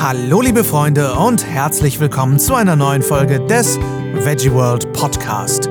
Hallo 0.00 0.40
liebe 0.40 0.64
Freunde 0.64 1.14
und 1.14 1.46
herzlich 1.46 1.98
willkommen 2.00 2.38
zu 2.38 2.54
einer 2.54 2.76
neuen 2.76 3.02
Folge 3.02 3.40
des 3.46 3.78
Veggie 3.78 4.52
World 4.52 4.92
Podcast. 4.92 5.70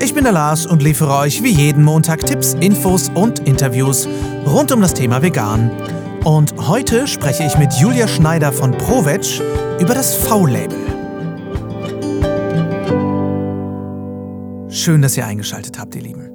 Ich 0.00 0.14
bin 0.14 0.24
der 0.24 0.32
Lars 0.32 0.66
und 0.66 0.82
liefere 0.82 1.16
euch 1.16 1.42
wie 1.42 1.52
jeden 1.52 1.84
Montag 1.84 2.24
Tipps, 2.26 2.54
Infos 2.54 3.10
und 3.14 3.40
Interviews 3.40 4.08
rund 4.46 4.72
um 4.72 4.80
das 4.80 4.94
Thema 4.94 5.22
Vegan. 5.22 5.70
Und 6.24 6.54
heute 6.68 7.06
spreche 7.06 7.44
ich 7.44 7.56
mit 7.58 7.72
Julia 7.74 8.08
Schneider 8.08 8.52
von 8.52 8.72
ProVeg 8.72 9.40
über 9.78 9.94
das 9.94 10.14
V-Label. 10.14 10.78
Schön, 14.68 15.00
dass 15.00 15.16
ihr 15.16 15.26
eingeschaltet 15.26 15.78
habt, 15.78 15.94
ihr 15.94 16.02
Lieben. 16.02 16.30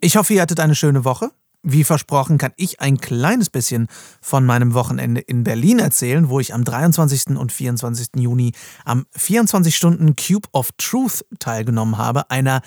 Ich 0.00 0.16
hoffe, 0.16 0.34
ihr 0.34 0.42
hattet 0.42 0.60
eine 0.60 0.74
schöne 0.74 1.04
Woche. 1.04 1.30
Wie 1.66 1.82
versprochen 1.82 2.36
kann 2.36 2.52
ich 2.56 2.80
ein 2.80 2.98
kleines 2.98 3.48
bisschen 3.48 3.88
von 4.20 4.44
meinem 4.44 4.74
Wochenende 4.74 5.22
in 5.22 5.44
Berlin 5.44 5.78
erzählen, 5.78 6.28
wo 6.28 6.38
ich 6.38 6.52
am 6.52 6.62
23. 6.62 7.38
und 7.38 7.52
24. 7.52 8.08
Juni 8.16 8.52
am 8.84 9.06
24 9.12 9.74
Stunden 9.74 10.14
Cube 10.14 10.46
of 10.52 10.72
Truth 10.76 11.24
teilgenommen 11.38 11.96
habe, 11.96 12.30
einer 12.30 12.60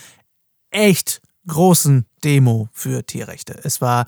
echt 0.72 1.22
großen 1.46 2.08
Demo 2.24 2.70
für 2.74 3.06
Tierrechte. 3.06 3.60
Es 3.64 3.82
war 3.82 4.08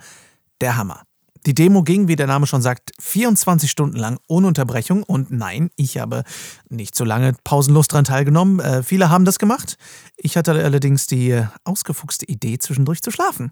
der 0.59 0.75
Hammer. 0.75 1.03
Die 1.49 1.55
Demo 1.55 1.81
ging, 1.81 2.07
wie 2.07 2.15
der 2.15 2.27
Name 2.27 2.45
schon 2.45 2.61
sagt, 2.61 2.91
24 2.99 3.71
Stunden 3.71 3.97
lang 3.97 4.19
ohne 4.27 4.45
Unterbrechung. 4.45 5.01
Und 5.01 5.31
nein, 5.31 5.71
ich 5.75 5.97
habe 5.97 6.23
nicht 6.69 6.93
so 6.93 7.03
lange 7.03 7.33
pausenlos 7.43 7.87
daran 7.87 8.05
teilgenommen. 8.05 8.59
Äh, 8.59 8.83
viele 8.83 9.09
haben 9.09 9.25
das 9.25 9.39
gemacht. 9.39 9.75
Ich 10.15 10.37
hatte 10.37 10.51
allerdings 10.51 11.07
die 11.07 11.43
ausgefuchste 11.63 12.27
Idee, 12.27 12.59
zwischendurch 12.59 13.01
zu 13.01 13.09
schlafen. 13.09 13.51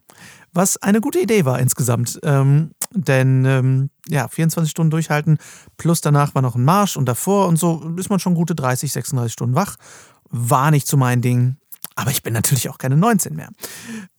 Was 0.54 0.78
eine 0.78 1.02
gute 1.02 1.20
Idee 1.20 1.44
war 1.46 1.58
insgesamt. 1.58 2.20
Ähm, 2.22 2.70
denn 2.94 3.46
ähm, 3.46 3.90
ja, 4.08 4.28
24 4.28 4.70
Stunden 4.70 4.92
durchhalten, 4.92 5.40
plus 5.78 6.00
danach 6.00 6.36
war 6.36 6.44
noch 6.44 6.54
ein 6.54 6.64
Marsch 6.64 6.98
und 6.98 7.08
davor 7.08 7.48
und 7.48 7.58
so 7.58 7.96
ist 7.98 8.12
man 8.12 8.20
schon 8.20 8.36
gute 8.36 8.54
30, 8.54 8.92
36 8.92 9.34
Stunden 9.34 9.56
wach. 9.56 9.76
War 10.30 10.70
nicht 10.70 10.88
so 10.88 10.98
mein 10.98 11.24
Ding. 11.24 11.58
Aber 11.98 12.12
ich 12.12 12.22
bin 12.22 12.32
natürlich 12.32 12.70
auch 12.70 12.78
keine 12.78 12.96
19 12.96 13.36
mehr. 13.36 13.50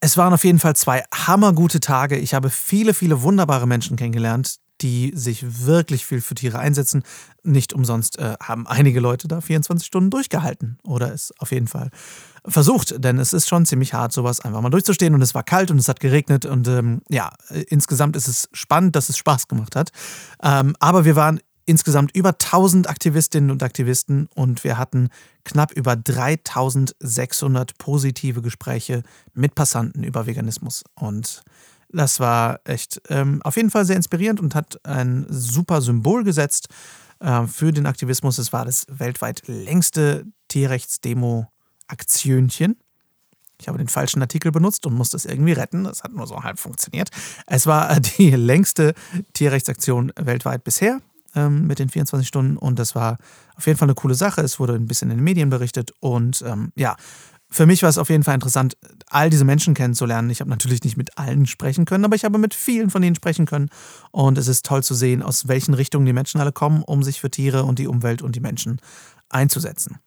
Es 0.01 0.17
waren 0.17 0.33
auf 0.33 0.43
jeden 0.43 0.59
Fall 0.59 0.75
zwei 0.75 1.05
hammergute 1.15 1.79
Tage. 1.79 2.17
Ich 2.17 2.35
habe 2.35 2.51
viele, 2.51 2.93
viele 2.93 3.23
wunderbare 3.23 3.69
Menschen 3.69 3.97
kennengelernt, 3.97 4.57
die 4.81 5.12
sich 5.15 5.65
wirklich 5.65 6.05
viel 6.05 6.20
für 6.20 6.35
Tiere 6.35 6.59
einsetzen. 6.59 7.05
Nicht 7.45 7.73
umsonst 7.73 8.19
äh, 8.19 8.35
haben 8.43 8.67
einige 8.67 8.98
Leute 8.98 9.29
da 9.29 9.41
24 9.41 9.87
Stunden 9.87 10.11
durchgehalten 10.11 10.79
oder 10.83 11.15
es 11.15 11.33
auf 11.39 11.53
jeden 11.53 11.69
Fall 11.69 11.91
versucht, 12.45 13.05
denn 13.05 13.19
es 13.19 13.33
ist 13.33 13.48
schon 13.48 13.65
ziemlich 13.65 13.95
hart, 13.95 14.13
sowas 14.13 14.41
einfach 14.41 14.61
mal 14.61 14.70
durchzustehen 14.70 15.15
und 15.15 15.23
es 15.23 15.35
war 15.35 15.45
kalt 15.45 15.70
und 15.70 15.79
es 15.79 15.89
hat 15.89 16.01
geregnet 16.01 16.47
und 16.47 16.67
ähm, 16.67 17.03
ja, 17.09 17.31
insgesamt 17.69 18.17
ist 18.17 18.27
es 18.27 18.48
spannend, 18.53 18.97
dass 18.97 19.09
es 19.09 19.19
Spaß 19.19 19.47
gemacht 19.47 19.77
hat. 19.77 19.91
Ähm, 20.42 20.75
aber 20.81 21.05
wir 21.05 21.15
waren 21.15 21.41
insgesamt 21.69 22.16
über 22.16 22.30
1000 22.30 22.88
Aktivistinnen 22.88 23.50
und 23.50 23.62
Aktivisten 23.62 24.30
und 24.34 24.64
wir 24.64 24.78
hatten 24.78 25.11
knapp 25.44 25.70
über 25.72 25.97
3600 25.97 27.77
positive 27.77 28.41
Gespräche 28.41 29.02
mit 29.34 29.55
Passanten 29.55 30.02
über 30.02 30.27
Veganismus. 30.27 30.83
Und 30.94 31.42
das 31.91 32.20
war 32.20 32.61
echt 32.64 33.02
ähm, 33.11 33.42
auf 33.42 33.56
jeden 33.56 33.69
Fall 33.70 33.84
sehr 33.84 33.96
inspirierend 33.96 34.41
und 34.41 34.55
hat 34.55 34.80
ein 34.84 35.27
super 35.28 35.83
Symbol 35.83 36.24
gesetzt 36.24 36.69
äh, 37.20 37.46
für 37.46 37.70
den 37.70 37.84
Aktivismus. 37.84 38.39
Es 38.39 38.50
war 38.52 38.64
das 38.64 38.86
weltweit 38.89 39.42
längste 39.46 40.24
Tierrechtsdemo-Aktionchen. 40.48 42.77
Ich 43.61 43.69
habe 43.69 43.77
den 43.77 43.89
falschen 43.89 44.22
Artikel 44.22 44.52
benutzt 44.52 44.86
und 44.86 44.94
musste 44.94 45.19
es 45.19 45.27
irgendwie 45.27 45.52
retten. 45.52 45.84
Das 45.84 46.02
hat 46.02 46.12
nur 46.12 46.27
so 46.27 46.42
halb 46.42 46.58
funktioniert. 46.58 47.11
Es 47.46 47.66
war 47.66 48.00
die 48.00 48.30
längste 48.30 48.94
Tierrechtsaktion 49.34 50.14
weltweit 50.16 50.64
bisher 50.64 51.02
ähm, 51.47 51.67
mit 51.67 51.78
den 51.78 51.89
24 51.89 52.27
Stunden 52.27 52.56
und 52.56 52.78
das 52.78 52.94
war 52.94 53.19
auf 53.56 53.67
jeden 53.67 53.78
Fall 53.78 53.86
eine 53.86 53.94
coole 53.94 54.14
Sache. 54.14 54.41
Es 54.41 54.58
wurde 54.58 54.75
ein 54.75 54.86
bisschen 54.86 55.11
in 55.11 55.19
den 55.19 55.25
Medien 55.25 55.50
berichtet 55.50 55.92
und 56.00 56.42
ähm, 56.47 56.73
ja, 56.74 56.96
für 57.51 57.67
mich 57.67 57.83
war 57.83 57.89
es 57.89 57.98
auf 57.98 58.11
jeden 58.11 58.24
Fall 58.24 58.35
interessant, 58.35 58.77
all 59.08 59.30
diese 59.30 59.45
Menschen 59.45 59.73
kennenzulernen. 59.73 60.29
Ich 60.29 60.40
habe 60.40 60.51
natürlich 60.51 60.85
nicht 60.85 60.98
mit 60.98 61.17
allen 61.17 61.46
sprechen 61.46 61.86
können, 61.86 62.05
aber 62.05 62.14
ich 62.14 62.24
habe 62.24 62.39
mit 62.39 62.52
vielen 62.55 62.90
von 62.90 63.02
ihnen 63.02 63.17
sprechen 63.17 63.46
können. 63.46 63.70
Und 64.11 64.36
es 64.36 64.48
ist 64.48 64.67
toll 64.67 64.83
zu 64.83 64.95
sehen, 64.95 65.23
aus 65.23 65.48
welchen 65.48 65.73
Richtungen 65.73 66.05
die 66.05 66.13
Menschen 66.13 66.40
alle 66.40 66.52
kommen, 66.52 66.83
um 66.83 67.02
sich 67.02 67.20
für 67.20 67.30
Tiere 67.30 67.64
und 67.64 67.79
die 67.79 67.86
Umwelt 67.86 68.20
und 68.20 68.36
die 68.36 68.40
Menschen 68.40 68.80
einzusetzen. 69.30 69.98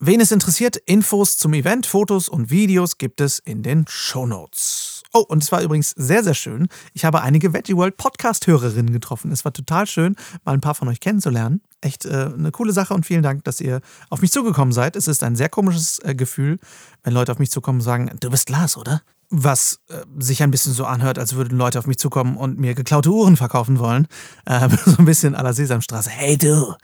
Wen 0.00 0.20
es 0.20 0.32
interessiert, 0.32 0.76
Infos 0.76 1.38
zum 1.38 1.54
Event, 1.54 1.86
Fotos 1.86 2.28
und 2.28 2.50
Videos 2.50 2.98
gibt 2.98 3.20
es 3.20 3.38
in 3.38 3.62
den 3.62 3.84
Show 3.88 4.26
Notes. 4.26 4.91
Oh, 5.14 5.24
und 5.28 5.42
es 5.42 5.52
war 5.52 5.60
übrigens 5.60 5.90
sehr, 5.90 6.24
sehr 6.24 6.32
schön. 6.32 6.68
Ich 6.94 7.04
habe 7.04 7.20
einige 7.20 7.52
Veggie 7.52 7.76
World 7.76 7.98
Podcast-Hörerinnen 7.98 8.92
getroffen. 8.92 9.30
Es 9.30 9.44
war 9.44 9.52
total 9.52 9.86
schön, 9.86 10.16
mal 10.44 10.52
ein 10.54 10.62
paar 10.62 10.74
von 10.74 10.88
euch 10.88 11.00
kennenzulernen. 11.00 11.60
Echt 11.82 12.06
äh, 12.06 12.30
eine 12.32 12.50
coole 12.50 12.72
Sache 12.72 12.94
und 12.94 13.04
vielen 13.04 13.22
Dank, 13.22 13.44
dass 13.44 13.60
ihr 13.60 13.82
auf 14.08 14.22
mich 14.22 14.32
zugekommen 14.32 14.72
seid. 14.72 14.96
Es 14.96 15.08
ist 15.08 15.22
ein 15.22 15.36
sehr 15.36 15.50
komisches 15.50 15.98
äh, 15.98 16.14
Gefühl, 16.14 16.58
wenn 17.02 17.12
Leute 17.12 17.30
auf 17.30 17.38
mich 17.38 17.50
zukommen 17.50 17.80
und 17.80 17.84
sagen, 17.84 18.10
du 18.20 18.30
bist 18.30 18.48
Lars, 18.48 18.76
oder? 18.76 19.02
was 19.34 19.80
äh, 19.88 20.02
sich 20.18 20.42
ein 20.42 20.50
bisschen 20.50 20.74
so 20.74 20.84
anhört, 20.84 21.18
als 21.18 21.34
würden 21.34 21.56
Leute 21.56 21.78
auf 21.78 21.86
mich 21.86 21.96
zukommen 21.98 22.36
und 22.36 22.58
mir 22.58 22.74
geklaute 22.74 23.10
Uhren 23.10 23.36
verkaufen 23.36 23.78
wollen. 23.78 24.06
Äh, 24.44 24.68
so 24.84 24.96
ein 24.98 25.04
bisschen 25.04 25.36
à 25.36 25.42
la 25.42 25.52
Sesamstraße. 25.52 26.10
Hey 26.10 26.36
du, 26.36 26.74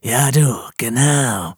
ja 0.00 0.30
du, 0.30 0.56
genau. 0.76 1.52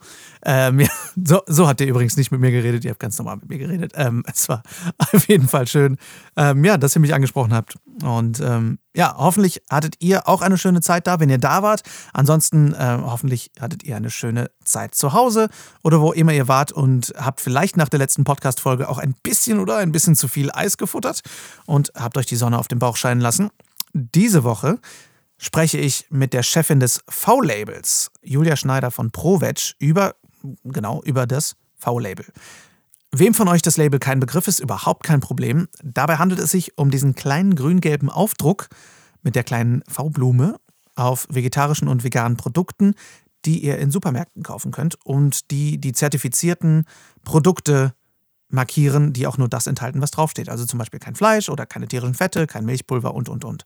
Ähm, 0.44 0.80
ja, 0.80 0.88
so, 1.24 1.42
so 1.46 1.68
hat 1.68 1.80
ihr 1.80 1.86
übrigens 1.86 2.16
nicht 2.16 2.30
mit 2.30 2.40
mir 2.40 2.50
geredet, 2.50 2.84
ihr 2.84 2.90
habt 2.90 3.00
ganz 3.00 3.18
normal 3.18 3.36
mit 3.36 3.48
mir 3.48 3.58
geredet. 3.58 3.92
Ähm, 3.94 4.22
es 4.32 4.48
war 4.48 4.62
auf 4.98 5.28
jeden 5.28 5.48
Fall 5.48 5.66
schön, 5.66 5.96
ähm, 6.36 6.64
ja, 6.64 6.78
dass 6.78 6.96
ihr 6.96 7.00
mich 7.00 7.14
angesprochen 7.14 7.52
habt. 7.52 7.76
Und 8.02 8.40
ähm, 8.40 8.78
ja, 8.94 9.14
hoffentlich 9.16 9.62
hattet 9.70 9.96
ihr 10.00 10.26
auch 10.26 10.42
eine 10.42 10.58
schöne 10.58 10.80
Zeit 10.80 11.06
da, 11.06 11.20
wenn 11.20 11.30
ihr 11.30 11.38
da 11.38 11.62
wart. 11.62 11.82
Ansonsten 12.12 12.74
äh, 12.74 12.98
hoffentlich 13.02 13.50
hattet 13.60 13.84
ihr 13.84 13.96
eine 13.96 14.10
schöne 14.10 14.50
Zeit 14.64 14.94
zu 14.94 15.12
Hause 15.12 15.48
oder 15.82 16.00
wo 16.00 16.12
immer 16.12 16.32
ihr 16.32 16.48
wart 16.48 16.72
und 16.72 17.12
habt 17.16 17.40
vielleicht 17.40 17.76
nach 17.76 17.88
der 17.88 17.98
letzten 17.98 18.24
Podcast-Folge 18.24 18.88
auch 18.88 18.98
ein 18.98 19.14
bisschen 19.22 19.60
oder 19.60 19.76
ein 19.76 19.92
bisschen 19.92 20.16
zu 20.16 20.28
viel 20.28 20.50
Eis 20.52 20.76
gefuttert 20.76 21.20
und 21.66 21.92
habt 21.94 22.16
euch 22.16 22.26
die 22.26 22.36
Sonne 22.36 22.58
auf 22.58 22.68
den 22.68 22.78
Bauch 22.78 22.96
scheinen 22.96 23.20
lassen. 23.20 23.50
Diese 23.92 24.44
Woche 24.44 24.78
spreche 25.36 25.78
ich 25.78 26.06
mit 26.10 26.32
der 26.32 26.42
Chefin 26.42 26.80
des 26.80 27.02
V-Labels, 27.08 28.10
Julia 28.22 28.56
Schneider 28.56 28.90
von 28.90 29.10
ProVeg, 29.10 29.74
über 29.78 30.14
genau 30.64 31.02
über 31.02 31.26
das 31.26 31.56
V-Label. 31.76 32.26
Wem 33.12 33.34
von 33.34 33.48
euch 33.48 33.62
das 33.62 33.76
Label 33.76 33.98
kein 33.98 34.20
Begriff 34.20 34.46
ist, 34.46 34.60
überhaupt 34.60 35.02
kein 35.04 35.20
Problem. 35.20 35.68
Dabei 35.82 36.16
handelt 36.16 36.40
es 36.40 36.52
sich 36.52 36.78
um 36.78 36.90
diesen 36.90 37.14
kleinen 37.14 37.56
grün-gelben 37.56 38.08
Aufdruck 38.08 38.68
mit 39.22 39.34
der 39.34 39.42
kleinen 39.42 39.82
V-Blume 39.88 40.56
auf 40.94 41.26
vegetarischen 41.28 41.88
und 41.88 42.04
veganen 42.04 42.36
Produkten, 42.36 42.94
die 43.44 43.64
ihr 43.64 43.78
in 43.78 43.90
Supermärkten 43.90 44.42
kaufen 44.42 44.70
könnt 44.70 44.96
und 45.04 45.50
die 45.50 45.78
die 45.78 45.92
zertifizierten 45.92 46.84
Produkte 47.24 47.94
markieren, 48.48 49.12
die 49.12 49.26
auch 49.26 49.38
nur 49.38 49.48
das 49.48 49.66
enthalten, 49.66 50.02
was 50.02 50.10
draufsteht. 50.10 50.48
Also 50.48 50.66
zum 50.66 50.78
Beispiel 50.78 51.00
kein 51.00 51.14
Fleisch 51.14 51.48
oder 51.48 51.66
keine 51.66 51.88
tierischen 51.88 52.14
Fette, 52.14 52.46
kein 52.46 52.64
Milchpulver 52.64 53.14
und, 53.14 53.28
und, 53.28 53.44
und 53.44 53.64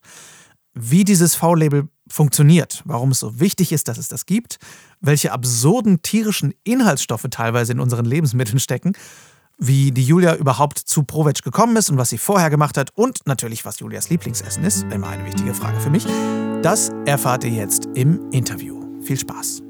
wie 0.74 1.04
dieses 1.04 1.34
V-Label 1.34 1.88
funktioniert, 2.08 2.82
warum 2.84 3.12
es 3.12 3.20
so 3.20 3.40
wichtig 3.40 3.72
ist, 3.72 3.88
dass 3.88 3.98
es 3.98 4.08
das 4.08 4.26
gibt, 4.26 4.58
welche 5.00 5.32
absurden 5.32 6.02
tierischen 6.02 6.52
Inhaltsstoffe 6.64 7.26
teilweise 7.30 7.72
in 7.72 7.80
unseren 7.80 8.04
Lebensmitteln 8.04 8.58
stecken, 8.58 8.92
wie 9.56 9.92
die 9.92 10.04
Julia 10.04 10.34
überhaupt 10.34 10.78
zu 10.78 11.04
Provetsch 11.04 11.42
gekommen 11.42 11.76
ist 11.76 11.88
und 11.88 11.96
was 11.96 12.10
sie 12.10 12.18
vorher 12.18 12.50
gemacht 12.50 12.76
hat 12.76 12.90
und 12.94 13.20
natürlich, 13.26 13.64
was 13.64 13.78
Julias 13.78 14.10
Lieblingsessen 14.10 14.64
ist, 14.64 14.82
immer 14.90 15.08
eine 15.08 15.24
wichtige 15.24 15.54
Frage 15.54 15.80
für 15.80 15.90
mich, 15.90 16.06
das 16.62 16.90
erfahrt 17.06 17.44
ihr 17.44 17.50
jetzt 17.50 17.88
im 17.94 18.30
Interview. 18.32 18.82
Viel 19.02 19.18
Spaß! 19.18 19.62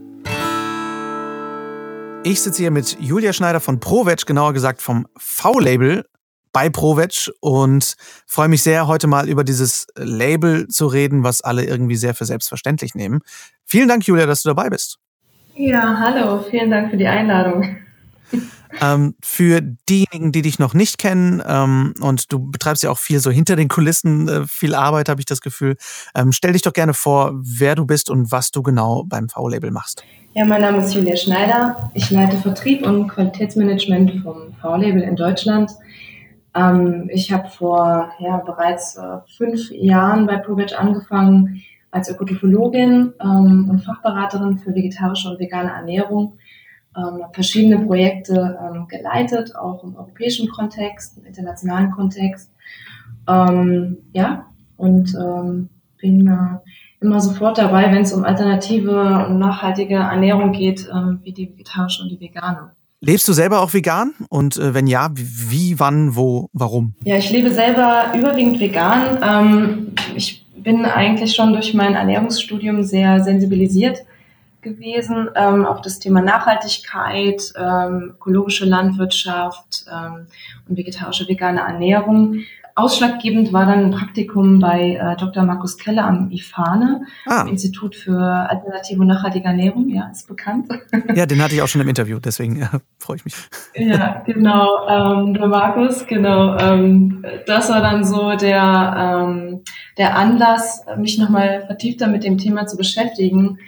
Ich 2.27 2.41
sitze 2.41 2.63
hier 2.63 2.71
mit 2.71 2.97
Julia 2.99 3.35
Schneider 3.35 3.61
von 3.61 3.81
Provetsch, 3.81 4.25
genauer 4.25 4.55
gesagt 4.55 4.81
vom 4.81 5.07
V-Label 5.19 6.07
bei 6.55 6.71
Provetsch 6.71 7.31
und 7.41 7.97
freue 8.27 8.49
mich 8.49 8.63
sehr, 8.63 8.87
heute 8.87 9.09
mal 9.09 9.29
über 9.29 9.45
dieses 9.45 9.89
Label 9.97 10.69
zu 10.69 10.87
reden, 10.87 11.25
was 11.25 11.43
alle 11.43 11.65
irgendwie 11.65 11.97
sehr 11.97 12.15
für 12.15 12.25
selbstverständlich 12.25 12.95
nehmen. 12.95 13.21
Vielen 13.67 13.89
Dank, 13.89 14.07
Julia, 14.07 14.25
dass 14.25 14.43
du 14.43 14.49
dabei 14.49 14.71
bist. 14.71 14.99
Ja, 15.57 15.99
hallo, 15.99 16.45
vielen 16.49 16.71
Dank 16.71 16.91
für 16.91 16.97
die 16.97 17.07
Einladung. 17.07 17.77
Ähm, 18.81 19.15
für 19.23 19.61
diejenigen, 19.61 20.33
die 20.33 20.43
dich 20.43 20.59
noch 20.59 20.75
nicht 20.75 20.99
kennen, 20.99 21.41
ähm, 21.47 21.95
und 22.01 22.33
du 22.33 22.51
betreibst 22.51 22.83
ja 22.83 22.91
auch 22.91 22.99
viel 22.99 23.21
so 23.21 23.31
hinter 23.31 23.55
den 23.55 23.69
Kulissen, 23.69 24.29
äh, 24.29 24.47
viel 24.49 24.75
Arbeit, 24.75 25.09
habe 25.09 25.21
ich 25.21 25.27
das 25.27 25.41
Gefühl. 25.41 25.77
Ähm, 26.13 26.33
stell 26.33 26.55
dich 26.55 26.63
doch 26.63 26.73
gerne 26.73 26.93
vor, 26.93 27.31
wer 27.37 27.77
du 27.77 27.87
bist 27.87 28.11
und 28.11 28.33
was 28.33 28.51
du 28.51 28.65
genau 28.65 29.05
beim 29.05 29.29
V-Label 29.29 29.71
machst. 29.71 30.03
Ja, 30.33 30.45
mein 30.45 30.63
Name 30.63 30.79
ist 30.79 30.93
Julia 30.93 31.15
Schneider. 31.15 31.89
Ich 31.95 32.11
leite 32.11 32.37
Vertrieb 32.37 32.85
und 32.85 33.07
Qualitätsmanagement 33.07 34.23
vom 34.25 34.53
V-Label 34.61 35.03
in 35.03 35.15
Deutschland. 35.15 35.71
Ähm, 36.55 37.09
ich 37.13 37.33
habe 37.33 37.49
vor 37.49 38.11
ja, 38.19 38.39
bereits 38.39 38.97
äh, 38.97 39.19
fünf 39.37 39.71
Jahren 39.71 40.27
bei 40.27 40.37
ProVeg 40.37 40.79
angefangen 40.79 41.63
als 41.91 42.11
Ökotrophologin 42.11 43.13
ähm, 43.21 43.69
und 43.71 43.85
Fachberaterin 43.85 44.59
für 44.59 44.75
vegetarische 44.75 45.31
und 45.31 45.39
vegane 45.39 45.71
Ernährung. 45.71 46.39
Ähm, 46.97 47.25
verschiedene 47.33 47.85
Projekte 47.85 48.59
ähm, 48.63 48.87
geleitet, 48.89 49.57
auch 49.57 49.83
im 49.83 49.97
europäischen 49.97 50.49
Kontext, 50.49 51.19
im 51.19 51.25
internationalen 51.25 51.91
Kontext. 51.91 52.53
Ähm, 53.29 53.99
ja, 54.13 54.47
und 54.77 55.15
ähm, 55.15 55.71
bin 56.01 56.27
äh, 56.29 56.59
immer 57.01 57.21
sofort 57.21 57.59
dabei, 57.59 57.91
wenn 57.93 58.03
es 58.03 58.13
um 58.13 58.25
alternative 58.25 59.27
und 59.27 59.39
nachhaltige 59.39 59.97
Ernährung 59.97 60.53
geht, 60.53 60.89
ähm, 60.93 61.21
wie 61.23 61.33
die 61.33 61.51
vegetarische 61.51 62.03
und 62.03 62.11
die 62.11 62.21
vegane. 62.21 62.73
Lebst 63.05 63.29
du 63.29 63.33
selber 63.33 63.61
auch 63.61 63.75
vegan? 63.75 64.15
Und 64.29 64.57
äh, 64.57 64.73
wenn 64.75 64.87
ja, 64.87 65.11
wie, 65.15 65.79
wann, 65.79 66.17
wo, 66.17 66.49
warum? 66.53 66.95
Ja, 67.03 67.17
ich 67.17 67.31
lebe 67.31 67.51
selber 67.51 68.13
überwiegend 68.17 68.61
vegan. 68.61 69.21
Ähm, 69.23 69.93
ich 70.17 70.45
bin 70.57 70.85
eigentlich 70.87 71.35
schon 71.35 71.53
durch 71.53 71.75
mein 71.75 71.95
Ernährungsstudium 71.95 72.83
sehr 72.83 73.23
sensibilisiert 73.23 73.99
gewesen 74.63 75.29
ähm, 75.37 75.67
auf 75.67 75.83
das 75.83 75.99
Thema 75.99 76.23
Nachhaltigkeit, 76.23 77.53
ähm, 77.57 78.15
ökologische 78.15 78.65
Landwirtschaft 78.65 79.85
ähm, 79.93 80.27
und 80.67 80.77
vegetarische 80.79 81.29
vegane 81.29 81.61
Ernährung. 81.61 82.41
Ausschlaggebend 82.77 83.53
war 83.53 83.67
dann 83.67 83.85
ein 83.85 83.91
Praktikum 83.93 84.59
bei 84.59 84.97
äh, 84.97 85.17
Dr. 85.17 85.45
Markus 85.45 85.79
Keller 85.79 86.07
am 86.07 86.31
IFANE, 86.33 87.03
ah. 87.27 87.47
Institut 87.49 87.95
für 87.95 88.21
alternative 88.21 89.01
und 89.01 89.07
nachhaltige 89.07 89.47
Ernährung, 89.47 89.89
ja, 89.91 90.09
ist 90.11 90.27
bekannt. 90.27 90.69
Ja, 91.15 91.27
den 91.27 91.41
hatte 91.41 91.55
ich 91.55 91.63
auch 91.63 91.69
schon 91.69 91.83
im 91.83 91.89
Interview, 91.89 92.19
deswegen 92.19 92.57
ja, 92.57 92.71
freue 92.99 93.19
ich 93.19 93.25
mich. 93.25 93.35
Ja, 93.77 94.23
genau, 94.27 94.89
ähm, 94.89 95.35
der 95.35 95.47
Markus, 95.47 96.05
genau. 96.07 96.57
Ähm, 96.59 97.25
das 97.47 97.69
war 97.69 97.81
dann 97.81 98.05
so 98.05 98.35
der, 98.35 99.23
ähm, 99.25 99.63
der 99.97 100.17
Anlass, 100.17 100.85
mich 100.97 101.19
nochmal 101.19 101.65
vertiefter 101.67 102.09
mit 102.09 102.25
dem 102.25 102.39
Thema 102.39 102.67
zu 102.67 102.77
beschäftigen 102.77 103.59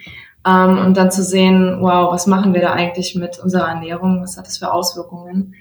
ähm, 0.45 0.79
und 0.79 0.97
dann 0.97 1.11
zu 1.11 1.23
sehen, 1.23 1.77
wow, 1.79 2.11
was 2.11 2.27
machen 2.27 2.53
wir 2.53 2.61
da 2.61 2.73
eigentlich 2.73 3.15
mit 3.15 3.39
unserer 3.39 3.69
Ernährung, 3.69 4.21
was 4.21 4.37
hat 4.37 4.47
das 4.47 4.57
für 4.57 4.73
Auswirkungen? 4.73 5.53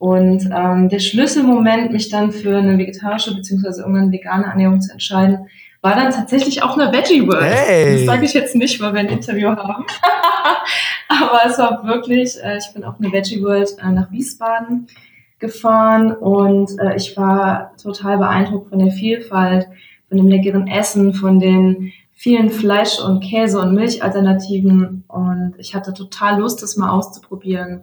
Und 0.00 0.48
ähm, 0.50 0.88
der 0.88 0.98
Schlüsselmoment, 0.98 1.92
mich 1.92 2.08
dann 2.08 2.32
für 2.32 2.56
eine 2.56 2.78
vegetarische 2.78 3.34
bzw. 3.34 3.82
irgendwann 3.82 4.10
vegane 4.10 4.46
Ernährung 4.46 4.80
zu 4.80 4.92
entscheiden, 4.92 5.46
war 5.82 5.94
dann 5.94 6.10
tatsächlich 6.10 6.62
auch 6.62 6.78
eine 6.78 6.90
Veggie 6.90 7.28
World. 7.28 7.44
Hey. 7.44 7.98
Das 7.98 8.06
sage 8.06 8.24
ich 8.24 8.32
jetzt 8.32 8.56
nicht, 8.56 8.80
weil 8.80 8.94
wir 8.94 9.00
ein 9.00 9.08
Interview 9.10 9.48
haben. 9.50 9.84
Aber 11.08 11.40
es 11.44 11.58
war 11.58 11.84
wirklich, 11.84 12.42
äh, 12.42 12.56
ich 12.56 12.72
bin 12.72 12.82
auch 12.82 12.98
eine 12.98 13.12
Veggie 13.12 13.42
World 13.42 13.76
äh, 13.78 13.90
nach 13.90 14.10
Wiesbaden 14.10 14.86
gefahren 15.38 16.12
und 16.12 16.78
äh, 16.78 16.96
ich 16.96 17.14
war 17.18 17.76
total 17.76 18.16
beeindruckt 18.16 18.70
von 18.70 18.78
der 18.78 18.92
Vielfalt, 18.92 19.68
von 20.08 20.16
dem 20.16 20.28
leckeren 20.28 20.66
Essen, 20.66 21.12
von 21.12 21.40
den 21.40 21.92
vielen 22.14 22.48
Fleisch- 22.48 23.00
und 23.00 23.20
Käse- 23.20 23.60
und 23.60 23.74
Milchalternativen 23.74 25.04
und 25.08 25.56
ich 25.58 25.74
hatte 25.74 25.92
total 25.92 26.40
Lust, 26.40 26.62
das 26.62 26.78
mal 26.78 26.88
auszuprobieren 26.88 27.82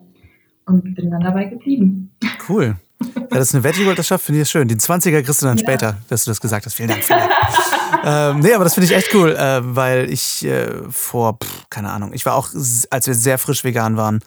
und 0.67 0.95
bin 0.95 1.09
dann 1.09 1.21
dabei 1.21 1.45
geblieben. 1.45 2.11
Cool. 2.47 2.75
Ja, 3.15 3.37
das 3.39 3.49
ist 3.49 3.55
eine 3.55 3.63
Veggie 3.63 3.85
World 3.85 3.99
das 3.99 4.07
schafft, 4.07 4.25
finde 4.25 4.39
ich 4.39 4.47
das 4.47 4.51
schön. 4.51 4.67
Die 4.67 4.75
20er 4.75 5.21
kriegst 5.21 5.41
du 5.41 5.45
dann 5.45 5.57
ja. 5.57 5.63
später, 5.63 5.97
dass 6.07 6.23
du 6.23 6.31
das 6.31 6.41
gesagt 6.41 6.65
hast. 6.65 6.73
Vielen 6.73 6.89
Dank. 6.89 7.03
Vielen 7.03 7.19
Dank. 7.19 7.31
ähm, 8.03 8.39
nee, 8.39 8.53
aber 8.53 8.63
das 8.63 8.73
finde 8.73 8.85
ich 8.87 8.95
echt 8.95 9.13
cool, 9.13 9.35
äh, 9.35 9.59
weil 9.63 10.09
ich 10.09 10.43
äh, 10.45 10.71
vor, 10.89 11.37
pff, 11.37 11.69
keine 11.69 11.91
Ahnung, 11.91 12.11
ich 12.13 12.25
war 12.25 12.33
auch, 12.33 12.49
als 12.89 13.05
wir 13.05 13.13
sehr 13.13 13.37
frisch 13.37 13.63
vegan 13.63 13.97
waren, 13.97 14.21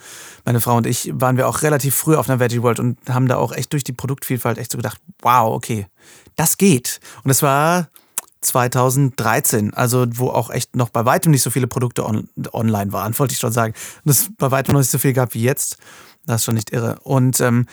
meine 0.45 0.61
Frau 0.61 0.77
und 0.77 0.87
ich, 0.87 1.11
waren 1.15 1.37
wir 1.37 1.49
auch 1.49 1.63
relativ 1.63 1.97
früh 1.97 2.15
auf 2.15 2.29
einer 2.29 2.39
Veggie 2.39 2.63
World 2.63 2.79
und 2.79 2.99
haben 3.09 3.27
da 3.27 3.39
auch 3.39 3.53
echt 3.53 3.73
durch 3.73 3.83
die 3.83 3.93
Produktvielfalt 3.93 4.59
echt 4.59 4.71
so 4.71 4.79
gedacht, 4.79 5.01
wow, 5.23 5.53
okay, 5.53 5.87
das 6.37 6.57
geht. 6.57 7.01
Und 7.25 7.29
das 7.29 7.43
war 7.43 7.89
2013, 8.43 9.75
also 9.75 10.07
wo 10.13 10.29
auch 10.29 10.51
echt 10.51 10.75
noch 10.75 10.89
bei 10.89 11.05
weitem 11.05 11.31
nicht 11.31 11.43
so 11.43 11.51
viele 11.51 11.67
Produkte 11.67 12.05
on 12.05 12.29
online 12.53 12.93
waren, 12.93 13.19
wollte 13.19 13.33
ich 13.33 13.41
schon 13.41 13.53
sagen. 13.53 13.75
Und 14.05 14.11
es 14.11 14.31
bei 14.39 14.51
weitem 14.51 14.73
noch 14.73 14.81
nicht 14.81 14.91
so 14.91 14.99
viel 14.99 15.13
gab 15.13 15.35
wie 15.35 15.43
jetzt. 15.43 15.77
Das 16.31 16.43
ist 16.43 16.45
schon 16.45 16.55
nicht 16.55 16.73
irre. 16.73 16.97
Und 17.03 17.41
ähm, 17.41 17.67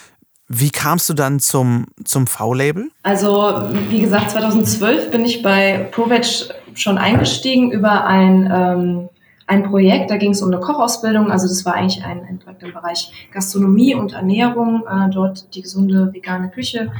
wie 0.48 0.69
kamst 0.69 1.09
du 1.09 1.13
dann 1.13 1.39
zum, 1.39 1.88
zum 2.04 2.25
V-Label? 2.25 2.89
Also, 3.04 3.68
wie 3.89 4.00
gesagt, 4.00 4.31
2012 4.31 5.12
bin 5.12 5.25
ich 5.25 5.44
bei 5.44 5.89
ProVeg 5.92 6.25
schon 6.74 6.98
eingestiegen 6.98 7.71
über 7.71 8.06
ein, 8.06 8.50
ähm, 8.51 9.09
ein 9.45 9.63
Projekt. 9.63 10.09
Da 10.09 10.18
ging 10.18 10.31
es 10.31 10.42
um 10.42 10.51
eine 10.51 10.62
Kochausbildung. 10.62 11.31
Also, 11.31 11.48
das 11.48 11.65
war 11.65 11.74
eigentlich 11.74 12.04
ein, 12.04 12.21
ein 12.27 12.39
Projekt 12.39 12.63
im 12.63 12.74
Bereich 12.74 13.12
Gastronomie 13.33 13.94
und 13.94 14.13
Ernährung, 14.13 14.83
äh, 14.89 15.09
dort 15.09 15.54
die 15.54 15.62
gesunde 15.62 16.13
vegane 16.13 16.50
Küche 16.50 16.92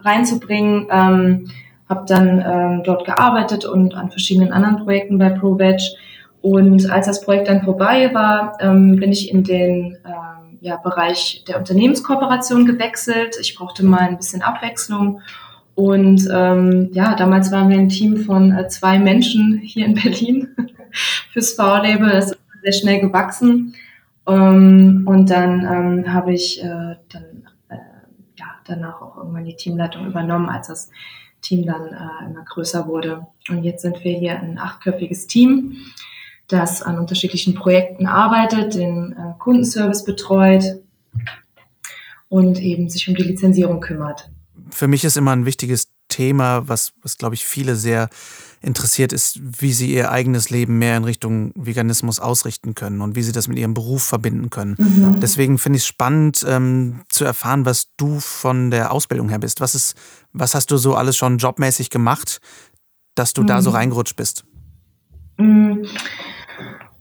reinzubringen. 0.00 0.86
Ähm, 0.90 1.50
habe 1.88 2.06
dann 2.06 2.42
ähm, 2.46 2.82
dort 2.84 3.04
gearbeitet 3.04 3.66
und 3.66 3.94
an 3.94 4.10
verschiedenen 4.10 4.52
anderen 4.52 4.84
Projekten 4.84 5.18
bei 5.18 5.28
ProVeg. 5.28 5.80
Und 6.40 6.90
als 6.90 7.06
das 7.06 7.20
Projekt 7.20 7.48
dann 7.48 7.62
vorbei 7.62 8.10
war, 8.14 8.56
ähm, 8.60 8.96
bin 8.96 9.12
ich 9.12 9.30
in 9.30 9.44
den 9.44 9.96
äh, 10.04 10.34
ja, 10.64 10.76
Bereich 10.76 11.44
der 11.46 11.58
Unternehmenskooperation 11.58 12.64
gewechselt. 12.64 13.36
Ich 13.38 13.54
brauchte 13.54 13.84
mal 13.84 14.00
ein 14.00 14.16
bisschen 14.16 14.40
Abwechslung. 14.40 15.20
Und 15.74 16.26
ähm, 16.32 16.88
ja, 16.92 17.14
damals 17.14 17.52
waren 17.52 17.68
wir 17.68 17.76
ein 17.76 17.90
Team 17.90 18.24
von 18.24 18.50
äh, 18.50 18.66
zwei 18.68 18.98
Menschen 18.98 19.58
hier 19.58 19.84
in 19.84 19.94
Berlin 19.94 20.56
fürs 21.32 21.52
V-Label. 21.52 22.08
Das 22.08 22.30
ist 22.30 22.38
sehr 22.62 22.72
schnell 22.72 23.00
gewachsen. 23.00 23.74
Ähm, 24.26 25.02
und 25.06 25.28
dann 25.28 25.60
ähm, 25.66 26.14
habe 26.14 26.32
ich 26.32 26.62
äh, 26.62 26.96
dann 27.10 27.46
äh, 27.68 27.76
ja, 28.38 28.46
danach 28.66 29.02
auch 29.02 29.18
irgendwann 29.18 29.44
die 29.44 29.56
Teamleitung 29.56 30.06
übernommen, 30.06 30.48
als 30.48 30.68
das 30.68 30.90
Team 31.42 31.66
dann 31.66 31.88
äh, 31.88 32.24
immer 32.30 32.42
größer 32.42 32.88
wurde. 32.88 33.26
Und 33.50 33.64
jetzt 33.64 33.82
sind 33.82 34.02
wir 34.02 34.16
hier 34.16 34.40
ein 34.40 34.58
achtköpfiges 34.58 35.26
Team 35.26 35.76
das 36.48 36.82
an 36.82 36.98
unterschiedlichen 36.98 37.54
Projekten 37.54 38.06
arbeitet, 38.06 38.74
den 38.74 39.12
äh, 39.12 39.38
Kundenservice 39.38 40.04
betreut 40.04 40.80
und 42.28 42.60
eben 42.60 42.88
sich 42.88 43.08
um 43.08 43.14
die 43.14 43.22
Lizenzierung 43.22 43.80
kümmert. 43.80 44.30
Für 44.70 44.88
mich 44.88 45.04
ist 45.04 45.16
immer 45.16 45.32
ein 45.32 45.46
wichtiges 45.46 45.88
Thema, 46.08 46.68
was, 46.68 46.92
was 47.02 47.16
glaube 47.16 47.34
ich 47.34 47.44
viele 47.44 47.76
sehr 47.76 48.08
interessiert, 48.60 49.12
ist, 49.12 49.38
wie 49.42 49.72
sie 49.72 49.92
ihr 49.92 50.10
eigenes 50.10 50.50
Leben 50.50 50.78
mehr 50.78 50.96
in 50.96 51.04
Richtung 51.04 51.52
Veganismus 51.54 52.18
ausrichten 52.18 52.74
können 52.74 53.00
und 53.00 53.14
wie 53.14 53.22
sie 53.22 53.32
das 53.32 53.46
mit 53.46 53.58
ihrem 53.58 53.74
Beruf 53.74 54.02
verbinden 54.02 54.50
können. 54.50 54.76
Mhm. 54.78 55.20
Deswegen 55.20 55.58
finde 55.58 55.76
ich 55.76 55.82
es 55.82 55.86
spannend 55.86 56.44
ähm, 56.48 57.00
zu 57.08 57.24
erfahren, 57.24 57.66
was 57.66 57.88
du 57.96 58.20
von 58.20 58.70
der 58.70 58.92
Ausbildung 58.92 59.28
her 59.28 59.38
bist. 59.38 59.60
Was, 59.60 59.74
ist, 59.74 59.96
was 60.32 60.54
hast 60.54 60.70
du 60.70 60.76
so 60.76 60.94
alles 60.94 61.16
schon 61.16 61.38
jobmäßig 61.38 61.90
gemacht, 61.90 62.40
dass 63.14 63.32
du 63.32 63.42
mhm. 63.42 63.46
da 63.46 63.62
so 63.62 63.70
mhm. 63.70 63.76
reingerutscht 63.76 64.16
bist? 64.16 64.44
Mhm. 65.36 65.86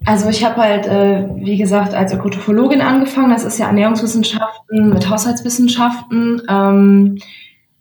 Also 0.05 0.27
ich 0.29 0.43
habe 0.43 0.57
halt, 0.57 0.85
äh, 0.85 1.27
wie 1.35 1.57
gesagt, 1.57 1.93
als 1.93 2.13
Ökotrophologin 2.13 2.81
angefangen. 2.81 3.29
Das 3.29 3.45
ist 3.45 3.57
ja 3.57 3.67
Ernährungswissenschaften 3.67 4.89
mit 4.89 5.09
Haushaltswissenschaften. 5.09 6.41
Ähm, 6.49 7.19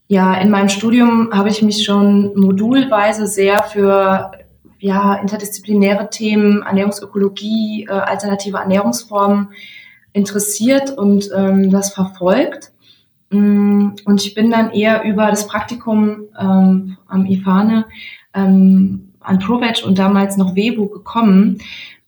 ja, 0.07 0.35
in 0.35 0.51
meinem 0.51 0.69
Studium 0.69 1.31
habe 1.33 1.49
ich 1.49 1.63
mich 1.63 1.85
schon 1.85 2.33
modulweise 2.39 3.27
sehr 3.27 3.63
für 3.65 4.31
ja, 4.79 5.15
interdisziplinäre 5.15 6.11
Themen, 6.11 6.63
Ernährungsökologie, 6.63 7.87
äh, 7.89 7.93
alternative 7.93 8.59
Ernährungsformen 8.59 9.49
interessiert 10.13 10.91
und 10.91 11.31
ähm, 11.35 11.71
das 11.71 11.95
verfolgt. 11.95 12.73
Mm, 13.31 13.91
und 14.05 14.25
ich 14.25 14.35
bin 14.35 14.51
dann 14.51 14.71
eher 14.71 15.03
über 15.05 15.27
das 15.31 15.47
Praktikum 15.47 16.25
ähm, 16.39 16.99
am 17.09 17.27
IFANE 17.27 17.87
ähm, 18.35 19.13
an 19.21 19.39
ProVeg 19.39 19.85
und 19.85 19.99
damals 19.99 20.37
noch 20.37 20.55
Webu 20.55 20.89
gekommen 20.89 21.59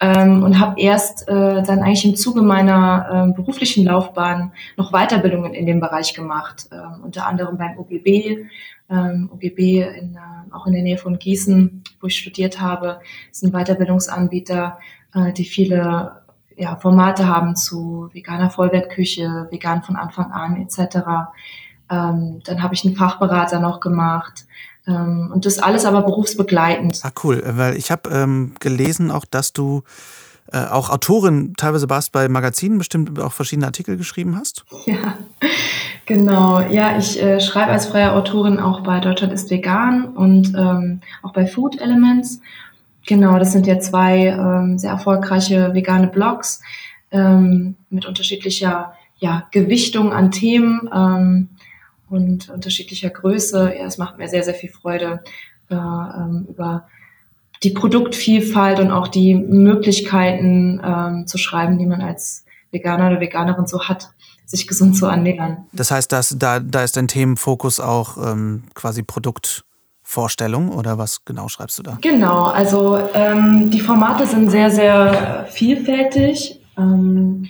ähm, 0.05 0.43
und 0.43 0.61
habe 0.61 0.79
erst 0.81 1.27
äh, 1.29 1.63
dann 1.63 1.81
eigentlich 1.81 2.05
im 2.05 2.15
Zuge 2.15 2.43
meiner 2.43 3.31
äh, 3.31 3.33
beruflichen 3.33 3.85
Laufbahn 3.85 4.53
noch 4.77 4.93
Weiterbildungen 4.93 5.55
in 5.55 5.65
dem 5.65 5.81
Bereich 5.81 6.13
gemacht, 6.13 6.69
äh, 6.71 7.03
unter 7.03 7.27
anderem 7.27 7.57
beim 7.57 7.79
OGB, 7.79 8.45
ähm, 8.91 9.31
OGB 9.33 9.59
in, 9.81 10.17
äh, 10.17 10.53
auch 10.53 10.67
in 10.67 10.75
der 10.75 10.83
Nähe 10.83 10.99
von 10.99 11.19
Gießen, 11.19 11.85
wo 12.01 12.07
ich 12.07 12.19
studiert 12.19 12.61
habe, 12.61 13.01
das 13.31 13.43
ist 13.43 13.45
ein 13.45 13.53
Weiterbildungsanbieter, 13.53 14.79
äh, 15.15 15.33
die 15.33 15.47
viele 15.47 16.23
ja, 16.57 16.77
Formate 16.77 17.27
haben 17.27 17.57
zu 17.57 18.11
veganer 18.13 18.51
Vollwertküche, 18.51 19.49
vegan 19.51 19.83
von 19.83 19.97
Anfang 19.97 20.33
an 20.33 20.57
etc. 20.57 20.99
Ähm, 21.91 22.43
dann 22.45 22.63
habe 22.63 22.75
ich 22.75 22.85
einen 22.85 22.95
Fachberater 22.95 23.59
noch 23.59 23.81
gemacht. 23.81 24.45
Ähm, 24.87 25.31
und 25.33 25.47
das 25.47 25.59
alles 25.59 25.85
aber 25.85 26.03
berufsbegleitend. 26.03 27.01
Ah, 27.03 27.13
cool, 27.23 27.43
weil 27.47 27.77
ich 27.77 27.91
habe 27.91 28.11
ähm, 28.11 28.55
gelesen 28.61 29.11
auch, 29.11 29.25
dass 29.25 29.53
du 29.53 29.83
äh, 30.53 30.67
auch 30.67 30.91
Autorin 30.91 31.55
teilweise 31.57 31.89
warst 31.89 32.13
bei 32.13 32.29
Magazinen, 32.29 32.77
bestimmt 32.77 33.19
auch 33.19 33.33
verschiedene 33.33 33.67
Artikel 33.67 33.97
geschrieben 33.97 34.37
hast. 34.37 34.65
Ja, 34.87 35.17
genau. 36.05 36.61
Ja, 36.61 36.99
ich 36.99 37.21
äh, 37.23 37.41
schreibe 37.41 37.73
als 37.73 37.87
freie 37.87 38.13
Autorin 38.13 38.61
auch 38.61 38.83
bei 38.83 39.01
Deutschland 39.01 39.33
ist 39.33 39.51
vegan 39.51 40.05
und 40.05 40.53
ähm, 40.55 41.01
auch 41.23 41.33
bei 41.33 41.47
Food 41.47 41.81
Elements. 41.81 42.41
Genau, 43.07 43.39
das 43.39 43.53
sind 43.53 43.67
ja 43.67 43.81
zwei 43.81 44.27
ähm, 44.27 44.79
sehr 44.79 44.91
erfolgreiche 44.91 45.73
vegane 45.75 46.09
Blogs 46.09 46.61
ähm, 47.11 47.77
mit 47.89 48.05
unterschiedlicher 48.05 48.93
ja, 49.17 49.47
Gewichtung 49.53 50.13
an 50.13 50.31
Themen. 50.31 50.91
Und 52.15 52.49
unterschiedlicher 52.49 53.11
Größe. 53.11 53.75
Ja, 53.77 53.87
es 53.87 53.99
macht 53.99 54.19
mir 54.19 54.29
sehr, 54.29 54.43
sehr 54.43 54.55
viel 54.55 54.71
Freude, 54.71 55.23
äh, 55.71 55.75
ähm, 55.75 56.47
über 56.49 56.87
die 57.63 57.71
Produktvielfalt 57.71 58.79
und 58.79 58.91
auch 58.91 59.09
die 59.09 59.35
Möglichkeiten 59.35 60.81
ähm, 60.85 61.27
zu 61.27 61.39
schreiben, 61.39 61.79
die 61.79 61.87
man 61.87 62.03
als 62.03 62.45
Veganer 62.71 63.09
oder 63.09 63.21
Veganerin 63.21 63.67
so 63.67 63.85
hat, 63.85 64.11
sich 64.45 64.67
gesund 64.67 64.97
zu 64.97 65.07
ernähren. 65.07 65.67
Das 65.73 65.91
heißt, 65.91 66.13
dass, 66.13 66.37
da, 66.39 66.61
da 66.61 66.85
ist 66.85 66.97
dein 66.97 67.09
Themenfokus 67.09 67.81
auch 67.81 68.19
ähm, 68.19 68.65
quasi 68.75 69.03
Produkt 69.03 69.65
Vorstellung 70.03 70.69
oder 70.69 70.99
was 70.99 71.25
genau 71.25 71.49
schreibst 71.49 71.79
du 71.79 71.83
da? 71.83 71.99
Genau, 72.03 72.45
also 72.45 72.99
ähm, 73.15 73.71
die 73.71 73.81
Formate 73.81 74.27
sind 74.27 74.51
sehr, 74.51 74.71
sehr 74.71 75.47
vielfältig. 75.51 76.61
Ähm, 76.77 77.49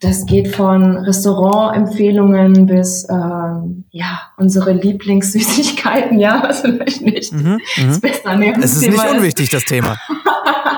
das 0.00 0.26
geht 0.26 0.54
von 0.54 0.96
Restaurantempfehlungen 0.96 2.66
bis 2.66 3.06
ähm, 3.10 3.84
ja 3.90 4.20
unsere 4.36 4.72
Lieblingssüßigkeiten, 4.72 6.18
ja, 6.20 6.42
was 6.42 6.60
vielleicht 6.60 7.02
nicht 7.02 7.32
mhm, 7.32 7.60
das. 7.76 8.00
Beste 8.00 8.28
an 8.28 8.40
dem 8.40 8.62
Es 8.62 8.76
ist 8.76 8.88
nicht 8.88 9.10
unwichtig, 9.10 9.50
das 9.50 9.64
Thema. 9.64 9.98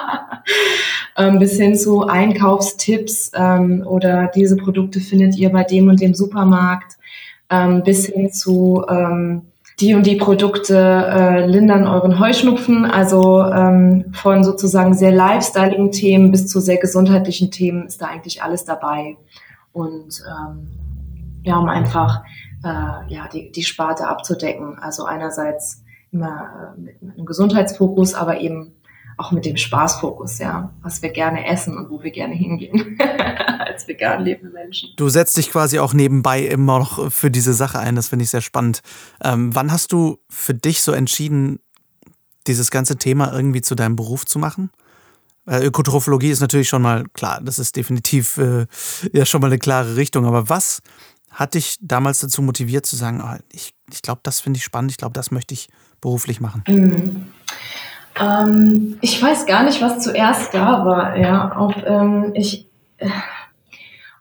ähm, 1.18 1.38
bis 1.38 1.56
hin 1.56 1.76
zu 1.76 2.06
Einkaufstipps 2.06 3.32
ähm, 3.34 3.84
oder 3.86 4.30
diese 4.34 4.56
Produkte 4.56 5.00
findet 5.00 5.36
ihr 5.36 5.50
bei 5.50 5.64
dem 5.64 5.88
und 5.88 6.00
dem 6.00 6.14
Supermarkt, 6.14 6.96
ähm, 7.50 7.82
bis 7.82 8.06
hin 8.06 8.32
zu 8.32 8.84
ähm, 8.88 9.42
die 9.80 9.94
und 9.94 10.04
die 10.06 10.16
Produkte 10.16 10.76
äh, 10.76 11.46
lindern 11.46 11.86
euren 11.86 12.18
Heuschnupfen. 12.18 12.84
Also 12.84 13.44
ähm, 13.44 14.06
von 14.12 14.44
sozusagen 14.44 14.94
sehr 14.94 15.12
lifestyleigen 15.12 15.90
Themen 15.92 16.30
bis 16.30 16.46
zu 16.48 16.60
sehr 16.60 16.78
gesundheitlichen 16.78 17.50
Themen 17.50 17.86
ist 17.86 18.02
da 18.02 18.06
eigentlich 18.06 18.42
alles 18.42 18.64
dabei. 18.64 19.16
Und 19.72 20.22
ähm, 20.28 20.68
ja, 21.42 21.56
um 21.56 21.68
einfach 21.68 22.22
äh, 22.64 23.12
ja, 23.12 23.28
die, 23.32 23.50
die 23.50 23.62
Sparte 23.62 24.06
abzudecken. 24.06 24.78
Also 24.78 25.04
einerseits 25.04 25.82
immer 26.12 26.74
äh, 26.76 26.80
mit 26.80 27.16
einem 27.16 27.26
Gesundheitsfokus, 27.26 28.14
aber 28.14 28.40
eben 28.40 28.72
auch 29.20 29.32
mit 29.32 29.44
dem 29.44 29.56
Spaßfokus, 29.56 30.38
ja, 30.38 30.72
was 30.82 31.02
wir 31.02 31.10
gerne 31.10 31.46
essen 31.46 31.76
und 31.76 31.90
wo 31.90 32.02
wir 32.02 32.10
gerne 32.10 32.34
hingehen 32.34 32.98
als 33.58 33.86
vegan 33.86 34.24
lebende 34.24 34.52
Menschen. 34.52 34.90
Du 34.96 35.08
setzt 35.08 35.36
dich 35.36 35.50
quasi 35.50 35.78
auch 35.78 35.92
nebenbei 35.92 36.40
immer 36.40 36.78
noch 36.78 37.12
für 37.12 37.30
diese 37.30 37.52
Sache 37.52 37.78
ein, 37.78 37.96
das 37.96 38.08
finde 38.08 38.24
ich 38.24 38.30
sehr 38.30 38.40
spannend. 38.40 38.80
Ähm, 39.22 39.54
wann 39.54 39.70
hast 39.70 39.92
du 39.92 40.18
für 40.30 40.54
dich 40.54 40.82
so 40.82 40.92
entschieden, 40.92 41.60
dieses 42.46 42.70
ganze 42.70 42.96
Thema 42.96 43.32
irgendwie 43.32 43.60
zu 43.60 43.74
deinem 43.74 43.94
Beruf 43.94 44.24
zu 44.24 44.38
machen? 44.38 44.70
Äh, 45.46 45.66
Ökotrophologie 45.66 46.30
ist 46.30 46.40
natürlich 46.40 46.68
schon 46.68 46.82
mal 46.82 47.04
klar, 47.12 47.40
das 47.42 47.58
ist 47.58 47.76
definitiv 47.76 48.38
äh, 48.38 48.66
ja 49.12 49.26
schon 49.26 49.42
mal 49.42 49.48
eine 49.48 49.58
klare 49.58 49.96
Richtung, 49.96 50.24
aber 50.24 50.48
was 50.48 50.80
hat 51.30 51.54
dich 51.54 51.76
damals 51.80 52.20
dazu 52.20 52.42
motiviert 52.42 52.86
zu 52.86 52.96
sagen, 52.96 53.22
oh, 53.22 53.36
ich, 53.52 53.74
ich 53.92 54.02
glaube, 54.02 54.20
das 54.24 54.40
finde 54.40 54.58
ich 54.58 54.64
spannend, 54.64 54.90
ich 54.90 54.96
glaube, 54.96 55.12
das 55.12 55.30
möchte 55.30 55.54
ich 55.54 55.68
beruflich 56.00 56.40
machen? 56.40 56.64
Mhm. 56.66 57.26
Ähm, 58.18 58.98
ich 59.00 59.22
weiß 59.22 59.46
gar 59.46 59.64
nicht, 59.64 59.80
was 59.82 60.00
zuerst 60.00 60.54
da 60.54 60.84
war. 60.84 61.16
Ja, 61.16 61.56
ob 61.58 61.86
ähm, 61.86 62.32
ich, 62.34 62.66
äh, 62.98 63.08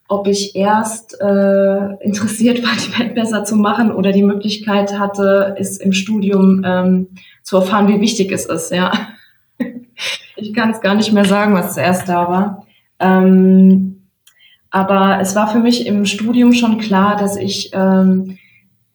ob 0.08 0.28
ich 0.28 0.56
erst 0.56 1.20
äh, 1.22 1.96
interessiert 2.04 2.64
war, 2.64 2.72
die 2.76 3.00
Welt 3.00 3.16
besser 3.16 3.44
zu 3.44 3.56
machen 3.56 3.92
oder 3.92 4.12
die 4.12 4.24
Möglichkeit 4.24 4.98
hatte, 5.00 5.56
es 5.58 5.78
im 5.78 5.94
Studium 5.94 6.64
ähm, 6.66 7.08
zu 7.44 7.58
erfahren, 7.58 7.88
wie 7.88 8.02
wichtig 8.02 8.32
es 8.32 8.46
ist. 8.46 8.72
Ja, 8.72 8.92
ich 10.36 10.54
kann 10.54 10.72
es 10.72 10.82
gar 10.82 10.96
nicht 10.96 11.12
mehr 11.12 11.26
sagen, 11.26 11.54
was 11.54 11.74
zuerst 11.74 12.08
da 12.08 12.28
war. 12.28 12.68
Ähm, 13.00 14.08
aber 14.72 15.20
es 15.20 15.36
war 15.36 15.48
für 15.48 15.60
mich 15.60 15.88
im 15.88 16.06
Studium 16.06 16.54
schon 16.54 16.78
klar, 16.78 17.16
dass 17.16 17.38
ich 17.38 17.72
ähm, 17.74 18.38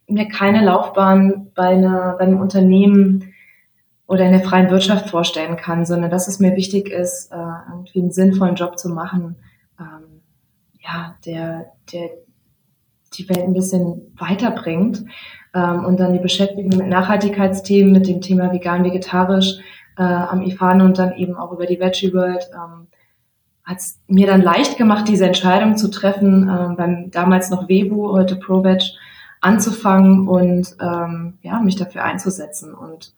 mir 0.07 0.29
keine 0.29 0.65
Laufbahn 0.65 1.51
bei, 1.55 1.69
einer, 1.69 2.15
bei 2.19 2.25
einem 2.25 2.41
Unternehmen 2.41 3.34
oder 4.07 4.27
in 4.27 4.33
der 4.33 4.43
freien 4.43 4.71
Wirtschaft 4.71 5.11
vorstellen 5.11 5.57
kann, 5.57 5.87
sondern 5.87 6.11
dass 6.11 6.29
es 6.29 6.41
mir 6.41 6.57
wichtig 6.57 6.89
ist, 6.89 7.33
äh, 7.33 7.37
irgendwie 7.71 8.01
einen 8.01 8.13
sinnvollen 8.13 8.55
Job 8.55 8.79
zu 8.79 8.91
machen, 8.91 9.37
ähm, 9.81 10.21
ja, 10.81 11.17
der, 11.25 11.73
der 11.93 12.11
die 13.17 13.29
Welt 13.29 13.45
ein 13.45 13.55
bisschen 13.55 14.15
weiterbringt 14.19 15.05
ähm, 15.55 15.85
und 15.85 16.01
dann 16.01 16.13
die 16.13 16.19
Beschäftigung 16.19 16.77
mit 16.77 16.89
Nachhaltigkeitsthemen, 16.89 17.93
mit 17.93 18.09
dem 18.09 18.21
Thema 18.21 18.53
vegan, 18.53 18.85
vegetarisch 18.85 19.59
äh, 19.97 20.03
am 20.03 20.43
IFAN 20.43 20.83
und 20.83 20.99
dann 20.99 21.17
eben 21.17 21.37
auch 21.37 21.53
über 21.53 21.67
die 21.67 21.81
Veggie 21.81 22.13
World 22.13 22.51
ähm, 22.53 22.89
hat 23.65 23.79
es 23.79 23.99
mir 24.09 24.27
dann 24.27 24.43
leicht 24.43 24.77
gemacht, 24.77 25.09
diese 25.09 25.27
Entscheidung 25.27 25.77
zu 25.77 25.91
treffen, 25.91 26.49
ähm, 26.49 26.77
beim 26.77 27.11
damals 27.11 27.49
noch 27.49 27.69
Webu, 27.69 28.13
heute 28.13 28.37
ProVeg, 28.37 28.83
anzufangen 29.41 30.29
und 30.29 30.77
ähm, 30.81 31.39
ja, 31.43 31.61
mich 31.61 31.77
dafür 31.77 32.05
einzusetzen. 32.05 32.75
Und 32.75 33.15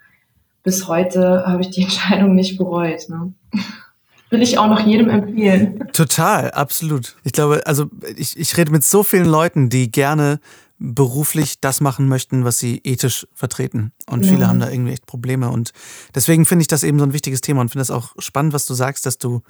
bis 0.67 0.89
heute 0.89 1.45
habe 1.47 1.63
ich 1.63 1.71
die 1.71 1.83
Entscheidung 1.85 2.35
nicht 2.35 2.59
bereut. 2.59 3.09
Ne? 3.09 3.33
Will 4.29 4.43
ich 4.43 4.59
auch 4.59 4.67
noch 4.67 4.85
jedem 4.85 5.09
empfehlen. 5.09 5.89
Total, 5.93 6.51
absolut. 6.51 7.15
Ich 7.23 7.33
glaube, 7.33 7.63
also 7.65 7.87
ich, 8.17 8.37
ich 8.37 8.57
rede 8.57 8.73
mit 8.73 8.83
so 8.83 9.05
vielen 9.05 9.27
Leuten, 9.27 9.71
die 9.71 9.91
gerne 9.91 10.41
beruflich 10.79 11.61
das 11.61 11.81
machen 11.81 12.09
möchten, 12.09 12.45
was 12.45 12.59
sie 12.59 12.81
ethisch 12.83 13.27
vertreten. 13.33 13.93
Und 14.11 14.25
ja. 14.25 14.33
viele 14.33 14.49
haben 14.49 14.59
da 14.59 14.69
irgendwie 14.69 14.93
echt 14.93 15.07
Probleme. 15.07 15.51
Und 15.51 15.73
deswegen 16.15 16.45
finde 16.45 16.63
ich 16.63 16.69
das 16.69 16.83
eben 16.83 16.99
so 16.99 17.07
ein 17.07 17.13
wichtiges 17.13 17.41
Thema 17.41 17.61
und 17.61 17.69
finde 17.71 17.83
es 17.83 17.93
auch 17.93 18.15
spannend, 18.19 18.53
was 18.53 18.67
du 18.67 18.75
sagst, 18.75 19.07
dass 19.07 19.19
du 19.19 19.43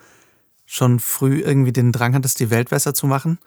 schon 0.67 1.01
früh 1.01 1.41
irgendwie 1.41 1.73
den 1.73 1.93
Drang 1.93 2.15
hattest, 2.15 2.39
die 2.41 2.51
Welt 2.51 2.69
besser 2.69 2.93
zu 2.93 3.07
machen, 3.07 3.39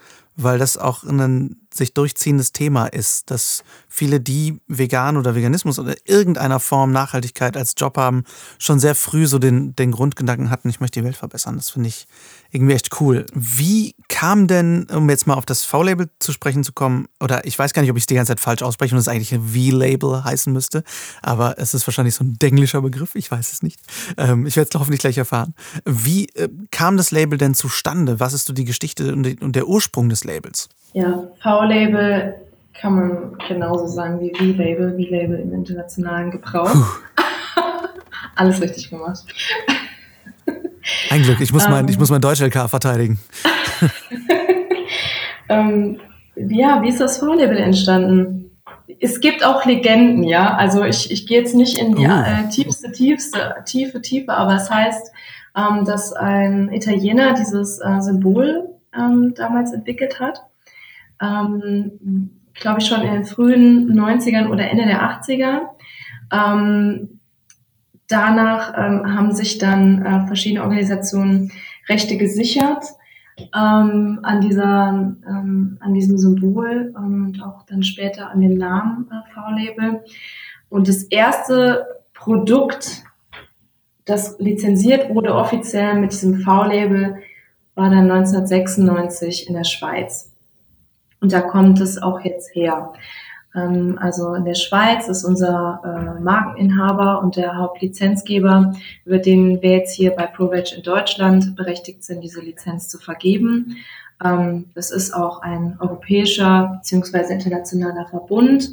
weil 0.42 0.58
das 0.58 0.78
auch 0.78 1.04
ein 1.04 1.56
sich 1.72 1.94
durchziehendes 1.94 2.52
Thema 2.52 2.88
ist, 2.88 3.30
dass 3.30 3.64
viele, 3.88 4.20
die 4.20 4.60
vegan 4.68 5.18
oder 5.18 5.36
Veganismus 5.36 5.78
oder 5.78 5.96
irgendeiner 6.06 6.60
Form 6.60 6.92
Nachhaltigkeit 6.92 7.56
als 7.56 7.76
Job 7.78 7.98
haben, 7.98 8.24
schon 8.58 8.80
sehr 8.80 8.96
früh 8.96 9.28
so 9.28 9.38
den, 9.38 9.76
den 9.76 9.92
Grundgedanken 9.92 10.50
hatten, 10.50 10.70
ich 10.70 10.80
möchte 10.80 11.00
die 11.00 11.06
Welt 11.06 11.16
verbessern. 11.16 11.58
Das 11.58 11.70
finde 11.70 11.90
ich 11.90 12.08
irgendwie 12.50 12.74
echt 12.74 13.00
cool. 13.00 13.28
Wie 13.34 13.94
kam 14.08 14.48
denn, 14.48 14.88
um 14.90 15.08
jetzt 15.10 15.28
mal 15.28 15.36
auf 15.36 15.46
das 15.46 15.64
V-Label 15.64 16.10
zu 16.18 16.32
sprechen 16.32 16.64
zu 16.64 16.74
kommen, 16.74 17.08
oder 17.20 17.46
ich 17.46 17.58
weiß 17.58 17.74
gar 17.74 17.84
nicht, 17.84 17.92
ob 17.92 17.98
ich 17.98 18.04
es 18.04 18.08
die 18.08 18.16
ganze 18.16 18.32
Zeit 18.32 18.40
falsch 18.40 18.64
ausspreche 18.64 18.96
und 18.96 19.00
es 19.00 19.08
eigentlich 19.08 19.34
ein 19.34 19.50
V-Label 19.50 20.24
heißen 20.24 20.52
müsste, 20.52 20.84
aber 21.22 21.60
es 21.60 21.76
ist 21.76 21.86
wahrscheinlich 21.86 22.16
so 22.16 22.24
ein 22.24 22.40
denglischer 22.40 22.82
Begriff, 22.82 23.14
ich 23.14 23.30
weiß 23.30 23.52
es 23.52 23.62
nicht. 23.62 23.80
Ähm, 24.18 24.48
ich 24.48 24.56
werde 24.56 24.70
es 24.74 24.80
hoffentlich 24.80 25.02
gleich 25.02 25.20
erfahren. 25.20 25.54
Wie 25.86 26.30
äh, 26.30 26.50
kam 26.72 26.98
das 26.98 27.12
Label 27.12 27.38
denn 27.38 27.54
zustande? 27.54 28.20
Was 28.20 28.34
ist 28.34 28.48
so 28.48 28.54
die 28.54 28.66
Geschichte 28.66 29.14
und 29.14 29.56
der 29.56 29.68
Ursprung 29.68 30.10
des 30.10 30.24
Labels? 30.24 30.29
Ja, 30.94 31.28
V-Label 31.42 32.36
kann 32.80 32.96
man 32.96 33.38
genauso 33.48 33.88
sagen 33.88 34.20
wie 34.22 34.34
V-Label, 34.36 34.92
V-Label 34.92 35.40
im 35.40 35.54
internationalen 35.54 36.32
Gebrauch. 36.32 36.70
Alles 38.36 38.62
richtig 38.62 38.90
gemacht. 38.90 39.26
Ein 41.10 41.24
Glück, 41.24 41.42
ich 41.42 41.52
muss 41.52 41.68
mein, 41.68 41.88
ich 41.88 42.00
muss 42.00 42.10
mein 42.10 42.22
Deutsch-LK 42.22 42.70
verteidigen. 42.70 43.20
ähm, 45.50 46.00
ja, 46.36 46.82
wie 46.82 46.90
ist 46.90 47.02
das 47.02 47.18
V-Label 47.18 47.58
entstanden? 47.58 48.52
Es 49.00 49.20
gibt 49.20 49.46
auch 49.46 49.66
Legenden, 49.66 50.24
ja. 50.24 50.56
Also 50.56 50.84
ich, 50.84 51.12
ich 51.12 51.28
gehe 51.28 51.40
jetzt 51.40 51.56
nicht 51.56 51.78
in 51.78 51.96
die 51.96 52.08
oh. 52.08 52.12
äh, 52.12 52.50
tiefste, 52.50 52.92
tiefste, 52.92 53.56
tiefe, 53.66 54.02
tiefe, 54.02 54.34
aber 54.34 54.56
es 54.56 54.70
heißt, 54.70 55.12
ähm, 55.56 55.86
dass 55.86 56.14
ein 56.14 56.72
Italiener 56.72 57.34
dieses 57.34 57.80
äh, 57.80 58.00
Symbol 58.02 58.70
ähm, 58.94 59.34
damals 59.36 59.74
entwickelt 59.74 60.20
hat 60.20 60.50
ähm, 61.22 62.32
glaube 62.54 62.80
ich, 62.80 62.88
schon 62.88 63.02
in 63.02 63.12
den 63.12 63.26
frühen 63.26 63.92
90ern 63.94 64.50
oder 64.50 64.70
Ende 64.70 64.86
der 64.86 65.02
80er. 65.02 65.62
Ähm, 66.32 67.20
danach 68.08 68.74
ähm, 68.78 69.16
haben 69.16 69.34
sich 69.34 69.58
dann 69.58 70.06
äh, 70.06 70.28
verschiedene 70.28 70.64
Organisationen 70.64 71.52
Rechte 71.88 72.18
gesichert 72.18 72.84
ähm, 73.56 74.20
an, 74.24 74.42
dieser, 74.42 75.16
ähm, 75.28 75.78
an 75.80 75.94
diesem 75.94 76.18
Symbol 76.18 76.94
und 76.96 77.42
auch 77.42 77.66
dann 77.66 77.84
später 77.84 78.30
an 78.30 78.42
dem 78.42 78.56
Namen 78.56 79.10
äh, 79.12 79.34
V-Label. 79.34 80.04
Und 80.70 80.88
das 80.88 81.04
erste 81.04 81.86
Produkt, 82.14 83.04
das 84.06 84.38
lizenziert 84.40 85.14
wurde 85.14 85.34
offiziell 85.34 85.96
mit 85.96 86.12
diesem 86.12 86.42
V-Label, 86.42 87.18
war 87.80 87.90
dann 87.90 88.12
1996 88.12 89.48
in 89.48 89.56
der 89.56 89.64
Schweiz. 89.64 90.32
Und 91.22 91.32
da 91.32 91.42
kommt 91.42 91.80
es 91.82 92.02
auch 92.02 92.22
jetzt 92.22 92.54
her. 92.54 92.94
Ähm, 93.56 93.98
also 94.00 94.34
in 94.36 94.46
der 94.46 94.56
Schweiz 94.56 95.08
ist 95.08 95.24
unser 95.24 95.82
äh, 95.84 96.22
Markeninhaber 96.22 97.22
und 97.22 97.36
der 97.36 97.58
Hauptlizenzgeber, 97.58 98.76
über 99.06 99.18
den 99.18 99.62
wir 99.62 99.72
jetzt 99.72 99.96
hier 99.96 100.12
bei 100.12 100.28
ProVeg 100.28 100.78
in 100.78 100.84
Deutschland 100.84 101.56
berechtigt 101.56 102.04
sind, 102.04 102.22
diese 102.22 102.42
Lizenz 102.42 102.90
zu 102.90 103.00
vergeben. 103.00 103.78
Ähm, 104.24 104.66
das 104.76 104.92
ist 104.92 105.14
auch 105.14 105.42
ein 105.42 105.78
europäischer 105.80 106.82
bzw. 106.82 107.34
internationaler 107.34 108.08
Verbund 108.08 108.72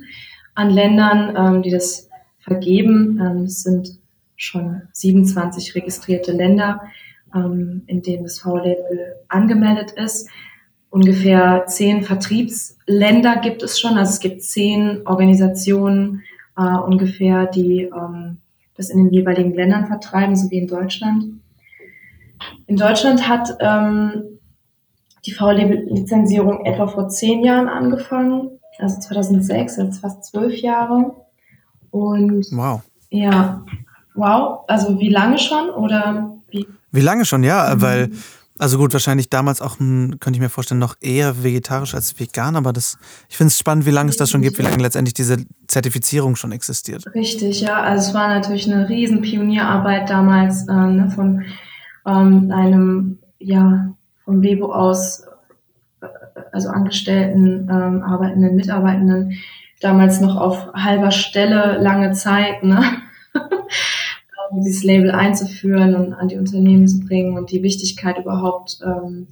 an 0.54 0.70
Ländern, 0.70 1.34
ähm, 1.36 1.62
die 1.62 1.70
das 1.70 2.08
vergeben. 2.40 3.44
Es 3.44 3.62
sind 3.62 3.98
schon 4.36 4.82
27 4.92 5.74
registrierte 5.74 6.30
Länder, 6.30 6.80
in 7.34 8.02
denen 8.02 8.22
das 8.22 8.38
V-Label 8.40 9.16
angemeldet 9.28 9.90
ist 9.90 10.28
ungefähr 10.96 11.64
zehn 11.66 12.02
Vertriebsländer 12.02 13.36
gibt 13.36 13.62
es 13.62 13.78
schon. 13.78 13.98
Also 13.98 14.12
es 14.12 14.20
gibt 14.20 14.42
zehn 14.42 15.06
Organisationen 15.06 16.22
äh, 16.56 16.62
ungefähr, 16.62 17.46
die 17.46 17.82
ähm, 17.82 18.38
das 18.76 18.88
in 18.88 19.04
den 19.04 19.12
jeweiligen 19.12 19.54
Ländern 19.54 19.86
vertreiben, 19.86 20.36
so 20.36 20.50
wie 20.50 20.58
in 20.58 20.66
Deutschland. 20.66 21.40
In 22.66 22.76
Deutschland 22.76 23.28
hat 23.28 23.56
ähm, 23.60 24.38
die 25.26 25.32
V-Lizenzierung 25.32 26.64
etwa 26.64 26.86
vor 26.86 27.08
zehn 27.08 27.44
Jahren 27.44 27.68
angefangen, 27.68 28.58
also 28.78 28.98
2006, 29.00 29.78
also 29.78 30.00
fast 30.00 30.24
zwölf 30.24 30.56
Jahre. 30.56 31.14
Und 31.90 32.46
wow. 32.52 32.80
Ja, 33.10 33.64
wow. 34.14 34.60
Also 34.66 34.98
wie 34.98 35.10
lange 35.10 35.38
schon 35.38 35.70
oder 35.70 36.35
wie? 36.56 36.66
Wie 36.92 37.00
lange 37.00 37.24
schon, 37.24 37.44
ja, 37.44 37.74
mhm. 37.74 37.82
weil 37.82 38.10
also 38.58 38.78
gut, 38.78 38.92
wahrscheinlich 38.94 39.28
damals 39.28 39.60
auch, 39.60 39.76
könnte 39.76 40.32
ich 40.32 40.40
mir 40.40 40.48
vorstellen, 40.48 40.80
noch 40.80 40.96
eher 41.00 41.42
vegetarisch 41.42 41.94
als 41.94 42.18
vegan, 42.18 42.56
aber 42.56 42.72
das, 42.72 42.98
ich 43.28 43.36
finde 43.36 43.48
es 43.48 43.58
spannend, 43.58 43.84
wie 43.84 43.90
lange 43.90 44.08
es 44.08 44.16
das 44.16 44.30
schon 44.30 44.40
gibt, 44.40 44.58
wie 44.58 44.62
lange 44.62 44.82
letztendlich 44.82 45.12
diese 45.12 45.36
Zertifizierung 45.66 46.36
schon 46.36 46.52
existiert. 46.52 47.04
Richtig, 47.14 47.60
ja. 47.60 47.82
Also 47.82 48.08
es 48.08 48.14
war 48.14 48.28
natürlich 48.28 48.72
eine 48.72 48.88
riesen 48.88 49.20
Pionierarbeit 49.20 50.08
damals 50.08 50.66
äh, 50.68 50.72
ne, 50.72 51.12
von 51.14 51.44
ähm, 52.06 52.50
einem, 52.50 53.18
ja, 53.38 53.94
vom 54.24 54.42
Webo 54.42 54.72
aus, 54.72 55.24
äh, 56.00 56.06
also 56.52 56.70
Angestellten, 56.70 57.68
ähm, 57.70 58.02
arbeitenden, 58.02 58.56
Mitarbeitenden, 58.56 59.38
damals 59.82 60.20
noch 60.20 60.36
auf 60.36 60.72
halber 60.72 61.10
Stelle 61.10 61.78
lange 61.78 62.12
Zeit, 62.12 62.62
ne? 62.62 62.82
dieses 64.52 64.82
Label 64.84 65.10
einzuführen 65.10 65.94
und 65.94 66.12
an 66.14 66.28
die 66.28 66.36
Unternehmen 66.36 66.86
zu 66.86 67.00
bringen 67.00 67.36
und 67.36 67.50
die 67.50 67.62
Wichtigkeit 67.62 68.18
überhaupt 68.18 68.78
ähm, 68.84 69.26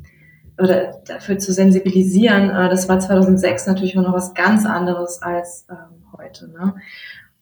oder 0.58 1.00
dafür 1.06 1.38
zu 1.38 1.52
sensibilisieren. 1.52 2.50
Äh, 2.50 2.68
das 2.68 2.88
war 2.88 2.98
2006 2.98 3.66
natürlich 3.66 3.94
noch 3.94 4.12
was 4.12 4.34
ganz 4.34 4.66
anderes 4.66 5.22
als 5.22 5.66
ähm, 5.70 6.04
heute. 6.16 6.48
Ne? 6.48 6.74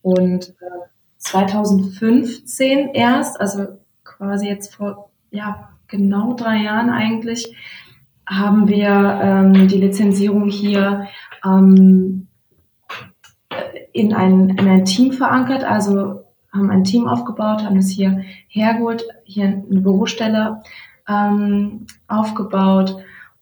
Und 0.03 0.51
äh, 0.61 0.89
2015 1.19 2.91
erst, 2.95 3.41
also 3.41 3.79
quasi 4.05 4.49
jetzt 4.49 4.75
vor 4.75 5.11
ja, 5.31 5.71
genau 5.87 6.35
drei 6.35 6.57
Jahren 6.57 6.91
eigentlich, 6.91 7.55
haben 8.27 8.69
wir 8.69 8.89
ähm, 8.89 9.69
die 9.69 9.79
Lizenzierung 9.79 10.49
hier 10.49 11.07
ähm, 11.45 12.29
in, 13.93 14.15
ein, 14.15 14.51
in 14.51 14.69
ein 14.69 14.85
Team 14.85 15.13
verankert. 15.13 15.65
Also 15.65 16.22
haben 16.53 16.71
ein 16.71 16.85
Team 16.85 17.09
aufgebaut, 17.09 17.65
haben 17.65 17.79
es 17.79 17.91
hier 17.91 18.23
hergeholt, 18.49 19.05
hier 19.25 19.47
eine 19.47 19.81
Bürostelle 19.81 20.63
ähm, 21.09 21.87
aufgebaut 22.09 22.97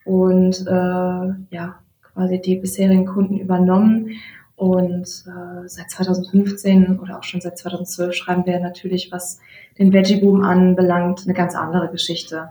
und 0.05 0.67
äh, 0.67 1.55
ja, 1.55 1.76
quasi 2.14 2.40
die 2.40 2.57
bisherigen 2.57 3.07
Kunden 3.07 3.38
übernommen. 3.38 4.11
Und 4.57 5.07
äh, 5.26 5.69
seit 5.69 5.90
2015 5.90 7.00
oder 7.00 7.19
auch 7.19 7.23
schon 7.23 7.40
seit 7.40 7.57
2012 7.57 8.14
schreiben 8.14 8.45
wir 8.45 8.61
natürlich, 8.61 9.11
was 9.11 9.40
den 9.79 9.93
Veggie 9.93 10.21
Boom 10.21 10.43
anbelangt, 10.43 11.23
eine 11.25 11.33
ganz 11.33 11.55
andere 11.55 11.90
Geschichte. 11.90 12.50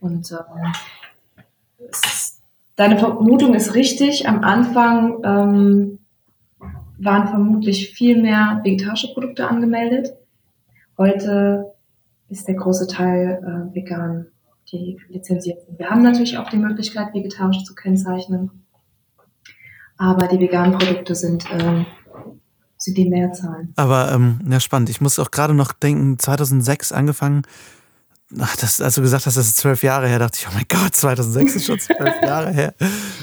Und 0.00 0.30
äh, 0.30 0.36
es, 1.90 2.38
deine 2.76 2.96
Vermutung 2.96 3.54
ist 3.54 3.74
richtig. 3.74 4.28
Am 4.28 4.44
Anfang 4.44 5.18
ähm, 5.24 5.97
waren 6.98 7.28
vermutlich 7.28 7.90
viel 7.90 8.20
mehr 8.20 8.60
vegetarische 8.64 9.12
Produkte 9.14 9.48
angemeldet. 9.48 10.14
Heute 10.96 11.72
ist 12.28 12.48
der 12.48 12.56
große 12.56 12.88
Teil 12.88 13.40
äh, 13.42 13.74
vegan, 13.74 14.26
die 14.70 14.98
lizenziert 15.08 15.64
sind. 15.64 15.78
Wir 15.78 15.90
haben 15.90 16.02
natürlich 16.02 16.36
auch 16.38 16.50
die 16.50 16.56
Möglichkeit, 16.56 17.14
vegetarisch 17.14 17.64
zu 17.64 17.74
kennzeichnen, 17.74 18.50
aber 19.96 20.26
die 20.26 20.40
veganen 20.40 20.76
Produkte 20.76 21.14
sind, 21.14 21.44
ähm, 21.52 21.86
sind 22.76 22.98
die 22.98 23.08
Mehrzahl. 23.08 23.68
Aber 23.76 24.12
ähm, 24.12 24.40
ja, 24.48 24.60
spannend. 24.60 24.90
Ich 24.90 25.00
muss 25.00 25.18
auch 25.18 25.30
gerade 25.30 25.54
noch 25.54 25.72
denken, 25.72 26.18
2006 26.18 26.92
angefangen, 26.92 27.42
Ach, 28.38 28.56
das, 28.56 28.82
als 28.82 28.94
du 28.94 29.00
gesagt 29.00 29.24
hast, 29.24 29.38
das 29.38 29.46
ist 29.46 29.56
zwölf 29.56 29.82
Jahre 29.82 30.06
her, 30.06 30.18
dachte 30.18 30.38
ich, 30.38 30.46
oh 30.46 30.54
mein 30.54 30.66
Gott, 30.68 30.94
2006 30.94 31.54
ist 31.56 31.64
schon 31.64 31.80
zwölf 31.80 32.14
Jahre 32.22 32.52
her. 32.52 32.74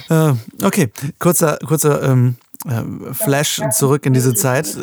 Äh, 0.09 0.33
okay, 0.65 0.91
kurzer, 1.19 1.59
kurzer 1.59 2.01
ähm, 2.01 2.37
äh, 2.67 3.13
Flash 3.13 3.61
zurück 3.71 4.05
in 4.05 4.13
diese 4.13 4.33
Zeit. 4.33 4.77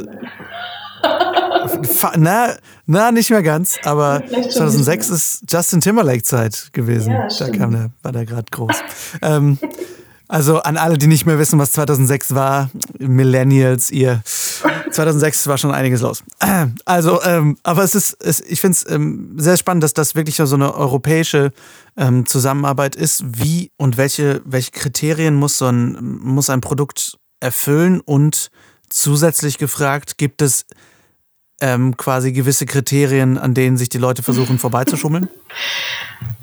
na, 2.16 2.54
na, 2.86 3.12
nicht 3.12 3.30
mehr 3.30 3.42
ganz, 3.42 3.78
aber 3.84 4.22
2006 4.26 5.10
ist 5.10 5.42
Justin 5.48 5.80
Timberlake 5.80 6.22
Zeit 6.22 6.70
gewesen. 6.72 7.12
Ja, 7.12 7.28
da 7.38 7.50
kam 7.50 7.72
der, 7.72 7.90
war 8.02 8.12
der 8.12 8.26
gerade 8.26 8.46
groß. 8.50 8.76
ähm, 9.22 9.58
also 10.32 10.62
an 10.62 10.78
alle, 10.78 10.96
die 10.96 11.08
nicht 11.08 11.26
mehr 11.26 11.38
wissen, 11.38 11.58
was 11.58 11.72
2006 11.72 12.34
war, 12.34 12.70
Millennials, 12.98 13.90
ihr. 13.90 14.22
2006 14.90 15.46
war 15.46 15.58
schon 15.58 15.72
einiges 15.72 16.00
los. 16.00 16.24
Also, 16.86 17.22
ähm, 17.22 17.58
aber 17.62 17.82
es 17.84 17.94
ist, 17.94 18.16
es, 18.24 18.40
ich 18.40 18.60
finde 18.60 18.76
es 18.76 18.90
ähm, 18.90 19.34
sehr 19.36 19.58
spannend, 19.58 19.82
dass 19.84 19.92
das 19.92 20.14
wirklich 20.14 20.36
so 20.36 20.54
eine 20.54 20.74
europäische 20.74 21.52
ähm, 21.98 22.24
Zusammenarbeit 22.24 22.96
ist. 22.96 23.24
Wie 23.26 23.72
und 23.76 23.98
welche, 23.98 24.40
welche 24.46 24.70
Kriterien 24.70 25.34
muss 25.34 25.58
so 25.58 25.66
ein, 25.66 25.98
muss 26.00 26.48
ein 26.48 26.62
Produkt 26.62 27.18
erfüllen? 27.42 28.00
Und 28.00 28.50
zusätzlich 28.88 29.58
gefragt, 29.58 30.18
gibt 30.18 30.42
es 30.42 30.66
ähm, 31.60 31.96
quasi 31.96 32.32
gewisse 32.32 32.66
Kriterien, 32.66 33.38
an 33.38 33.54
denen 33.54 33.76
sich 33.76 33.88
die 33.88 33.98
Leute 33.98 34.22
versuchen 34.22 34.58
vorbeizuschummeln? 34.58 35.28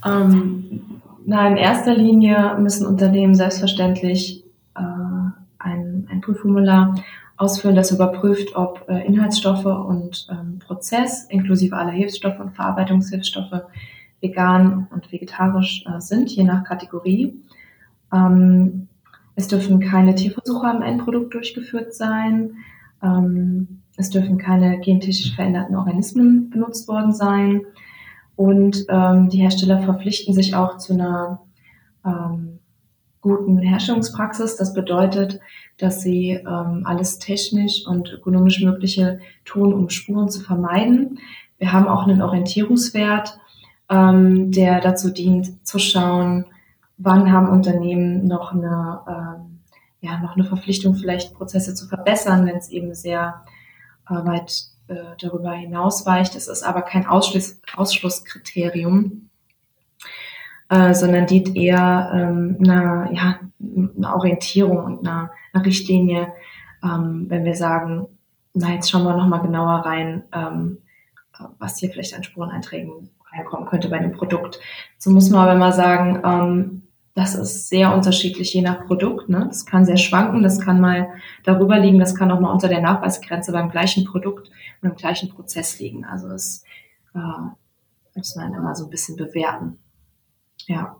ähm, 0.05 1.01
na, 1.25 1.47
in 1.47 1.57
erster 1.57 1.93
Linie 1.93 2.57
müssen 2.59 2.85
Unternehmen 2.85 3.35
selbstverständlich 3.35 4.43
äh, 4.75 4.81
ein, 5.59 6.07
ein 6.09 6.21
Prüfformular 6.21 6.95
ausführen, 7.39 7.75
das 7.75 7.91
überprüft, 7.91 8.55
ob 8.55 8.85
äh, 8.89 9.05
Inhaltsstoffe 9.05 9.65
und 9.65 10.27
ähm, 10.29 10.59
Prozess 10.59 11.25
inklusive 11.29 11.75
aller 11.75 11.91
Hilfsstoffe 11.91 12.39
und 12.39 12.51
Verarbeitungshilfsstoffe 12.51 13.61
vegan 14.19 14.87
und 14.91 15.11
vegetarisch 15.11 15.85
äh, 15.85 16.01
sind, 16.01 16.29
je 16.29 16.43
nach 16.43 16.65
Kategorie. 16.65 17.41
Ähm, 18.13 18.88
es 19.39 19.47
dürfen 19.47 19.79
keine 19.79 20.15
Tierversuche 20.15 20.67
am 20.67 20.81
Endprodukt 20.81 21.33
durchgeführt 21.33 21.93
sein. 21.93 22.57
Ähm, 23.01 23.83
es 23.95 24.09
dürfen 24.09 24.37
keine 24.37 24.79
gentechnisch 24.81 25.33
veränderten 25.33 25.77
Organismen 25.77 26.49
benutzt 26.49 26.89
worden 26.89 27.13
sein. 27.13 27.61
Und 28.35 28.85
ähm, 28.89 29.29
die 29.29 29.37
Hersteller 29.37 29.79
verpflichten 29.79 30.33
sich 30.33 30.55
auch 30.55 30.77
zu 30.77 30.91
einer 30.91 31.39
ähm, 32.05 32.59
guten 33.21 33.59
Herstellungspraxis. 33.59 34.57
Das 34.57 34.73
bedeutet, 34.73 35.39
dass 35.77 36.01
sie 36.01 36.31
ähm, 36.31 36.81
alles 36.83 37.19
technisch 37.19 37.87
und 37.87 38.11
ökonomisch 38.11 38.61
Mögliche 38.61 39.19
tun, 39.45 39.73
um 39.73 39.89
Spuren 39.89 40.27
zu 40.27 40.41
vermeiden. 40.41 41.17
Wir 41.59 41.71
haben 41.71 41.87
auch 41.87 42.05
einen 42.05 42.21
Orientierungswert, 42.21 43.39
ähm, 43.89 44.51
der 44.51 44.81
dazu 44.81 45.11
dient, 45.11 45.65
zu 45.65 45.79
schauen, 45.79 46.45
wann 46.99 47.31
haben 47.31 47.49
Unternehmen 47.49 48.27
noch 48.27 48.51
eine, 48.51 49.01
ähm, 49.07 49.61
ja, 50.01 50.19
noch 50.19 50.35
eine 50.35 50.43
Verpflichtung, 50.43 50.95
vielleicht 50.95 51.33
Prozesse 51.33 51.73
zu 51.73 51.87
verbessern, 51.87 52.45
wenn 52.45 52.57
es 52.57 52.69
eben 52.69 52.93
sehr 52.93 53.43
äh, 54.07 54.13
weit 54.13 54.63
äh, 54.87 55.15
darüber 55.19 55.51
hinausweicht. 55.53 56.35
Es 56.35 56.47
ist 56.47 56.63
aber 56.63 56.81
kein 56.83 57.07
Ausschluss, 57.07 57.59
Ausschlusskriterium, 57.75 59.29
äh, 60.69 60.93
sondern 60.93 61.25
dient 61.25 61.55
eher 61.55 62.11
ähm, 62.13 62.57
einer, 62.59 63.09
ja, 63.13 63.39
einer 63.59 64.15
Orientierung 64.15 64.83
und 64.83 65.07
einer, 65.07 65.31
einer 65.53 65.65
Richtlinie, 65.65 66.33
ähm, 66.83 67.25
wenn 67.29 67.45
wir 67.45 67.55
sagen, 67.55 68.07
na, 68.53 68.73
jetzt 68.73 68.89
schauen 68.89 69.03
wir 69.03 69.15
nochmal 69.15 69.41
genauer 69.41 69.85
rein, 69.85 70.23
ähm, 70.33 70.79
was 71.59 71.77
hier 71.77 71.89
vielleicht 71.89 72.13
an 72.13 72.23
Spureneinträgen 72.23 73.09
reinkommen 73.31 73.67
könnte 73.67 73.87
bei 73.87 73.99
dem 73.99 74.11
Produkt. 74.11 74.59
So 74.97 75.11
muss 75.11 75.29
man 75.29 75.41
aber 75.41 75.53
immer 75.53 75.71
sagen, 75.71 76.21
ähm, 76.25 76.88
das 77.15 77.35
ist 77.35 77.69
sehr 77.69 77.93
unterschiedlich 77.93 78.53
je 78.53 78.61
nach 78.61 78.85
Produkt. 78.85 79.29
Ne? 79.29 79.45
Das 79.47 79.65
kann 79.65 79.85
sehr 79.85 79.97
schwanken, 79.97 80.43
das 80.43 80.59
kann 80.59 80.79
mal 80.79 81.09
darüber 81.43 81.77
liegen, 81.79 81.99
das 81.99 82.15
kann 82.15 82.31
auch 82.31 82.39
mal 82.39 82.51
unter 82.51 82.67
der 82.67 82.81
Nachweisgrenze 82.81 83.51
beim 83.51 83.69
gleichen 83.69 84.05
Produkt 84.05 84.49
und 84.81 84.89
im 84.89 84.95
gleichen 84.95 85.29
Prozess 85.29 85.79
liegen. 85.79 86.05
Also 86.05 86.29
das 86.29 86.63
äh, 87.15 87.19
muss 88.15 88.35
man 88.35 88.53
immer 88.53 88.75
so 88.75 88.85
ein 88.85 88.89
bisschen 88.89 89.17
bewerten. 89.17 89.79
Ja. 90.67 90.95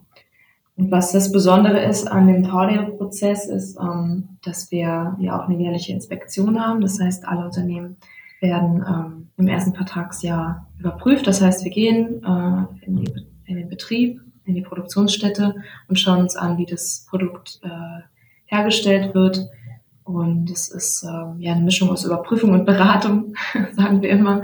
Und 0.75 0.91
was 0.91 1.11
das 1.11 1.31
Besondere 1.31 1.83
ist 1.83 2.07
an 2.07 2.27
dem 2.27 2.43
Taudio-Prozess 2.43 3.47
ist, 3.47 3.77
ähm, 3.79 4.37
dass 4.43 4.71
wir 4.71 5.17
ja 5.19 5.39
auch 5.39 5.47
eine 5.47 5.61
jährliche 5.61 5.91
Inspektion 5.91 6.59
haben. 6.59 6.79
Das 6.81 6.99
heißt, 6.99 7.27
alle 7.27 7.45
Unternehmen 7.45 7.97
werden 8.39 8.85
ähm, 8.87 9.27
im 9.37 9.47
ersten 9.47 9.73
Vertragsjahr 9.73 10.67
überprüft. 10.79 11.27
Das 11.27 11.41
heißt, 11.41 11.65
wir 11.65 11.71
gehen 11.71 12.23
äh, 12.23 12.85
in, 12.85 12.95
die, 12.95 13.13
in 13.45 13.57
den 13.57 13.69
Betrieb, 13.69 14.21
in 14.49 14.55
die 14.55 14.62
Produktionsstätte 14.62 15.55
und 15.88 15.99
schauen 15.99 16.19
uns 16.19 16.35
an, 16.35 16.57
wie 16.57 16.65
das 16.65 17.05
Produkt 17.09 17.59
äh, 17.63 18.01
hergestellt 18.45 19.13
wird. 19.13 19.47
Und 20.03 20.49
es 20.49 20.69
ist 20.69 21.03
äh, 21.03 21.43
ja 21.43 21.53
eine 21.53 21.62
Mischung 21.62 21.89
aus 21.89 22.03
Überprüfung 22.03 22.51
und 22.51 22.65
Beratung, 22.65 23.35
sagen 23.73 24.01
wir 24.01 24.09
immer, 24.09 24.41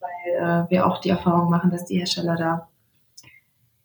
weil 0.00 0.66
äh, 0.66 0.70
wir 0.70 0.86
auch 0.86 1.00
die 1.00 1.10
Erfahrung 1.10 1.48
machen, 1.48 1.70
dass 1.70 1.84
die 1.84 1.98
Hersteller 1.98 2.36
da 2.36 2.68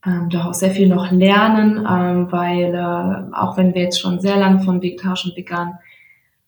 ähm, 0.05 0.29
doch 0.29 0.45
auch 0.45 0.53
sehr 0.53 0.71
viel 0.71 0.87
noch 0.87 1.11
lernen, 1.11 1.85
ähm, 1.87 2.31
weil 2.31 2.73
äh, 2.73 3.35
auch 3.35 3.55
wenn 3.57 3.75
wir 3.75 3.83
jetzt 3.83 4.01
schon 4.01 4.19
sehr 4.19 4.37
lange 4.37 4.63
von 4.63 4.81
vegetarisch 4.81 5.25
und 5.25 5.37
vegan 5.37 5.77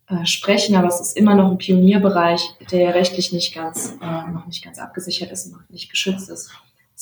äh, 0.07 0.25
sprechen, 0.25 0.75
aber 0.75 0.87
es 0.87 0.99
ist 0.99 1.15
immer 1.15 1.35
noch 1.35 1.51
ein 1.51 1.59
Pionierbereich, 1.59 2.55
der 2.71 2.95
rechtlich 2.95 3.31
nicht 3.31 3.53
ganz, 3.53 3.95
äh, 4.01 4.31
noch 4.31 4.47
nicht 4.47 4.63
ganz 4.63 4.79
abgesichert 4.79 5.31
ist 5.31 5.45
und 5.45 5.53
noch 5.53 5.69
nicht 5.69 5.91
geschützt 5.91 6.29
ist. 6.31 6.51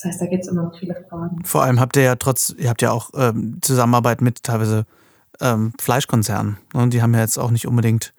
Das 0.02 0.14
heißt, 0.14 0.22
da 0.22 0.26
gibt 0.26 0.44
es 0.44 0.50
immer 0.50 0.64
noch 0.64 0.80
viele 0.80 0.96
Fragen. 1.10 1.44
Vor 1.46 1.62
allem 1.62 1.80
habt 1.80 1.96
ihr 1.96 2.02
ja 2.02 2.16
trotz, 2.16 2.56
ihr 2.58 2.70
habt 2.70 2.82
ja 2.82 2.92
auch 2.92 3.12
ähm, 3.16 3.60
Zusammenarbeit 3.62 4.22
mit 4.22 4.42
teilweise 4.42 4.86
ähm, 5.40 5.74
Fleischkonzernen. 5.80 6.58
Und 6.74 6.84
ne? 6.86 6.90
die 6.90 7.02
haben 7.04 7.14
ja 7.14 7.20
jetzt 7.20 7.38
auch 7.38 7.52
nicht 7.52 7.68
unbedingt 7.68 8.14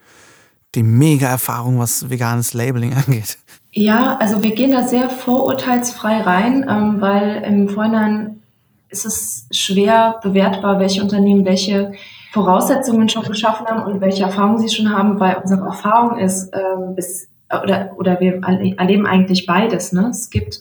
die 0.76 0.84
Mega-Erfahrung, 0.84 1.80
was 1.80 2.08
veganes 2.08 2.54
Labeling 2.54 2.94
angeht. 3.06 3.38
Ja, 3.72 4.16
also 4.18 4.44
wir 4.44 4.54
gehen 4.54 4.70
da 4.70 4.84
sehr 4.84 5.10
vorurteilsfrei 5.10 6.20
rein, 6.20 6.66
ähm, 6.68 7.00
weil 7.00 7.42
im 7.42 7.68
Vorhinein 7.68 8.42
ist 8.88 9.04
es 9.04 9.48
schwer 9.50 10.20
bewertbar, 10.22 10.78
welche 10.78 11.02
Unternehmen 11.02 11.44
welche 11.44 11.92
Voraussetzungen 12.32 13.08
schon 13.08 13.24
geschaffen 13.24 13.66
haben 13.66 13.90
und 13.90 14.00
welche 14.00 14.22
Erfahrungen 14.22 14.58
sie 14.58 14.74
schon 14.74 14.94
haben, 14.94 15.18
weil 15.18 15.36
unsere 15.36 15.64
Erfahrung 15.64 16.18
ist, 16.18 16.54
ähm, 16.54 16.94
bis, 16.94 17.28
oder, 17.50 17.90
oder 17.96 18.20
wir 18.20 18.40
erleben 18.78 19.06
eigentlich 19.06 19.46
beides. 19.46 19.92
Ne? 19.92 20.08
Es 20.10 20.30
gibt 20.30 20.60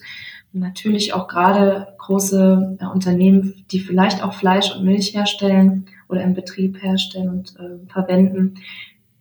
natürlich 0.54 1.14
auch 1.14 1.28
gerade 1.28 1.96
große 1.98 2.78
äh, 2.80 2.86
Unternehmen, 2.86 3.66
die 3.72 3.80
vielleicht 3.80 4.24
auch 4.24 4.34
Fleisch 4.34 4.76
und 4.76 4.84
Milch 4.84 5.14
herstellen 5.14 5.86
oder 6.10 6.22
im 6.22 6.34
Betrieb 6.34 6.82
herstellen 6.82 7.30
und 7.30 7.56
äh, 7.58 7.88
verwenden, 7.92 8.56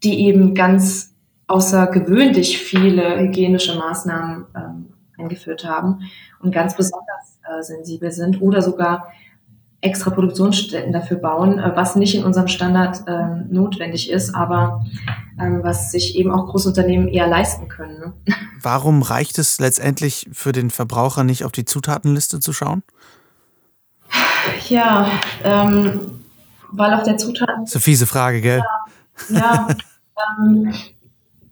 die 0.03 0.27
eben 0.27 0.55
ganz 0.55 1.14
außergewöhnlich 1.47 2.59
viele 2.59 3.21
hygienische 3.21 3.77
Maßnahmen 3.77 4.47
ähm, 4.57 4.87
eingeführt 5.19 5.64
haben 5.64 6.11
und 6.40 6.53
ganz 6.53 6.77
besonders 6.77 7.38
äh, 7.43 7.62
sensibel 7.62 8.11
sind 8.11 8.40
oder 8.40 8.62
sogar 8.62 9.09
extra 9.83 10.11
Produktionsstätten 10.11 10.93
dafür 10.93 11.16
bauen, 11.19 11.59
äh, 11.59 11.73
was 11.75 11.97
nicht 11.97 12.14
in 12.14 12.25
unserem 12.25 12.49
Standard 12.49 13.03
ähm, 13.07 13.47
notwendig 13.51 14.11
ist, 14.11 14.35
aber 14.35 14.85
ähm, 15.40 15.61
was 15.62 15.90
sich 15.90 16.16
eben 16.16 16.31
auch 16.33 16.49
Großunternehmen 16.49 17.09
eher 17.09 17.27
leisten 17.27 17.69
können. 17.69 17.99
Ne? 17.99 18.12
Warum 18.62 19.03
reicht 19.03 19.38
es 19.38 19.59
letztendlich 19.59 20.29
für 20.33 20.53
den 20.53 20.71
Verbraucher 20.71 21.25
nicht 21.25 21.45
auf 21.45 21.53
die 21.53 21.64
Zutatenliste 21.64 22.40
zu 22.40 22.53
schauen? 22.53 22.83
Ja, 24.69 25.11
ähm, 25.45 26.21
weil 26.71 26.95
auf 26.95 27.03
der 27.03 27.16
Zutaten. 27.16 27.62
Das 27.62 27.71
ist 27.71 27.77
eine 27.77 27.83
fiese 27.83 28.07
Frage, 28.07 28.40
gell? 28.40 28.62
Ja, 29.29 29.38
ja 29.38 29.69
ähm, 30.38 30.73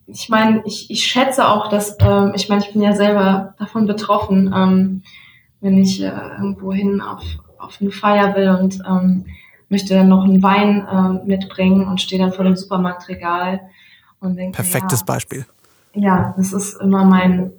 ich 0.06 0.28
meine, 0.28 0.62
ich, 0.64 0.90
ich 0.90 1.04
schätze 1.04 1.46
auch, 1.48 1.68
dass, 1.68 1.96
ähm, 2.00 2.32
ich 2.34 2.48
meine, 2.48 2.62
ich 2.62 2.72
bin 2.72 2.82
ja 2.82 2.94
selber 2.94 3.54
davon 3.58 3.86
betroffen, 3.86 4.52
ähm, 4.54 5.02
wenn 5.60 5.78
ich 5.78 6.00
äh, 6.02 6.06
irgendwo 6.06 6.72
hin 6.72 7.00
auf, 7.00 7.22
auf 7.58 7.78
eine 7.80 7.90
Feier 7.90 8.34
will 8.36 8.48
und 8.50 8.80
ähm, 8.86 9.26
möchte 9.68 9.94
dann 9.94 10.08
noch 10.08 10.24
einen 10.24 10.42
Wein 10.42 10.86
äh, 10.86 11.26
mitbringen 11.26 11.86
und 11.86 12.00
stehe 12.00 12.20
dann 12.20 12.32
vor 12.32 12.44
dem 12.44 12.56
Supermarktregal 12.56 13.60
und 14.20 14.36
denke. 14.36 14.56
Perfektes 14.56 15.00
ja, 15.00 15.04
Beispiel. 15.06 15.46
Ja, 15.94 16.34
das 16.36 16.52
ist 16.52 16.80
immer 16.80 17.04
mein 17.04 17.52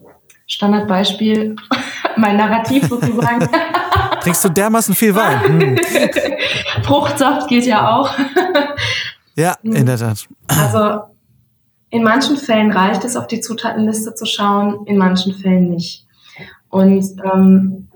Standardbeispiel, 0.48 1.56
mein 2.18 2.38
Narrativ 2.38 2.88
sozusagen. 2.88 3.48
Trinkst 4.22 4.44
du 4.44 4.50
dermaßen 4.50 4.96
viel 4.96 5.16
Wein? 5.16 5.78
Hm. 5.80 6.84
Fruchtsaft 6.84 7.48
geht 7.48 7.66
ja 7.66 7.96
auch. 7.96 8.12
ja, 9.36 9.56
in 9.64 9.86
der 9.86 9.98
Tat. 9.98 10.28
Also 10.48 11.02
in 11.90 12.04
manchen 12.04 12.38
Fällen 12.38 12.72
reicht 12.72 13.04
es, 13.04 13.16
auf 13.16 13.28
die 13.28 13.42
Zutatenliste 13.42 14.14
zu 14.14 14.26
schauen, 14.26 14.86
in 14.86 14.98
manchen 14.98 15.34
Fällen 15.34 15.70
nicht. 15.70 16.06
Und 16.70 17.06
ähm, 17.24 17.89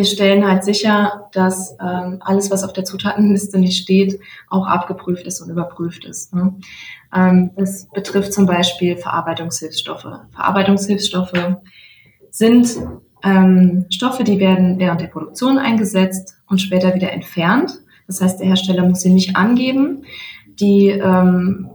wir 0.00 0.06
stellen 0.06 0.48
halt 0.48 0.64
sicher, 0.64 1.28
dass 1.32 1.76
ähm, 1.78 2.20
alles, 2.20 2.50
was 2.50 2.64
auf 2.64 2.72
der 2.72 2.84
Zutatenliste 2.84 3.58
nicht 3.58 3.82
steht, 3.82 4.18
auch 4.48 4.66
abgeprüft 4.66 5.26
ist 5.26 5.42
und 5.42 5.50
überprüft 5.50 6.06
ist. 6.06 6.32
Ne? 6.32 6.54
Ähm, 7.14 7.50
das 7.54 7.86
betrifft 7.92 8.32
zum 8.32 8.46
Beispiel 8.46 8.96
Verarbeitungshilfsstoffe. 8.96 10.06
Verarbeitungshilfsstoffe 10.32 11.56
sind 12.30 12.78
ähm, 13.22 13.84
Stoffe, 13.90 14.24
die 14.24 14.38
werden 14.38 14.78
während 14.78 15.02
der 15.02 15.08
Produktion 15.08 15.58
eingesetzt 15.58 16.38
und 16.48 16.62
später 16.62 16.94
wieder 16.94 17.12
entfernt. 17.12 17.72
Das 18.06 18.22
heißt, 18.22 18.40
der 18.40 18.46
Hersteller 18.46 18.88
muss 18.88 19.02
sie 19.02 19.12
nicht 19.12 19.36
angeben. 19.36 20.04
Die 20.60 20.88
ähm, 20.88 21.68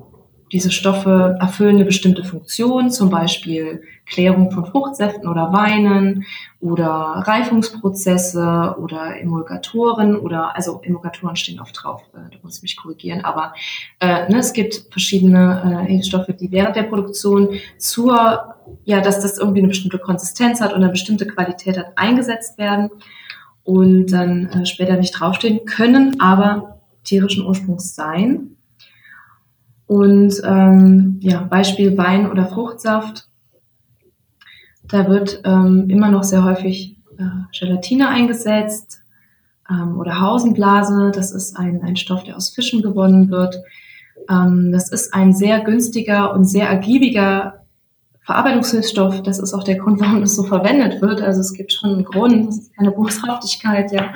diese 0.56 0.72
Stoffe 0.72 1.36
erfüllen 1.42 1.76
eine 1.76 1.84
bestimmte 1.84 2.24
Funktion, 2.24 2.90
zum 2.90 3.10
Beispiel 3.10 3.84
Klärung 4.06 4.52
von 4.52 4.66
Fruchtsäften 4.66 5.28
oder 5.28 5.52
Weinen 5.52 6.24
oder 6.62 6.86
Reifungsprozesse 7.28 8.78
oder 8.80 9.20
Emulgatoren 9.20 10.16
oder, 10.16 10.56
also 10.56 10.80
Emulgatoren 10.82 11.36
stehen 11.36 11.60
oft 11.60 11.78
drauf, 11.84 12.04
äh, 12.14 12.32
da 12.32 12.38
muss 12.42 12.56
ich 12.56 12.62
mich 12.62 12.78
korrigieren, 12.78 13.26
aber 13.26 13.54
äh, 14.00 14.32
ne, 14.32 14.38
es 14.38 14.54
gibt 14.54 14.86
verschiedene 14.92 15.84
äh, 15.84 15.92
Hilfsstoffe, 15.92 16.34
die 16.40 16.50
während 16.54 16.78
der 16.78 16.84
Produktion 16.84 17.50
zur, 17.78 18.56
ja, 18.86 19.02
dass 19.02 19.20
das 19.20 19.38
irgendwie 19.38 19.60
eine 19.60 19.68
bestimmte 19.68 20.00
Konsistenz 20.00 20.62
hat 20.62 20.72
und 20.72 20.84
eine 20.84 20.92
bestimmte 20.92 21.28
Qualität 21.28 21.78
hat, 21.78 21.98
eingesetzt 21.98 22.58
werden 22.58 22.92
und 23.66 24.06
dann 24.08 24.46
äh, 24.46 24.66
später 24.66 24.96
nicht 24.96 25.20
draufstehen 25.20 25.66
können, 25.66 26.18
aber 26.22 26.80
tierischen 27.04 27.46
Ursprungs 27.46 27.94
sein 27.94 28.55
und 29.88 30.42
ähm, 30.44 31.20
ja, 31.22 31.42
Beispiel 31.42 31.98
Wein 31.98 32.30
oder 32.30 32.48
Fruchtsaft. 32.48 33.28
Da 34.88 35.08
wird 35.08 35.42
ähm, 35.46 35.88
immer 35.90 36.10
noch 36.10 36.24
sehr 36.24 36.44
häufig 36.44 36.98
äh, 37.18 37.24
Gelatine 37.58 38.10
eingesetzt 38.10 39.02
ähm, 39.70 39.98
oder 39.98 40.20
Hausenblase. 40.22 41.12
Das 41.14 41.32
ist 41.32 41.58
ein, 41.58 41.82
ein 41.84 41.96
Stoff, 41.96 42.24
der 42.24 42.36
aus 42.36 42.50
Fischen 42.50 42.82
gewonnen 42.82 43.30
wird. 43.30 43.58
Ähm, 44.30 44.72
das 44.72 44.92
ist 44.92 45.14
ein 45.14 45.34
sehr 45.34 45.62
günstiger 45.62 46.34
und 46.34 46.46
sehr 46.46 46.68
ergiebiger 46.68 47.66
Verarbeitungshilfsstoff. 48.22 49.22
Das 49.22 49.38
ist 49.38 49.54
auch 49.54 49.64
der 49.64 49.78
Grund, 49.78 50.00
warum 50.00 50.24
es 50.24 50.36
so 50.36 50.44
verwendet 50.44 51.02
wird. 51.02 51.22
Also 51.22 51.42
es 51.42 51.54
gibt 51.54 51.74
schon 51.74 51.92
einen 51.92 52.06
Grund. 52.06 52.50
Es 52.50 52.58
ist 52.58 52.76
keine 52.76 52.92
Boshaftigkeit. 52.92 53.92
Ja. 53.92 54.14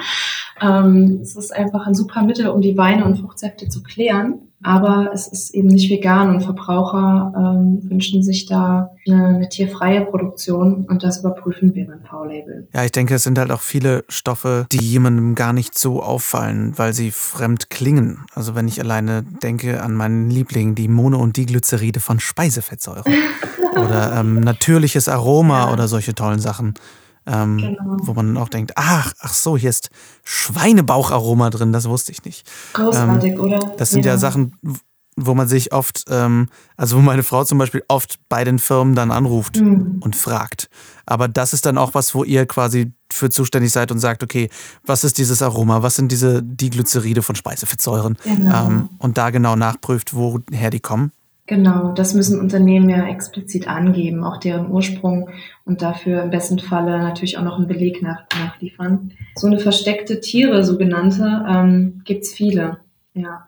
Ähm, 0.61 1.19
es 1.21 1.35
ist 1.35 1.55
einfach 1.55 1.87
ein 1.87 1.95
super 1.95 2.23
Mittel, 2.23 2.47
um 2.47 2.61
die 2.61 2.77
Weine 2.77 3.05
und 3.05 3.17
Fruchtsäfte 3.17 3.67
zu 3.67 3.83
klären 3.83 4.39
aber 4.61 5.11
es 5.13 5.27
ist 5.27 5.51
eben 5.51 5.69
nicht 5.69 5.89
vegan 5.89 6.35
und 6.35 6.41
Verbraucher 6.41 7.33
ähm, 7.35 7.89
wünschen 7.89 8.23
sich 8.23 8.45
da 8.45 8.91
eine, 9.07 9.27
eine, 9.27 9.49
tierfreie 9.49 10.01
Produktion 10.01 10.85
und 10.85 11.01
das 11.01 11.19
überprüfen 11.19 11.73
wir 11.75 11.87
beim 11.87 12.01
V-Label. 12.03 12.67
Ja, 12.73 12.83
ich 12.83 12.91
denke, 12.91 13.15
es 13.15 13.23
sind 13.23 13.39
halt 13.39 13.51
auch 13.51 13.61
viele 13.61 14.03
Stoffe, 14.09 14.65
die 14.71 14.79
jemandem 14.79 15.35
gar 15.35 15.53
nicht 15.53 15.77
so 15.77 16.03
auffallen, 16.03 16.73
weil 16.77 16.93
sie 16.93 17.11
fremd 17.11 17.69
klingen. 17.69 18.25
Also 18.35 18.53
wenn 18.53 18.67
ich 18.67 18.81
alleine 18.81 19.23
denke 19.23 19.81
an 19.81 19.93
meinen 19.93 20.29
Liebling, 20.29 20.75
die 20.75 20.89
Mono- 20.89 21.19
und 21.19 21.37
Diglyceride 21.37 22.01
von 22.01 22.19
Speisefettsäuren 22.19 23.13
oder 23.77 24.17
ähm, 24.19 24.41
natürliches 24.41 25.07
Aroma 25.07 25.67
ja. 25.67 25.73
oder 25.73 25.87
solche 25.87 26.13
tollen 26.13 26.39
Sachen. 26.39 26.73
Ähm, 27.29 27.57
genau. 27.57 27.97
Wo 28.01 28.13
man 28.13 28.37
auch 28.37 28.49
denkt, 28.49 28.71
ach, 28.75 29.13
ach 29.19 29.33
so, 29.33 29.55
hier 29.55 29.69
ist 29.69 29.89
Schweinebaucharoma 30.23 31.49
drin, 31.51 31.71
das 31.71 31.87
wusste 31.87 32.11
ich 32.11 32.23
nicht. 32.23 32.49
Großartig, 32.73 33.33
ähm, 33.33 33.39
oder? 33.39 33.59
Das 33.77 33.91
sind 33.91 34.03
ja. 34.03 34.13
ja. 34.13 34.17
Sachen, 34.17 34.53
wo 35.15 35.35
man 35.35 35.47
sich 35.47 35.71
oft, 35.71 36.05
ähm, 36.09 36.47
also 36.75 36.97
wo 36.97 37.01
meine 37.01 37.23
Frau 37.23 37.43
zum 37.43 37.57
Beispiel 37.57 37.83
oft 37.87 38.19
bei 38.29 38.43
den 38.43 38.57
Firmen 38.57 38.95
dann 38.95 39.11
anruft 39.11 39.59
mhm. 39.59 39.99
und 40.01 40.15
fragt. 40.15 40.69
Aber 41.05 41.27
das 41.27 41.53
ist 41.53 41.65
dann 41.65 41.77
auch 41.77 41.93
was, 41.93 42.15
wo 42.15 42.23
ihr 42.23 42.45
quasi 42.45 42.93
für 43.11 43.29
zuständig 43.29 43.71
seid 43.71 43.91
und 43.91 43.99
sagt, 43.99 44.23
okay, 44.23 44.49
was 44.85 45.03
ist 45.03 45.17
dieses 45.17 45.41
Aroma, 45.41 45.83
was 45.83 45.95
sind 45.95 46.11
diese 46.11 46.41
Diglyceride 46.43 47.21
von 47.21 47.35
Speisefettsäuren? 47.35 48.17
Genau. 48.23 48.67
Ähm, 48.67 48.89
und 48.97 49.17
da 49.17 49.29
genau 49.29 49.55
nachprüft, 49.55 50.15
woher 50.15 50.69
die 50.69 50.79
kommen. 50.79 51.11
Genau, 51.49 51.93
das 51.93 52.13
müssen 52.13 52.39
Unternehmen 52.39 52.89
ja 52.89 53.07
explizit 53.07 53.67
angeben, 53.67 54.23
auch 54.23 54.37
deren 54.37 54.69
Ursprung 54.69 55.31
und 55.65 55.81
dafür 55.81 56.21
im 56.21 56.29
besten 56.29 56.59
Falle 56.59 56.99
natürlich 56.99 57.39
auch 57.39 57.43
noch 57.43 57.57
einen 57.57 57.67
Beleg 57.67 58.03
nach, 58.03 58.25
nachliefern. 58.39 59.13
So 59.33 59.47
eine 59.47 59.57
versteckte 59.57 60.19
Tiere, 60.19 60.63
sogenannte, 60.63 61.43
ähm, 61.49 62.01
gibt's 62.05 62.33
viele. 62.33 62.77
Ja. 63.15 63.47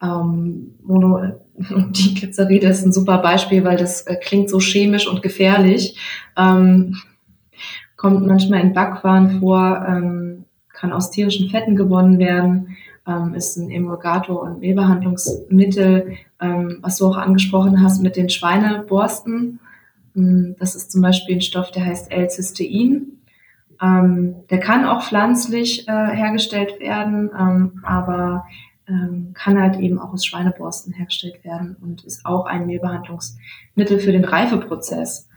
Ähm, 0.00 0.76
Mono 0.84 1.40
die 1.58 2.14
Glyceride 2.14 2.68
ist 2.68 2.86
ein 2.86 2.92
super 2.92 3.18
Beispiel, 3.18 3.64
weil 3.64 3.76
das 3.76 4.02
äh, 4.02 4.14
klingt 4.14 4.48
so 4.48 4.60
chemisch 4.60 5.08
und 5.08 5.20
gefährlich. 5.20 5.98
Ähm, 6.36 6.98
kommt 7.96 8.28
manchmal 8.28 8.60
in 8.60 8.74
Backwaren 8.74 9.40
vor, 9.40 9.84
ähm, 9.88 10.44
kann 10.72 10.92
aus 10.92 11.10
tierischen 11.10 11.50
Fetten 11.50 11.74
gewonnen 11.74 12.20
werden 12.20 12.76
ähm, 13.06 13.34
ist 13.34 13.56
ein 13.56 13.70
Emulgator 13.70 14.42
und 14.42 14.60
Mehlbehandlungsmittel, 14.60 16.16
ähm, 16.40 16.78
was 16.80 16.98
du 16.98 17.06
auch 17.06 17.16
angesprochen 17.16 17.82
hast 17.82 18.02
mit 18.02 18.16
den 18.16 18.30
Schweineborsten. 18.30 19.60
Ähm, 20.16 20.56
das 20.58 20.74
ist 20.74 20.92
zum 20.92 21.02
Beispiel 21.02 21.36
ein 21.36 21.40
Stoff, 21.40 21.70
der 21.70 21.84
heißt 21.84 22.10
L-Cystein. 22.10 23.06
Ähm, 23.82 24.34
der 24.50 24.60
kann 24.60 24.84
auch 24.84 25.02
pflanzlich 25.02 25.88
äh, 25.88 25.92
hergestellt 25.92 26.80
werden, 26.80 27.30
ähm, 27.38 27.80
aber 27.82 28.44
ähm, 28.86 29.30
kann 29.34 29.60
halt 29.60 29.78
eben 29.78 29.98
auch 29.98 30.12
aus 30.12 30.26
Schweineborsten 30.26 30.92
hergestellt 30.92 31.44
werden 31.44 31.76
und 31.80 32.04
ist 32.04 32.26
auch 32.26 32.46
ein 32.46 32.66
Mehlbehandlungsmittel 32.66 34.00
für 34.00 34.12
den 34.12 34.24
Reifeprozess. 34.24 35.28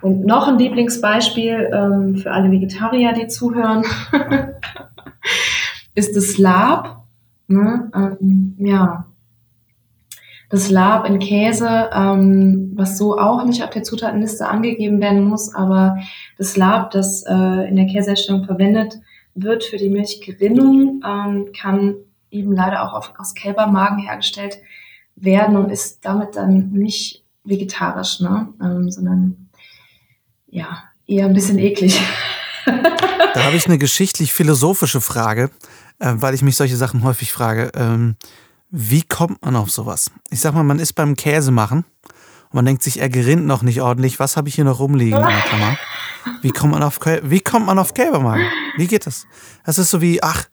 Und 0.00 0.26
noch 0.26 0.48
ein 0.48 0.58
Lieblingsbeispiel 0.58 1.70
ähm, 1.72 2.16
für 2.16 2.32
alle 2.32 2.50
Vegetarier, 2.50 3.12
die 3.12 3.28
zuhören, 3.28 3.84
ist 5.94 6.16
das 6.16 6.38
Lab. 6.38 7.04
Ne? 7.46 7.90
Ähm, 7.94 8.56
ja. 8.58 9.06
Das 10.54 10.70
Lab 10.70 11.04
in 11.04 11.18
Käse, 11.18 11.90
ähm, 11.92 12.70
was 12.76 12.96
so 12.96 13.18
auch 13.18 13.44
nicht 13.44 13.64
auf 13.64 13.70
der 13.70 13.82
Zutatenliste 13.82 14.46
angegeben 14.46 15.00
werden 15.00 15.24
muss, 15.24 15.52
aber 15.52 15.98
das 16.38 16.56
Lab, 16.56 16.92
das 16.92 17.24
äh, 17.26 17.68
in 17.68 17.74
der 17.74 17.86
Käseherstellung 17.86 18.44
verwendet 18.44 18.94
wird 19.34 19.64
für 19.64 19.78
die 19.78 19.88
Milchgewinnung, 19.88 21.02
ähm, 21.04 21.48
kann 21.60 21.96
eben 22.30 22.54
leider 22.54 22.84
auch 22.84 22.92
auf, 22.92 23.14
aus 23.18 23.34
Kälbermagen 23.34 23.98
hergestellt 23.98 24.58
werden 25.16 25.56
und 25.56 25.70
ist 25.70 26.04
damit 26.04 26.36
dann 26.36 26.70
nicht 26.70 27.24
vegetarisch, 27.42 28.20
ne? 28.20 28.48
Ähm, 28.62 28.92
sondern 28.92 29.48
ja, 30.46 30.84
eher 31.08 31.26
ein 31.26 31.34
bisschen 31.34 31.58
eklig. 31.58 32.00
da 32.64 33.42
habe 33.42 33.56
ich 33.56 33.66
eine 33.66 33.78
geschichtlich-philosophische 33.78 35.00
Frage, 35.00 35.50
äh, 35.98 36.12
weil 36.14 36.32
ich 36.32 36.42
mich 36.42 36.54
solche 36.54 36.76
Sachen 36.76 37.02
häufig 37.02 37.32
frage. 37.32 37.72
Ähm, 37.74 38.14
wie 38.76 39.02
kommt 39.02 39.44
man 39.44 39.54
auf 39.54 39.70
sowas? 39.70 40.10
Ich 40.30 40.40
sag 40.40 40.52
mal, 40.52 40.64
man 40.64 40.80
ist 40.80 40.94
beim 40.94 41.14
Käse 41.14 41.52
machen 41.52 41.84
und 42.04 42.54
man 42.54 42.64
denkt 42.64 42.82
sich, 42.82 43.00
er 43.00 43.08
gerinnt 43.08 43.46
noch 43.46 43.62
nicht 43.62 43.80
ordentlich. 43.80 44.18
Was 44.18 44.36
habe 44.36 44.48
ich 44.48 44.56
hier 44.56 44.64
noch 44.64 44.80
rumliegen 44.80 45.20
in 45.20 45.26
der 45.26 45.40
Kammer? 45.42 45.78
Wie 46.42 46.50
kommt 46.50 46.72
man 46.72 46.82
auf, 46.82 46.98
wie 47.22 47.38
kommt 47.38 47.66
man 47.66 47.78
auf 47.78 47.94
Kälbermagen? 47.94 48.44
Wie 48.76 48.88
geht 48.88 49.06
das? 49.06 49.26
Das 49.64 49.78
ist 49.78 49.90
so 49.90 50.00
wie, 50.00 50.20
ach, 50.24 50.46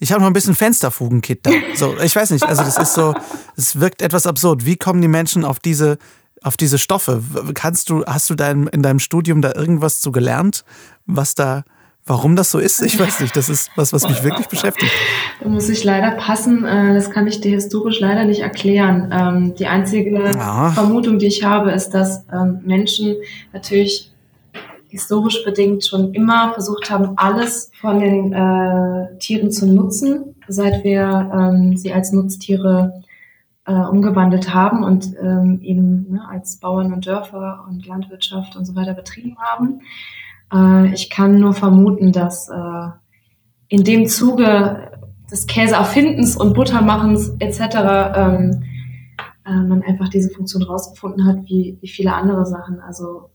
ich 0.00 0.10
habe 0.10 0.20
noch 0.20 0.26
ein 0.26 0.32
bisschen 0.32 0.56
Fensterfugenkit 0.56 1.46
da. 1.46 1.52
So, 1.76 1.96
ich 1.98 2.16
weiß 2.16 2.30
nicht, 2.30 2.44
also 2.44 2.64
das 2.64 2.78
ist 2.78 2.94
so, 2.94 3.14
es 3.56 3.78
wirkt 3.78 4.02
etwas 4.02 4.26
absurd. 4.26 4.64
Wie 4.64 4.76
kommen 4.76 5.00
die 5.00 5.06
Menschen 5.06 5.44
auf 5.44 5.60
diese, 5.60 5.98
auf 6.42 6.56
diese 6.56 6.80
Stoffe? 6.80 7.22
Kannst 7.54 7.90
du, 7.90 8.04
hast 8.06 8.28
du 8.28 8.34
dein, 8.34 8.66
in 8.66 8.82
deinem 8.82 8.98
Studium 8.98 9.40
da 9.40 9.54
irgendwas 9.54 10.00
zu 10.00 10.10
gelernt, 10.10 10.64
was 11.06 11.36
da, 11.36 11.62
warum 12.08 12.36
das 12.36 12.50
so 12.50 12.58
ist? 12.58 12.82
Ich 12.82 12.98
weiß 13.00 13.20
nicht. 13.20 13.36
Das 13.36 13.48
ist 13.48 13.70
was, 13.76 13.92
was 13.92 14.08
mich 14.08 14.22
wirklich 14.22 14.48
beschäftigt. 14.48 14.92
Da 15.40 15.48
muss 15.48 15.68
ich 15.68 15.84
leider 15.84 16.12
passen. 16.12 16.64
Äh, 16.64 16.94
das 16.94 17.10
kann 17.10 17.26
ich 17.26 17.40
dir 17.40 17.52
historisch 17.52 18.00
leider 18.00 18.24
nicht 18.24 18.40
erklären. 18.40 19.12
Ähm, 19.12 19.54
die 19.54 19.66
einzige 19.66 20.22
ja. 20.22 20.70
Vermutung, 20.70 21.18
die 21.18 21.26
ich 21.26 21.44
habe, 21.44 21.70
ist, 21.72 21.90
dass 21.90 22.24
ähm, 22.32 22.60
Menschen 22.64 23.16
natürlich 23.52 24.10
historisch 24.88 25.44
bedingt 25.44 25.84
schon 25.84 26.14
immer 26.14 26.52
versucht 26.54 26.90
haben, 26.90 27.12
alles 27.16 27.70
von 27.80 28.00
den 28.00 28.32
äh, 28.32 29.18
Tieren 29.18 29.50
zu 29.50 29.66
nutzen, 29.66 30.34
seit 30.48 30.82
wir 30.82 31.30
ähm, 31.34 31.76
sie 31.76 31.92
als 31.92 32.12
Nutztiere 32.12 33.02
äh, 33.66 33.72
umgewandelt 33.72 34.54
haben 34.54 34.82
und 34.82 35.14
ähm, 35.20 35.60
eben 35.62 36.12
ne, 36.12 36.26
als 36.28 36.56
Bauern 36.56 36.92
und 36.92 37.06
Dörfer 37.06 37.66
und 37.68 37.86
Landwirtschaft 37.86 38.56
und 38.56 38.64
so 38.64 38.74
weiter 38.74 38.94
betrieben 38.94 39.36
haben. 39.38 39.82
Äh, 40.52 40.92
ich 40.92 41.10
kann 41.10 41.38
nur 41.38 41.54
vermuten, 41.54 42.12
dass 42.12 42.48
äh, 42.48 42.88
in 43.68 43.84
dem 43.84 44.06
Zuge 44.06 44.90
des 45.30 45.46
Käseerfindens 45.46 46.36
und 46.36 46.54
Buttermachens 46.54 47.34
etc. 47.38 47.60
Ähm, 48.14 48.62
äh, 49.44 49.52
man 49.52 49.82
einfach 49.82 50.08
diese 50.08 50.30
Funktion 50.30 50.62
rausgefunden 50.62 51.26
hat, 51.26 51.44
wie, 51.44 51.78
wie 51.80 51.88
viele 51.88 52.14
andere 52.14 52.46
Sachen. 52.46 52.80
Also 52.80 53.30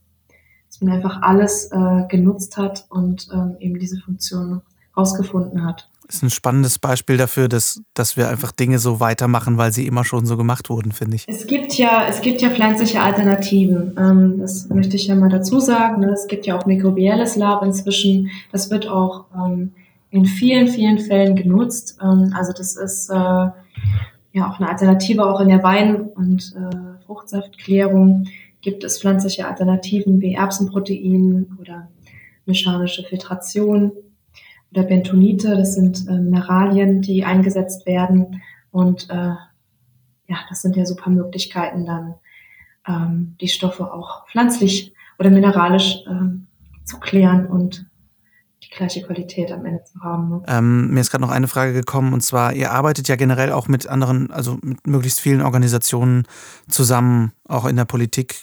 dass 0.74 0.80
man 0.80 0.94
einfach 0.94 1.22
alles 1.22 1.70
äh, 1.70 2.06
genutzt 2.08 2.56
hat 2.56 2.86
und 2.88 3.28
ähm, 3.32 3.56
eben 3.60 3.78
diese 3.78 4.00
Funktion 4.00 4.62
rausgefunden 4.96 5.64
hat. 5.64 5.88
Ist 6.08 6.22
ein 6.22 6.30
spannendes 6.30 6.78
Beispiel 6.78 7.16
dafür, 7.16 7.48
dass, 7.48 7.82
dass 7.94 8.16
wir 8.16 8.28
einfach 8.28 8.52
Dinge 8.52 8.78
so 8.78 9.00
weitermachen, 9.00 9.56
weil 9.56 9.72
sie 9.72 9.86
immer 9.86 10.04
schon 10.04 10.26
so 10.26 10.36
gemacht 10.36 10.68
wurden, 10.68 10.92
finde 10.92 11.16
ich. 11.16 11.24
Es 11.26 11.46
gibt 11.46 11.74
ja, 11.74 12.06
es 12.06 12.20
gibt 12.20 12.42
ja 12.42 12.50
pflanzliche 12.50 13.00
Alternativen. 13.00 13.96
Ähm, 13.98 14.38
das 14.38 14.68
möchte 14.68 14.96
ich 14.96 15.06
ja 15.06 15.14
mal 15.14 15.30
dazu 15.30 15.60
sagen. 15.60 16.00
Ne? 16.00 16.10
Es 16.10 16.26
gibt 16.26 16.46
ja 16.46 16.58
auch 16.58 16.66
mikrobielles 16.66 17.36
Lab 17.36 17.62
inzwischen. 17.62 18.30
Das 18.52 18.70
wird 18.70 18.86
auch 18.86 19.24
ähm, 19.34 19.72
in 20.10 20.26
vielen, 20.26 20.68
vielen 20.68 20.98
Fällen 20.98 21.36
genutzt. 21.36 21.98
Ähm, 22.02 22.34
also 22.36 22.52
das 22.52 22.76
ist 22.76 23.08
äh, 23.10 23.14
ja 23.14 24.50
auch 24.50 24.60
eine 24.60 24.68
Alternative 24.68 25.24
auch 25.26 25.40
in 25.40 25.48
der 25.48 25.62
Wein- 25.62 26.02
und 26.02 26.54
äh, 26.56 27.04
Fruchtsaftklärung 27.06 28.26
gibt 28.60 28.84
es 28.84 28.98
pflanzliche 28.98 29.46
Alternativen 29.46 30.20
wie 30.20 30.34
Erbsenprotein 30.34 31.46
oder 31.60 31.88
mechanische 32.46 33.04
Filtration 33.04 33.92
oder 34.74 34.84
Bentonite. 34.84 35.56
Das 35.56 35.74
sind 35.74 36.06
äh, 36.08 36.12
Mineralien, 36.12 37.00
die 37.00 37.24
eingesetzt 37.24 37.86
werden. 37.86 38.42
Und 38.70 39.08
äh, 39.10 39.34
ja, 40.26 40.36
das 40.48 40.62
sind 40.62 40.76
ja 40.76 40.84
super 40.84 41.10
Möglichkeiten, 41.10 41.86
dann 41.86 42.14
ähm, 42.86 43.36
die 43.40 43.48
Stoffe 43.48 43.92
auch 43.92 44.26
pflanzlich 44.28 44.94
oder 45.18 45.30
mineralisch 45.30 46.04
äh, 46.06 46.84
zu 46.84 46.98
klären 46.98 47.46
und 47.46 47.86
gleiche 48.74 49.02
Qualität 49.02 49.52
am 49.52 49.64
Ende 49.64 49.82
zu 49.84 50.00
haben. 50.00 50.28
Ne? 50.28 50.42
Ähm, 50.46 50.90
mir 50.90 51.00
ist 51.00 51.10
gerade 51.10 51.22
noch 51.22 51.30
eine 51.30 51.48
Frage 51.48 51.72
gekommen 51.72 52.12
und 52.12 52.20
zwar, 52.22 52.52
ihr 52.52 52.72
arbeitet 52.72 53.08
ja 53.08 53.16
generell 53.16 53.52
auch 53.52 53.68
mit 53.68 53.86
anderen, 53.86 54.30
also 54.30 54.58
mit 54.62 54.86
möglichst 54.86 55.20
vielen 55.20 55.40
Organisationen 55.40 56.24
zusammen, 56.68 57.32
auch 57.46 57.66
in 57.66 57.76
der 57.76 57.84
Politik, 57.84 58.36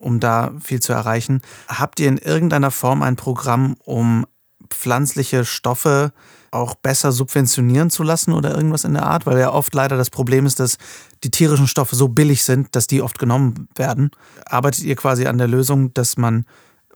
um 0.00 0.20
da 0.20 0.52
viel 0.60 0.80
zu 0.80 0.92
erreichen. 0.92 1.42
Habt 1.68 2.00
ihr 2.00 2.08
in 2.08 2.18
irgendeiner 2.18 2.70
Form 2.70 3.02
ein 3.02 3.16
Programm, 3.16 3.76
um 3.84 4.26
pflanzliche 4.72 5.44
Stoffe 5.44 6.12
auch 6.50 6.74
besser 6.74 7.12
subventionieren 7.12 7.88
zu 7.88 8.02
lassen 8.02 8.32
oder 8.32 8.54
irgendwas 8.54 8.84
in 8.84 8.94
der 8.94 9.06
Art? 9.06 9.26
Weil 9.26 9.38
ja 9.38 9.52
oft 9.52 9.74
leider 9.74 9.96
das 9.96 10.10
Problem 10.10 10.46
ist, 10.46 10.60
dass 10.60 10.76
die 11.24 11.30
tierischen 11.30 11.66
Stoffe 11.66 11.96
so 11.96 12.08
billig 12.08 12.44
sind, 12.44 12.74
dass 12.76 12.86
die 12.86 13.02
oft 13.02 13.18
genommen 13.18 13.68
werden. 13.74 14.10
Arbeitet 14.46 14.84
ihr 14.84 14.96
quasi 14.96 15.26
an 15.26 15.38
der 15.38 15.48
Lösung, 15.48 15.94
dass 15.94 16.16
man 16.16 16.44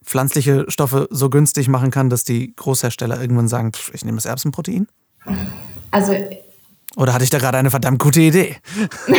pflanzliche 0.06 0.64
Stoffe 0.68 1.08
so 1.10 1.28
günstig 1.30 1.68
machen 1.68 1.90
kann, 1.90 2.08
dass 2.08 2.24
die 2.24 2.54
Großhersteller 2.54 3.20
irgendwann 3.20 3.48
sagen, 3.48 3.72
pff, 3.72 3.92
ich 3.92 4.04
nehme 4.04 4.16
das 4.16 4.26
Erbsenprotein? 4.26 4.86
Also. 5.90 6.14
Oder 6.96 7.12
hatte 7.12 7.24
ich 7.24 7.30
da 7.30 7.38
gerade 7.38 7.58
eine 7.58 7.70
verdammt 7.70 7.98
gute 7.98 8.20
Idee? 8.20 8.56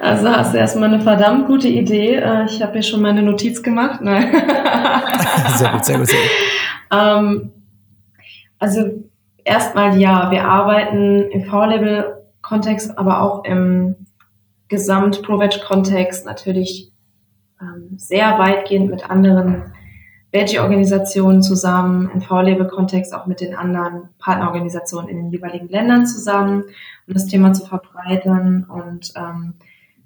also 0.00 0.28
hast 0.28 0.54
du 0.54 0.58
erstmal 0.58 0.92
eine 0.94 1.02
verdammt 1.02 1.46
gute 1.46 1.68
Idee. 1.68 2.16
Äh, 2.16 2.46
ich 2.46 2.62
habe 2.62 2.74
hier 2.74 2.82
schon 2.82 3.02
meine 3.02 3.22
Notiz 3.22 3.62
gemacht. 3.62 4.00
Nein. 4.00 4.32
sehr 5.58 5.70
gut, 5.70 5.84
sehr 5.84 5.98
gut, 5.98 6.08
sehr 6.08 6.20
gut. 6.20 6.30
Ähm, 6.92 7.50
also 8.58 9.04
erstmal 9.44 9.98
ja, 9.98 10.30
wir 10.30 10.44
arbeiten 10.44 11.22
im 11.30 11.44
V-Label-Kontext, 11.44 12.96
aber 12.96 13.22
auch 13.22 13.44
im 13.44 13.96
Gesamt-Pro-Veg-Kontext 14.68 16.26
natürlich 16.26 16.92
ähm, 17.60 17.96
sehr 17.96 18.38
weitgehend 18.38 18.90
mit 18.90 19.10
anderen 19.10 19.72
Veggie-Organisationen 20.32 21.42
zusammen, 21.42 22.10
im 22.12 22.20
V-Label-Kontext 22.22 23.14
auch 23.14 23.26
mit 23.26 23.40
den 23.40 23.54
anderen 23.54 24.08
Partnerorganisationen 24.18 25.08
in 25.10 25.18
den 25.18 25.30
jeweiligen 25.30 25.68
Ländern 25.68 26.06
zusammen, 26.06 26.64
um 27.06 27.14
das 27.14 27.26
Thema 27.26 27.52
zu 27.52 27.66
verbreitern. 27.66 28.64
Und 28.64 29.12
ähm, 29.14 29.52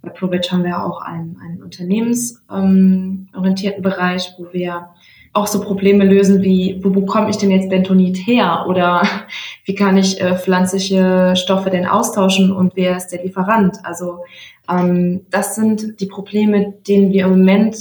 bei 0.03 0.11
ProVeg 0.11 0.51
haben 0.51 0.65
wir 0.65 0.83
auch 0.83 1.01
einen, 1.01 1.39
einen 1.41 1.63
unternehmensorientierten 1.63 3.79
ähm, 3.79 3.83
Bereich, 3.83 4.35
wo 4.37 4.53
wir 4.53 4.91
auch 5.37 5.47
so 5.47 5.61
Probleme 5.61 6.05
lösen 6.05 6.43
wie, 6.43 6.81
wo 6.83 6.91
bekomme 6.91 7.29
ich 7.29 7.37
denn 7.37 7.51
jetzt 7.51 7.69
Bentonit 7.69 8.17
her? 8.17 8.65
Oder 8.69 9.03
wie 9.65 9.75
kann 9.75 9.97
ich 9.97 10.21
äh, 10.21 10.37
pflanzliche 10.37 11.35
Stoffe 11.37 11.71
denn 11.71 11.87
austauschen 11.87 12.51
und 12.53 12.75
wer 12.75 12.97
ist 12.97 13.09
der 13.09 13.23
Lieferant? 13.23 13.79
Also 13.85 14.25
ähm, 14.69 15.27
das 15.31 15.55
sind 15.55 16.01
die 16.01 16.07
Probleme, 16.07 16.75
denen 16.89 17.13
wir 17.13 17.27
im 17.27 17.31
Moment 17.31 17.77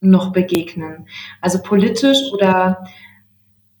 noch 0.00 0.32
begegnen. 0.32 1.06
Also 1.40 1.62
politisch 1.62 2.18
oder 2.32 2.84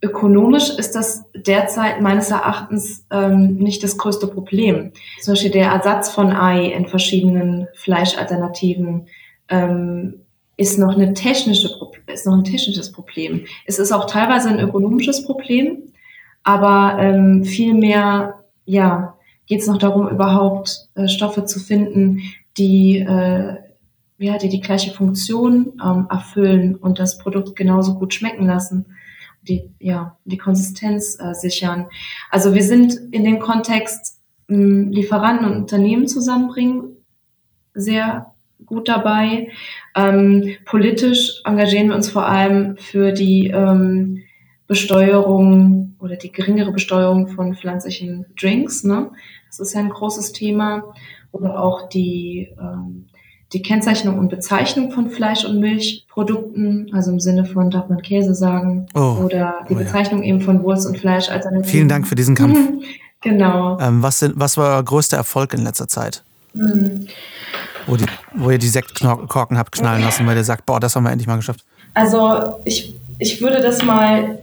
ökonomisch 0.00 0.70
ist 0.70 0.94
das 0.94 1.24
derzeit 1.34 2.00
meines 2.00 2.30
Erachtens 2.30 3.06
ähm, 3.10 3.56
nicht 3.56 3.82
das 3.82 3.98
größte 3.98 4.26
Problem. 4.26 4.92
Zum 5.20 5.32
Beispiel 5.32 5.50
der 5.50 5.68
Ersatz 5.68 6.10
von 6.10 6.32
Ei 6.32 6.66
in 6.66 6.86
verschiedenen 6.86 7.68
Fleischalternativen 7.74 9.06
ähm, 9.50 10.23
ist 10.56 10.78
noch 10.78 10.94
eine 10.94 11.14
technische 11.14 11.68
ist 12.06 12.26
noch 12.26 12.34
ein 12.34 12.44
technisches 12.44 12.92
Problem. 12.92 13.44
Es 13.66 13.78
ist 13.78 13.92
auch 13.92 14.06
teilweise 14.06 14.48
ein 14.48 14.60
ökonomisches 14.60 15.24
Problem, 15.24 15.78
aber 16.42 16.98
ähm, 17.00 17.44
vielmehr 17.44 18.44
ja 18.64 19.14
geht 19.46 19.60
es 19.60 19.66
noch 19.66 19.78
darum, 19.78 20.08
überhaupt 20.08 20.88
äh, 20.94 21.08
Stoffe 21.08 21.44
zu 21.44 21.60
finden, 21.60 22.22
die 22.56 22.98
äh, 22.98 23.56
ja, 24.18 24.38
die 24.38 24.48
die 24.48 24.60
gleiche 24.60 24.92
Funktion 24.92 25.72
ähm, 25.84 26.06
erfüllen 26.08 26.76
und 26.76 26.98
das 26.98 27.18
Produkt 27.18 27.56
genauso 27.56 27.98
gut 27.98 28.14
schmecken 28.14 28.46
lassen, 28.46 28.86
die 29.42 29.70
ja 29.80 30.16
die 30.24 30.38
Konsistenz 30.38 31.18
äh, 31.18 31.34
sichern. 31.34 31.86
Also 32.30 32.54
wir 32.54 32.62
sind 32.62 32.94
in 33.10 33.24
dem 33.24 33.40
Kontext 33.40 34.20
mh, 34.46 34.90
Lieferanten 34.90 35.46
und 35.46 35.56
Unternehmen 35.56 36.06
zusammenbringen 36.06 36.96
sehr 37.74 38.33
gut 38.66 38.88
dabei. 38.88 39.48
Ähm, 39.94 40.56
politisch 40.64 41.40
engagieren 41.44 41.88
wir 41.88 41.94
uns 41.94 42.08
vor 42.08 42.26
allem 42.26 42.76
für 42.76 43.12
die 43.12 43.48
ähm, 43.48 44.22
Besteuerung 44.66 45.94
oder 45.98 46.16
die 46.16 46.32
geringere 46.32 46.72
Besteuerung 46.72 47.28
von 47.28 47.54
pflanzlichen 47.54 48.26
Drinks. 48.40 48.84
Ne? 48.84 49.10
Das 49.48 49.60
ist 49.60 49.74
ja 49.74 49.80
ein 49.80 49.90
großes 49.90 50.32
Thema. 50.32 50.94
Oder 51.32 51.60
auch 51.60 51.88
die, 51.88 52.48
ähm, 52.60 53.06
die 53.52 53.62
Kennzeichnung 53.62 54.18
und 54.18 54.28
Bezeichnung 54.28 54.92
von 54.92 55.10
Fleisch- 55.10 55.44
und 55.44 55.60
Milchprodukten, 55.60 56.90
also 56.92 57.10
im 57.10 57.20
Sinne 57.20 57.44
von, 57.44 57.70
darf 57.70 57.88
man 57.88 58.02
Käse 58.02 58.34
sagen, 58.34 58.86
oh, 58.94 59.18
oder 59.24 59.64
die 59.68 59.74
oh, 59.74 59.78
Bezeichnung 59.78 60.22
ja. 60.22 60.28
eben 60.28 60.40
von 60.40 60.62
Wurst- 60.62 60.86
und 60.86 60.98
Fleischalternativen. 60.98 61.70
Vielen 61.70 61.88
Dank 61.88 62.06
für 62.06 62.14
diesen 62.14 62.36
Kampf. 62.36 62.58
genau. 63.20 63.78
Ähm, 63.80 64.02
was, 64.02 64.20
sind, 64.20 64.34
was 64.36 64.56
war 64.56 64.76
euer 64.76 64.84
größter 64.84 65.16
Erfolg 65.16 65.54
in 65.54 65.64
letzter 65.64 65.88
Zeit? 65.88 66.22
Mhm 66.54 67.08
wo, 67.86 67.96
die, 67.96 68.06
wo 68.34 68.50
ihr 68.50 68.58
die 68.58 68.68
Sektkorken 68.68 69.58
habt 69.58 69.72
knallen 69.72 70.02
lassen, 70.02 70.26
weil 70.26 70.36
ihr 70.36 70.44
sagt, 70.44 70.66
boah, 70.66 70.80
das 70.80 70.96
haben 70.96 71.04
wir 71.04 71.10
endlich 71.10 71.26
mal 71.26 71.36
geschafft? 71.36 71.64
Also 71.94 72.60
ich, 72.64 72.94
ich 73.18 73.40
würde 73.40 73.60
das 73.60 73.82
mal 73.82 74.38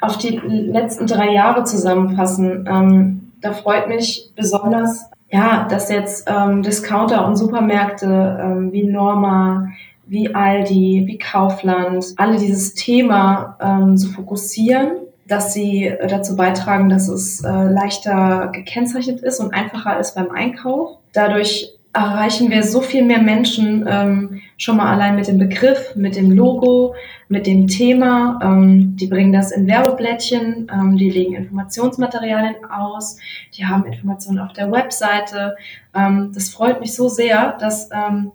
auf 0.00 0.18
die 0.18 0.40
letzten 0.44 1.06
drei 1.06 1.32
Jahre 1.32 1.64
zusammenfassen. 1.64 2.66
Ähm, 2.68 3.32
da 3.40 3.52
freut 3.52 3.88
mich 3.88 4.30
besonders 4.34 5.06
ja, 5.32 5.66
dass 5.70 5.90
jetzt 5.90 6.28
ähm, 6.28 6.62
Discounter 6.62 7.26
und 7.26 7.36
Supermärkte 7.36 8.38
ähm, 8.42 8.72
wie 8.72 8.84
Norma, 8.84 9.68
wie 10.06 10.34
Aldi, 10.34 11.04
wie 11.06 11.18
Kaufland, 11.18 12.04
alle 12.16 12.36
dieses 12.36 12.74
Thema 12.74 13.56
ähm, 13.60 13.96
so 13.96 14.08
fokussieren, 14.08 14.92
dass 15.28 15.54
sie 15.54 15.92
dazu 16.08 16.34
beitragen, 16.34 16.88
dass 16.88 17.08
es 17.08 17.44
äh, 17.44 17.48
leichter 17.48 18.50
gekennzeichnet 18.52 19.20
ist 19.20 19.38
und 19.38 19.54
einfacher 19.54 20.00
ist 20.00 20.16
beim 20.16 20.32
Einkauf. 20.32 20.98
Dadurch 21.12 21.72
erreichen 21.92 22.50
wir 22.50 22.62
so 22.62 22.80
viel 22.80 23.04
mehr 23.04 23.20
Menschen 23.20 23.84
ähm, 23.88 24.42
schon 24.56 24.76
mal 24.76 24.92
allein 24.92 25.16
mit 25.16 25.26
dem 25.26 25.38
Begriff, 25.38 25.96
mit 25.96 26.14
dem 26.14 26.30
Logo, 26.30 26.94
mit 27.28 27.46
dem 27.46 27.66
Thema. 27.66 28.38
Ähm, 28.42 28.96
die 28.96 29.08
bringen 29.08 29.32
das 29.32 29.50
in 29.50 29.66
Werbeblättchen, 29.66 30.70
ähm, 30.72 30.96
die 30.96 31.10
legen 31.10 31.34
Informationsmaterialien 31.34 32.64
aus, 32.64 33.18
die 33.56 33.66
haben 33.66 33.86
Informationen 33.86 34.38
auf 34.38 34.52
der 34.52 34.70
Webseite. 34.70 35.56
Ähm, 35.94 36.30
das 36.32 36.50
freut 36.50 36.80
mich 36.80 36.94
so 36.94 37.08
sehr, 37.08 37.56
dass 37.58 37.90
ähm, 37.92 38.32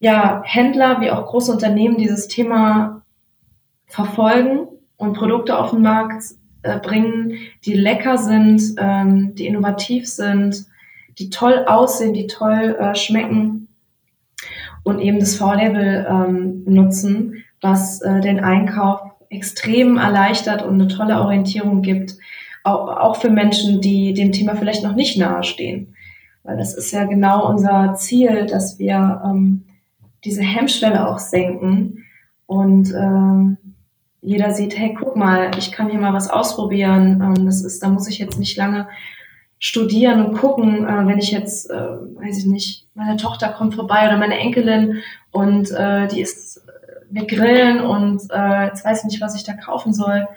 ja, 0.00 0.42
Händler 0.44 1.00
wie 1.00 1.10
auch 1.10 1.26
große 1.26 1.52
Unternehmen 1.52 1.96
dieses 1.96 2.26
Thema 2.26 3.02
verfolgen 3.86 4.66
und 4.96 5.14
Produkte 5.14 5.56
auf 5.56 5.70
den 5.70 5.82
Markt 5.82 6.24
äh, 6.62 6.78
bringen, 6.80 7.34
die 7.64 7.74
lecker 7.74 8.18
sind, 8.18 8.74
ähm, 8.78 9.34
die 9.36 9.46
innovativ 9.46 10.08
sind 10.08 10.67
die 11.18 11.30
toll 11.30 11.64
aussehen, 11.66 12.14
die 12.14 12.26
toll 12.26 12.76
äh, 12.78 12.94
schmecken 12.94 13.68
und 14.82 15.00
eben 15.00 15.18
das 15.18 15.36
V-Label 15.36 16.06
ähm, 16.08 16.62
nutzen, 16.66 17.44
was 17.60 18.00
äh, 18.02 18.20
den 18.20 18.40
Einkauf 18.40 19.00
extrem 19.28 19.98
erleichtert 19.98 20.62
und 20.62 20.74
eine 20.74 20.88
tolle 20.88 21.20
Orientierung 21.20 21.82
gibt, 21.82 22.14
auch, 22.64 22.88
auch 22.88 23.16
für 23.16 23.30
Menschen, 23.30 23.80
die 23.80 24.14
dem 24.14 24.32
Thema 24.32 24.56
vielleicht 24.56 24.82
noch 24.82 24.94
nicht 24.94 25.18
nahestehen. 25.18 25.94
Weil 26.44 26.56
das 26.56 26.74
ist 26.74 26.92
ja 26.92 27.04
genau 27.04 27.48
unser 27.48 27.94
Ziel, 27.94 28.46
dass 28.46 28.78
wir 28.78 29.22
ähm, 29.24 29.64
diese 30.24 30.42
Hemmschwelle 30.42 31.08
auch 31.08 31.18
senken 31.18 32.04
und 32.46 32.92
ähm, 32.94 33.58
jeder 34.20 34.52
sieht, 34.52 34.76
hey, 34.76 34.96
guck 34.98 35.16
mal, 35.16 35.50
ich 35.58 35.70
kann 35.70 35.90
hier 35.90 36.00
mal 36.00 36.12
was 36.12 36.30
ausprobieren. 36.30 37.22
Ähm, 37.22 37.46
das 37.46 37.62
ist, 37.62 37.82
da 37.82 37.88
muss 37.88 38.08
ich 38.08 38.18
jetzt 38.18 38.38
nicht 38.38 38.56
lange 38.56 38.88
studieren 39.58 40.24
und 40.24 40.38
gucken, 40.38 40.86
äh, 40.86 41.06
wenn 41.06 41.18
ich 41.18 41.30
jetzt, 41.30 41.70
äh, 41.70 41.74
weiß 41.74 42.38
ich 42.38 42.46
nicht, 42.46 42.86
meine 42.94 43.16
Tochter 43.16 43.48
kommt 43.48 43.74
vorbei 43.74 44.06
oder 44.06 44.16
meine 44.16 44.38
Enkelin 44.38 45.02
und 45.30 45.70
äh, 45.70 46.06
die 46.08 46.20
ist, 46.20 46.62
wir 47.10 47.26
grillen 47.26 47.80
und 47.80 48.22
äh, 48.30 48.66
jetzt 48.66 48.84
weiß 48.84 48.98
ich 49.00 49.04
nicht, 49.04 49.20
was 49.20 49.34
ich 49.34 49.44
da 49.44 49.54
kaufen 49.54 49.92
soll. 49.92 50.28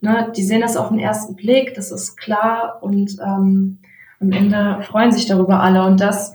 Ne? 0.00 0.32
Die 0.36 0.42
sehen 0.42 0.60
das 0.60 0.76
auf 0.76 0.88
den 0.88 0.98
ersten 0.98 1.36
Blick, 1.36 1.74
das 1.74 1.90
ist 1.90 2.16
klar 2.16 2.78
und 2.82 3.16
ähm, 3.20 3.78
am 4.20 4.32
Ende 4.32 4.82
freuen 4.82 5.12
sich 5.12 5.26
darüber 5.26 5.60
alle 5.60 5.84
und 5.84 6.00
das 6.00 6.32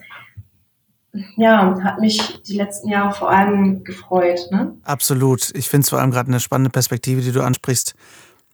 ja, 1.37 1.75
hat 1.83 1.99
mich 1.99 2.41
die 2.43 2.55
letzten 2.55 2.89
Jahre 2.89 3.13
vor 3.13 3.31
allem 3.31 3.83
gefreut. 3.83 4.47
Ne? 4.51 4.75
Absolut. 4.83 5.51
Ich 5.55 5.67
finde 5.67 5.83
es 5.83 5.89
vor 5.89 5.99
allem 5.99 6.11
gerade 6.11 6.27
eine 6.27 6.39
spannende 6.39 6.69
Perspektive, 6.69 7.21
die 7.21 7.31
du 7.31 7.41
ansprichst 7.41 7.95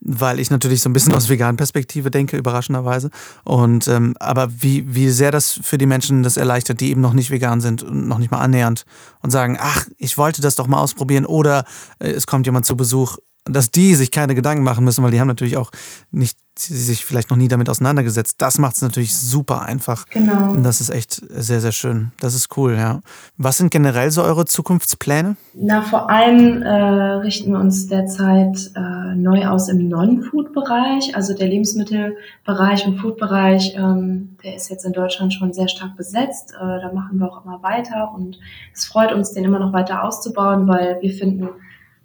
weil 0.06 0.40
ich 0.40 0.52
natürlich 0.52 0.82
so 0.82 0.90
ein 0.90 0.94
bisschen 0.94 1.14
aus 1.14 1.30
veganen 1.30 1.58
Perspektive 1.58 2.12
denke, 2.12 2.38
überraschenderweise. 2.38 3.10
Und 3.44 3.88
ähm, 3.88 4.16
aber 4.20 4.50
wie, 4.62 4.94
wie 4.94 5.10
sehr 5.10 5.32
das 5.32 5.60
für 5.64 5.78
die 5.78 5.88
Menschen 5.88 6.24
das 6.24 6.38
erleichtert, 6.38 6.80
die 6.80 6.92
eben 6.92 7.02
noch 7.02 7.14
nicht 7.14 7.32
vegan 7.32 7.60
sind 7.60 7.84
und 7.84 8.08
noch 8.08 8.20
nicht 8.20 8.32
mal 8.32 8.40
annähernd 8.40 8.86
und 9.22 9.32
sagen, 9.32 9.58
ach, 9.60 9.88
ich 9.98 10.18
wollte 10.18 10.42
das 10.42 10.56
doch 10.56 10.68
mal 10.68 10.80
ausprobieren 10.80 11.26
oder 11.26 11.66
äh, 12.00 12.10
es 12.10 12.28
kommt 12.28 12.46
jemand 12.46 12.66
zu 12.66 12.78
Besuch, 12.78 13.18
dass 13.46 13.72
die 13.72 13.96
sich 13.96 14.12
keine 14.12 14.36
Gedanken 14.36 14.64
machen 14.64 14.84
müssen, 14.84 15.04
weil 15.04 15.12
die 15.12 15.20
haben 15.20 15.28
natürlich 15.28 15.58
auch 15.58 15.72
nicht 16.12 16.38
sich 16.58 17.04
vielleicht 17.04 17.30
noch 17.30 17.38
nie 17.38 17.50
damit 17.50 17.70
auseinandergesetzt. 17.70 18.36
Das 18.42 18.58
macht 18.58 18.76
es 18.76 18.82
natürlich 18.82 19.16
super 19.16 19.64
einfach. 19.64 20.06
Genau. 20.08 20.52
Und 20.52 20.64
das 20.64 20.80
ist 20.80 20.90
echt 20.90 21.22
sehr, 21.30 21.60
sehr 21.60 21.74
schön. 21.74 22.12
Das 22.22 22.34
ist 22.34 22.56
cool, 22.56 22.76
ja. 22.76 23.02
Was 23.38 23.58
sind 23.58 23.72
generell 23.72 24.10
so 24.10 24.24
eure 24.24 24.46
Zukunftspläne? 24.46 25.36
Na, 25.54 25.82
vor 25.82 26.10
allem 26.10 26.62
äh, 26.62 26.72
richten 26.72 27.52
wir 27.52 27.60
uns 27.60 27.88
derzeit 27.88 28.72
äh, 28.76 29.16
neu 29.16 29.46
aus 29.48 29.68
im 29.68 29.90
Non-Food-Bereich. 29.90 31.14
Also 31.16 31.34
der 31.34 31.50
Lebensmittelbereich 31.50 32.88
und 32.88 33.00
Food-Bereich, 33.00 33.76
ähm, 33.76 34.38
der 34.42 34.56
ist 34.56 34.70
jetzt 34.70 34.86
in 34.86 34.94
Deutschland 34.94 35.34
schon 35.34 35.52
sehr 35.52 35.68
stark 35.68 35.98
besetzt. 35.98 36.54
Äh, 36.54 36.80
da 36.80 36.92
machen 36.94 37.20
wir 37.20 37.30
auch 37.30 37.44
immer 37.44 37.62
weiter 37.64 38.14
und 38.16 38.40
es 38.74 38.86
freut 38.86 39.12
uns, 39.12 39.34
den 39.34 39.44
immer 39.44 39.60
noch 39.60 39.74
weiter 39.74 40.04
auszubauen, 40.04 40.70
weil 40.70 41.00
wir 41.02 41.12
finden, 41.12 41.50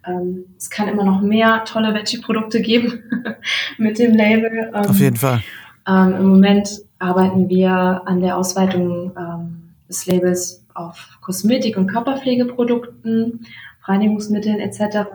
ähm, 0.07 0.47
es 0.57 0.71
kann 0.71 0.89
immer 0.89 1.05
noch 1.05 1.21
mehr 1.21 1.65
tolle 1.65 1.95
Veggie-Produkte 1.95 2.61
geben 2.61 3.03
mit 3.79 3.99
dem 3.99 4.15
Label. 4.15 4.71
Ähm, 4.75 4.91
Auf 4.91 4.99
jeden 4.99 5.17
Fall. 5.17 5.43
Ähm, 5.87 6.15
Im 6.15 6.29
Moment 6.29 6.83
arbeiten 6.99 7.49
wir 7.49 8.03
an 8.05 8.21
der 8.21 8.37
Ausweitung 8.37 9.13
ähm, 9.17 9.75
des 9.89 10.07
Labels 10.07 10.65
auf 10.75 11.19
Kosmetik- 11.21 11.77
und 11.77 11.87
Körperpflegeprodukten, 11.89 13.47
Reinigungsmitteln 13.85 14.61
etc. 14.61 15.09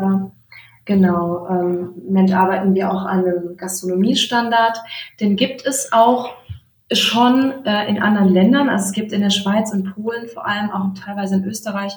Genau, 0.85 1.47
ähm, 1.49 1.93
im 1.97 2.05
Moment 2.05 2.33
arbeiten 2.33 2.75
wir 2.75 2.91
auch 2.91 3.05
an 3.05 3.25
einem 3.25 3.57
Gastronomiestandard. 3.57 4.77
Den 5.19 5.35
gibt 5.35 5.65
es 5.65 5.91
auch 5.91 6.35
schon 6.91 7.65
äh, 7.65 7.89
in 7.89 8.01
anderen 8.01 8.29
Ländern. 8.29 8.69
Also 8.69 8.85
es 8.85 8.91
gibt 8.91 9.11
in 9.11 9.21
der 9.21 9.31
Schweiz 9.31 9.73
und 9.73 9.95
Polen, 9.95 10.27
vor 10.27 10.45
allem 10.45 10.69
auch 10.71 10.93
teilweise 10.93 11.35
in 11.35 11.45
Österreich, 11.45 11.93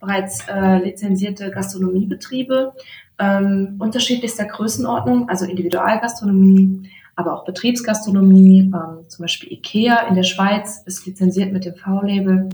bereits 0.00 0.46
äh, 0.48 0.78
lizenzierte 0.82 1.50
Gastronomiebetriebe 1.50 2.72
ähm, 3.20 3.76
unterschiedlichster 3.78 4.46
Größenordnung, 4.46 5.28
also 5.28 5.44
Individualgastronomie, 5.44 6.90
aber 7.16 7.34
auch 7.34 7.44
Betriebsgastronomie. 7.44 8.72
Ähm, 8.74 9.08
zum 9.08 9.22
Beispiel 9.24 9.52
IKEA 9.52 10.08
in 10.08 10.14
der 10.14 10.22
Schweiz 10.22 10.82
ist 10.86 11.06
lizenziert 11.06 11.52
mit 11.52 11.64
dem 11.64 11.74
V-Label. 11.74 12.48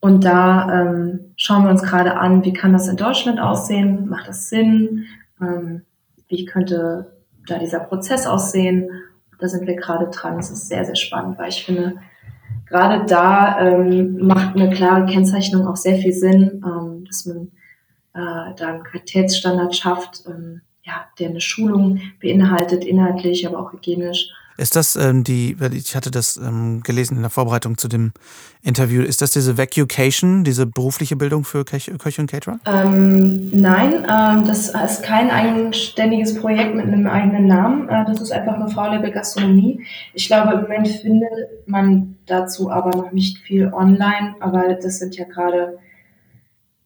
Und 0.00 0.24
da 0.24 0.82
ähm, 0.82 1.32
schauen 1.36 1.64
wir 1.64 1.70
uns 1.70 1.82
gerade 1.82 2.16
an, 2.16 2.44
wie 2.44 2.52
kann 2.52 2.72
das 2.72 2.88
in 2.88 2.96
Deutschland 2.96 3.40
aussehen? 3.40 4.08
Macht 4.08 4.28
das 4.28 4.48
Sinn? 4.48 5.06
Ähm, 5.40 5.82
wie 6.28 6.44
könnte 6.44 7.12
da 7.46 7.58
dieser 7.58 7.80
Prozess 7.80 8.26
aussehen? 8.26 8.90
Da 9.38 9.48
sind 9.48 9.66
wir 9.66 9.76
gerade 9.76 10.08
dran. 10.08 10.36
Das 10.36 10.50
ist 10.50 10.68
sehr, 10.68 10.84
sehr 10.84 10.96
spannend, 10.96 11.38
weil 11.38 11.48
ich 11.48 11.64
finde, 11.64 11.96
gerade 12.66 13.06
da 13.06 13.60
ähm, 13.60 14.18
macht 14.26 14.56
eine 14.56 14.70
klare 14.70 15.06
Kennzeichnung 15.06 15.66
auch 15.66 15.76
sehr 15.76 15.96
viel 15.98 16.12
Sinn, 16.12 16.62
ähm, 16.64 17.04
dass 17.06 17.26
man 17.26 17.52
äh, 18.14 18.54
da 18.56 18.66
einen 18.68 18.84
Qualitätsstandard 18.84 19.74
schafft, 19.74 20.24
ähm, 20.26 20.60
ja, 20.82 21.06
der 21.18 21.30
eine 21.30 21.40
Schulung 21.40 22.00
beinhaltet, 22.20 22.84
inhaltlich, 22.84 23.46
aber 23.46 23.58
auch 23.58 23.72
hygienisch 23.72 24.30
ist 24.56 24.76
das 24.76 24.96
ähm, 24.96 25.24
die, 25.24 25.56
ich 25.72 25.94
hatte 25.94 26.10
das 26.10 26.36
ähm, 26.36 26.82
gelesen 26.82 27.16
in 27.16 27.22
der 27.22 27.30
Vorbereitung 27.30 27.78
zu 27.78 27.88
dem 27.88 28.12
Interview, 28.62 29.02
ist 29.02 29.22
das 29.22 29.30
diese 29.30 29.58
Vacucation, 29.58 30.44
diese 30.44 30.66
berufliche 30.66 31.16
Bildung 31.16 31.44
für 31.44 31.64
Köche, 31.64 31.92
und 31.92 32.30
Caterer? 32.30 32.58
Ähm, 32.66 33.50
nein, 33.52 34.06
ähm, 34.10 34.44
das 34.44 34.68
ist 34.68 35.02
kein 35.02 35.30
eigenständiges 35.30 36.34
Projekt 36.40 36.74
mit 36.74 36.86
einem 36.86 37.06
eigenen 37.06 37.46
Namen. 37.46 37.88
Äh, 37.88 38.04
das 38.06 38.20
ist 38.20 38.32
einfach 38.32 38.54
eine 38.54 38.68
V-Level 38.68 39.10
Gastronomie. 39.10 39.84
Ich 40.14 40.26
glaube, 40.26 40.54
im 40.54 40.62
Moment 40.62 40.88
findet 40.88 41.66
man 41.66 42.16
dazu 42.26 42.70
aber 42.70 42.90
noch 42.90 43.12
nicht 43.12 43.38
viel 43.38 43.72
online, 43.72 44.34
aber 44.40 44.74
das 44.74 44.98
sind 44.98 45.16
ja 45.16 45.24
gerade 45.24 45.78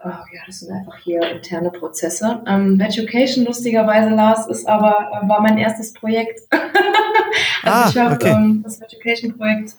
Oh, 0.02 0.08
ja, 0.08 0.40
das 0.46 0.60
sind 0.60 0.72
einfach 0.72 0.96
hier 0.96 1.20
interne 1.30 1.70
Prozesse. 1.70 2.42
Ähm, 2.46 2.80
Education, 2.80 3.44
lustigerweise, 3.44 4.08
Lars, 4.08 4.46
ist 4.46 4.66
aber, 4.66 5.10
äh, 5.12 5.28
war 5.28 5.42
mein 5.42 5.58
erstes 5.58 5.92
Projekt. 5.92 6.40
also 7.62 7.78
ah, 7.78 7.88
ich 7.88 7.98
habe 7.98 8.14
okay. 8.14 8.30
ähm, 8.30 8.62
das 8.62 8.80
Education-Projekt 8.80 9.76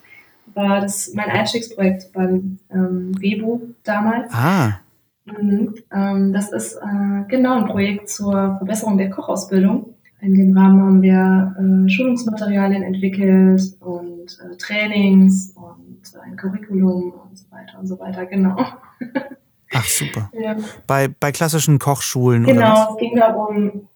war 0.54 0.82
das 0.82 1.14
mein 1.14 1.30
Einstiegsprojekt 1.30 2.12
beim 2.14 2.60
ähm, 2.72 3.12
Webu 3.20 3.62
damals. 3.84 4.34
Ah. 4.34 4.80
Mhm. 5.26 5.76
Ähm, 5.94 6.34
das 6.34 6.52
ist 6.52 6.76
äh, 6.76 7.24
genau 7.28 7.58
ein 7.58 7.68
Projekt 7.68 8.10
zur 8.10 8.58
Verbesserung 8.58 8.98
der 8.98 9.10
Kochausbildung. 9.10 9.94
In 10.20 10.36
dem 10.36 10.58
Rahmen 10.58 10.82
haben 10.82 11.02
wir 11.02 11.56
äh, 11.58 11.90
Schulungsmaterialien 11.90 12.84
entwickelt 12.84 13.62
und 13.80 14.38
äh, 14.40 14.56
Trainings 14.58 15.56
und 15.56 16.02
ein 16.22 16.36
Curriculum 16.36 17.14
und 17.14 17.38
so 17.38 17.46
weiter 17.50 17.80
und 17.80 17.88
so 17.88 18.00
weiter, 18.00 18.26
genau. 18.26 18.56
Ach, 19.74 19.86
super. 19.86 20.30
Ja. 20.34 20.58
Bei, 20.86 21.08
bei 21.08 21.32
klassischen 21.32 21.80
Kochschulen 21.80 22.44
genau, 22.44 22.92
es 22.92 22.98
ging 22.98 23.16
darum, 23.16 23.88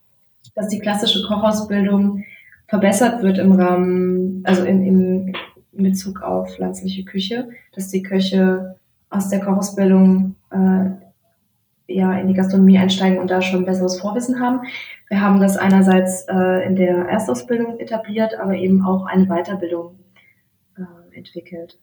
dass 0.56 0.70
die 0.70 0.80
klassische 0.80 1.28
Kochausbildung 1.28 2.24
verbessert 2.68 3.22
wird 3.22 3.38
im 3.38 3.51
Rahmen, 3.53 4.43
also 4.45 4.63
in, 4.63 4.84
in, 4.84 5.36
Bezug 5.78 6.22
auf 6.22 6.55
pflanzliche 6.55 7.03
Küche, 7.03 7.49
dass 7.74 7.89
die 7.89 8.01
Köche 8.01 8.78
aus 9.09 9.28
der 9.28 9.41
Kochausbildung 9.41 10.36
äh, 10.49 11.93
ja, 11.93 12.18
in 12.18 12.30
die 12.30 12.34
Gastronomie 12.34 12.78
einsteigen 12.78 13.20
und 13.20 13.30
da 13.30 13.41
schon 13.41 13.66
besseres 13.66 13.99
Vorwissen 13.99 14.39
haben. 14.39 14.61
Wir 15.09 15.20
haben 15.20 15.41
das 15.41 15.57
einerseits 15.57 16.26
äh, 16.30 16.66
in 16.66 16.78
der 16.78 17.09
Erstausbildung 17.09 17.80
etabliert, 17.80 18.39
aber 18.39 18.55
eben 18.55 18.86
auch 18.86 19.05
eine 19.05 19.26
Weiterbildung 19.26 19.99
äh, 20.78 21.18
entwickelt. 21.18 21.78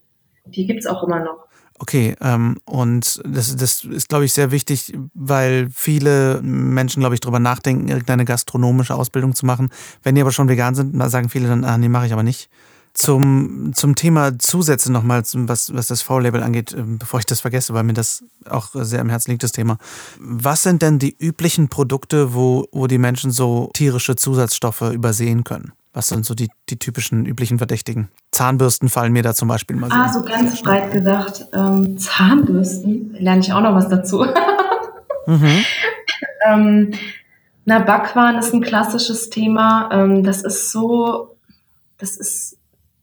Die 0.47 0.67
gibt 0.67 0.81
es 0.81 0.87
auch 0.87 1.03
immer 1.05 1.21
noch. 1.21 1.47
Okay, 1.79 2.15
ähm, 2.21 2.59
und 2.65 3.21
das, 3.25 3.57
das 3.57 3.85
ist, 3.85 4.09
glaube 4.09 4.25
ich, 4.25 4.33
sehr 4.33 4.51
wichtig, 4.51 4.97
weil 5.15 5.69
viele 5.75 6.41
Menschen, 6.43 7.01
glaube 7.01 7.15
ich, 7.15 7.21
darüber 7.21 7.41
nachdenken, 7.41 7.89
irgendeine 7.89 8.25
gastronomische 8.25 8.95
Ausbildung 8.95 9.35
zu 9.35 9.47
machen. 9.47 9.71
Wenn 10.03 10.15
die 10.15 10.21
aber 10.21 10.33
schon 10.33 10.49
vegan 10.49 10.75
sind, 10.75 10.97
sagen 11.11 11.29
viele 11.29 11.49
dann, 11.49 11.65
ah, 11.65 11.79
nee, 11.79 11.89
mache 11.89 12.07
ich 12.07 12.13
aber 12.13 12.23
nicht. 12.23 12.51
Zum, 12.95 13.73
zum 13.75 13.95
Thema 13.95 14.39
Zusätze 14.39 14.93
nochmal, 14.93 15.23
was, 15.33 15.75
was 15.75 15.87
das 15.87 16.03
V-Label 16.03 16.43
angeht, 16.43 16.75
ähm, 16.77 16.99
bevor 16.99 17.21
ich 17.21 17.27
das 17.27 17.41
vergesse, 17.41 17.73
weil 17.73 17.85
mir 17.85 17.95
das 17.95 18.23
auch 18.49 18.69
sehr 18.75 19.01
am 19.01 19.09
Herzen 19.09 19.31
liegt, 19.31 19.43
das 19.43 19.53
Thema. 19.53 19.79
Was 20.19 20.63
sind 20.63 20.83
denn 20.83 20.99
die 20.99 21.17
üblichen 21.19 21.69
Produkte, 21.69 22.35
wo, 22.35 22.67
wo 22.71 22.87
die 22.87 22.99
Menschen 22.99 23.31
so 23.31 23.71
tierische 23.73 24.15
Zusatzstoffe 24.15 24.83
übersehen 24.83 25.43
können? 25.43 25.73
Was 25.95 26.09
sind 26.09 26.25
so 26.25 26.35
die, 26.35 26.49
die 26.71 26.79
typischen 26.79 27.27
üblichen 27.27 27.59
Verdächtigen? 27.59 28.09
Zahnbürsten 28.31 28.89
fallen 28.89 29.13
mir 29.13 29.23
da 29.23 29.35
zum 29.35 29.49
Beispiel 29.49 29.77
mal 29.77 29.91
so. 29.91 29.97
Ah, 29.97 30.13
so 30.13 30.25
ganz 30.25 30.63
breit 30.63 30.91
gedacht. 30.91 31.47
Ähm, 31.53 31.99
Zahnbürsten, 31.99 33.15
lerne 33.19 33.43
ich 33.43 33.53
auch 33.53 33.61
noch 33.61 33.75
was 33.75 33.89
dazu. 33.89 34.25
mhm. 35.27 35.65
ähm, 36.49 36.95
na, 37.67 37.79
Backwaren 37.81 38.39
ist 38.39 38.55
ein 38.55 38.63
klassisches 38.63 39.29
Thema. 39.29 39.91
Ähm, 39.93 40.25
das 40.25 40.43
ist 40.43 40.73
so, 40.73 41.37
das 41.99 42.17
ist 42.17 42.57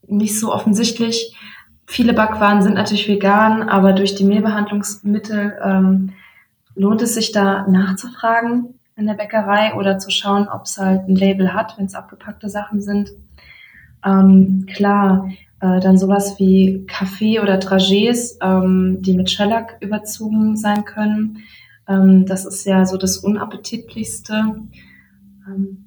nicht 0.08 0.40
so 0.40 0.52
offensichtlich. 0.52 1.36
Viele 1.86 2.14
Backwaren 2.14 2.64
sind 2.64 2.74
natürlich 2.74 3.08
vegan, 3.08 3.70
aber 3.70 3.94
durch 3.94 4.16
die 4.16 4.26
Mehlbehandlungsmittel 4.26 5.60
ähm, 5.64 6.14
lohnt 6.74 7.04
es 7.04 7.14
sich 7.14 7.32
da 7.32 7.68
nachzufragen 7.68 8.79
in 9.00 9.08
der 9.08 9.14
Bäckerei 9.16 9.74
oder 9.74 9.98
zu 9.98 10.12
schauen, 10.12 10.48
ob 10.48 10.66
es 10.66 10.78
halt 10.78 11.08
ein 11.08 11.16
Label 11.16 11.54
hat, 11.54 11.78
wenn 11.78 11.86
es 11.86 11.96
abgepackte 11.96 12.50
Sachen 12.50 12.82
sind. 12.82 13.12
Ähm, 14.06 14.66
klar, 14.72 15.30
äh, 15.62 15.80
dann 15.80 15.98
sowas 15.98 16.38
wie 16.38 16.86
Kaffee 16.88 17.40
oder 17.40 17.60
Dragés, 17.60 18.38
ähm, 18.42 19.02
die 19.02 19.14
mit 19.14 19.30
Shellac 19.30 19.78
überzogen 19.82 20.56
sein 20.56 20.86
können. 20.86 21.40
Ähm, 21.88 22.26
das 22.26 22.46
ist 22.46 22.66
ja 22.66 22.86
so 22.86 22.98
das 22.98 23.18
unappetitlichste. 23.18 24.56
Ähm, 25.48 25.86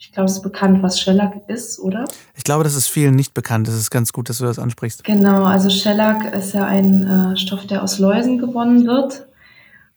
ich 0.00 0.12
glaube, 0.12 0.26
es 0.26 0.36
ist 0.36 0.42
bekannt, 0.42 0.80
was 0.82 1.00
Shellac 1.00 1.42
ist, 1.48 1.80
oder? 1.80 2.04
Ich 2.36 2.44
glaube, 2.44 2.62
das 2.62 2.76
ist 2.76 2.86
vielen 2.86 3.16
nicht 3.16 3.34
bekannt. 3.34 3.66
Es 3.66 3.74
ist 3.74 3.90
ganz 3.90 4.12
gut, 4.12 4.28
dass 4.28 4.38
du 4.38 4.44
das 4.44 4.60
ansprichst. 4.60 5.02
Genau, 5.02 5.44
also 5.44 5.70
Shellac 5.70 6.32
ist 6.34 6.54
ja 6.54 6.66
ein 6.66 7.32
äh, 7.32 7.36
Stoff, 7.36 7.66
der 7.66 7.82
aus 7.82 7.98
Läusen 7.98 8.38
gewonnen 8.38 8.86
wird. 8.86 9.26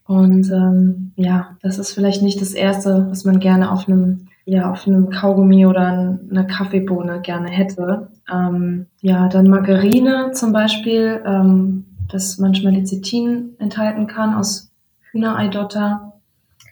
Und 0.06 0.50
ähm, 0.52 1.12
ja, 1.16 1.58
das 1.62 1.78
ist 1.78 1.94
vielleicht 1.94 2.22
nicht 2.22 2.42
das 2.42 2.54
Erste, 2.54 3.08
was 3.10 3.24
man 3.24 3.40
gerne 3.40 3.72
auf 3.72 3.88
einem, 3.88 4.28
ja, 4.46 4.72
auf 4.72 4.88
einem 4.88 5.10
Kaugummi 5.10 5.66
oder 5.66 6.20
einer 6.30 6.44
Kaffeebohne 6.44 7.22
gerne 7.22 7.50
hätte. 7.50 8.10
Ähm, 8.32 8.88
ja, 9.02 9.28
dann 9.30 9.48
Margarine 9.48 10.32
zum 10.34 10.52
Beispiel, 10.52 11.22
ähm, 11.26 11.86
das 12.10 12.38
manchmal 12.38 12.74
Lecithin 12.74 13.56
enthalten 13.60 14.08
kann 14.08 14.34
aus 14.34 14.72
Hühnereidotter. 15.12 16.12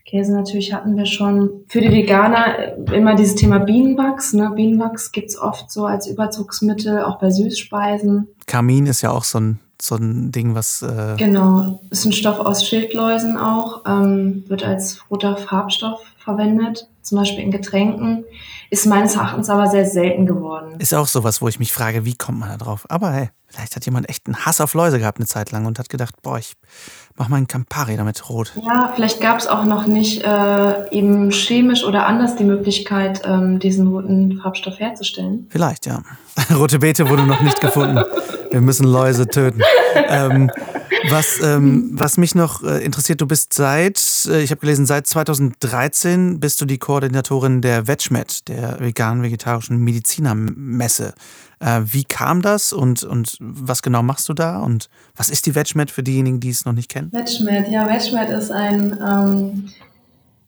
Käse 0.09 0.33
natürlich 0.33 0.73
hatten 0.73 0.97
wir 0.97 1.05
schon. 1.05 1.65
Für 1.67 1.81
die 1.81 1.91
Veganer 1.91 2.57
äh, 2.57 2.97
immer 2.97 3.15
dieses 3.15 3.35
Thema 3.35 3.59
Bienenwachs. 3.59 4.33
Ne? 4.33 4.51
Bienenwachs 4.55 5.11
gibt 5.11 5.29
es 5.29 5.39
oft 5.39 5.71
so 5.71 5.85
als 5.85 6.07
Überzugsmittel, 6.07 7.03
auch 7.03 7.19
bei 7.19 7.29
Süßspeisen. 7.29 8.27
Kamin 8.47 8.87
ist 8.87 9.01
ja 9.01 9.11
auch 9.11 9.23
so 9.23 9.39
ein, 9.39 9.59
so 9.81 9.95
ein 9.95 10.31
Ding, 10.31 10.55
was. 10.55 10.81
Äh 10.81 11.15
genau, 11.17 11.81
ist 11.89 12.05
ein 12.05 12.13
Stoff 12.13 12.39
aus 12.39 12.67
Schildläusen 12.67 13.37
auch, 13.37 13.83
ähm, 13.85 14.43
wird 14.47 14.63
als 14.63 15.09
roter 15.09 15.37
Farbstoff 15.37 16.01
verwendet, 16.17 16.87
zum 17.01 17.17
Beispiel 17.17 17.43
in 17.43 17.51
Getränken. 17.51 18.25
Ist 18.71 18.85
meines 18.85 19.15
Erachtens 19.15 19.49
aber 19.49 19.67
sehr 19.67 19.85
selten 19.85 20.27
geworden. 20.27 20.75
Ist 20.79 20.93
auch 20.93 21.07
sowas, 21.07 21.41
wo 21.41 21.47
ich 21.47 21.57
mich 21.57 21.73
frage, 21.73 22.05
wie 22.05 22.15
kommt 22.15 22.39
man 22.39 22.49
da 22.49 22.57
drauf? 22.57 22.85
Aber 22.87 23.11
hey, 23.11 23.29
vielleicht 23.47 23.75
hat 23.75 23.85
jemand 23.85 24.09
echt 24.09 24.27
einen 24.27 24.45
Hass 24.45 24.61
auf 24.61 24.75
Läuse 24.75 24.99
gehabt 24.99 25.17
eine 25.17 25.25
Zeit 25.25 25.51
lang 25.51 25.65
und 25.65 25.79
hat 25.79 25.89
gedacht, 25.89 26.21
boah, 26.21 26.37
ich 26.37 26.53
mach 27.15 27.29
mal 27.29 27.37
einen 27.37 27.47
Campari 27.47 27.97
damit 27.97 28.29
rot. 28.29 28.53
Ja, 28.63 28.91
vielleicht 28.93 29.21
gab 29.21 29.39
es 29.39 29.47
auch 29.47 29.65
noch 29.65 29.87
nicht 29.87 30.23
äh, 30.23 30.89
eben 30.91 31.31
chemisch 31.31 31.83
oder 31.83 32.05
anders 32.05 32.35
die 32.35 32.43
Möglichkeit, 32.43 33.21
ähm, 33.25 33.57
diesen 33.57 33.87
roten 33.87 34.39
Farbstoff 34.41 34.79
herzustellen. 34.79 35.47
Vielleicht, 35.49 35.87
ja. 35.87 36.03
Rote 36.55 36.79
Beete 36.79 37.09
wurde 37.09 37.25
noch 37.25 37.41
nicht 37.41 37.59
gefunden. 37.61 38.03
Wir 38.51 38.61
müssen 38.61 38.85
Läuse 38.85 39.27
töten. 39.27 39.61
Ähm, 40.11 40.49
was, 41.09 41.41
ähm, 41.43 41.91
was 41.93 42.17
mich 42.17 42.35
noch 42.35 42.63
äh, 42.63 42.83
interessiert, 42.83 43.21
du 43.21 43.27
bist 43.27 43.53
seit, 43.53 44.27
äh, 44.29 44.41
ich 44.41 44.51
habe 44.51 44.61
gelesen, 44.61 44.85
seit 44.85 45.07
2013 45.07 46.39
bist 46.39 46.59
du 46.61 46.65
die 46.65 46.77
Koordinatorin 46.77 47.61
der 47.61 47.87
VegMed, 47.87 48.47
der 48.47 48.79
vegan-vegetarischen 48.79 49.77
Medizinermesse. 49.77 51.13
Äh, 51.59 51.81
wie 51.85 52.03
kam 52.03 52.41
das 52.41 52.73
und, 52.73 53.03
und 53.03 53.37
was 53.39 53.81
genau 53.81 54.03
machst 54.03 54.29
du 54.29 54.33
da 54.33 54.59
und 54.59 54.89
was 55.15 55.29
ist 55.29 55.45
die 55.45 55.55
VegMed 55.55 55.91
für 55.91 56.03
diejenigen, 56.03 56.39
die 56.39 56.49
es 56.49 56.65
noch 56.65 56.73
nicht 56.73 56.89
kennen? 56.89 57.11
VegMed, 57.11 57.67
ja, 57.69 57.87
VegMed 57.87 58.29
ist 58.29 58.51
ein 58.51 58.97
ähm, 59.01 59.69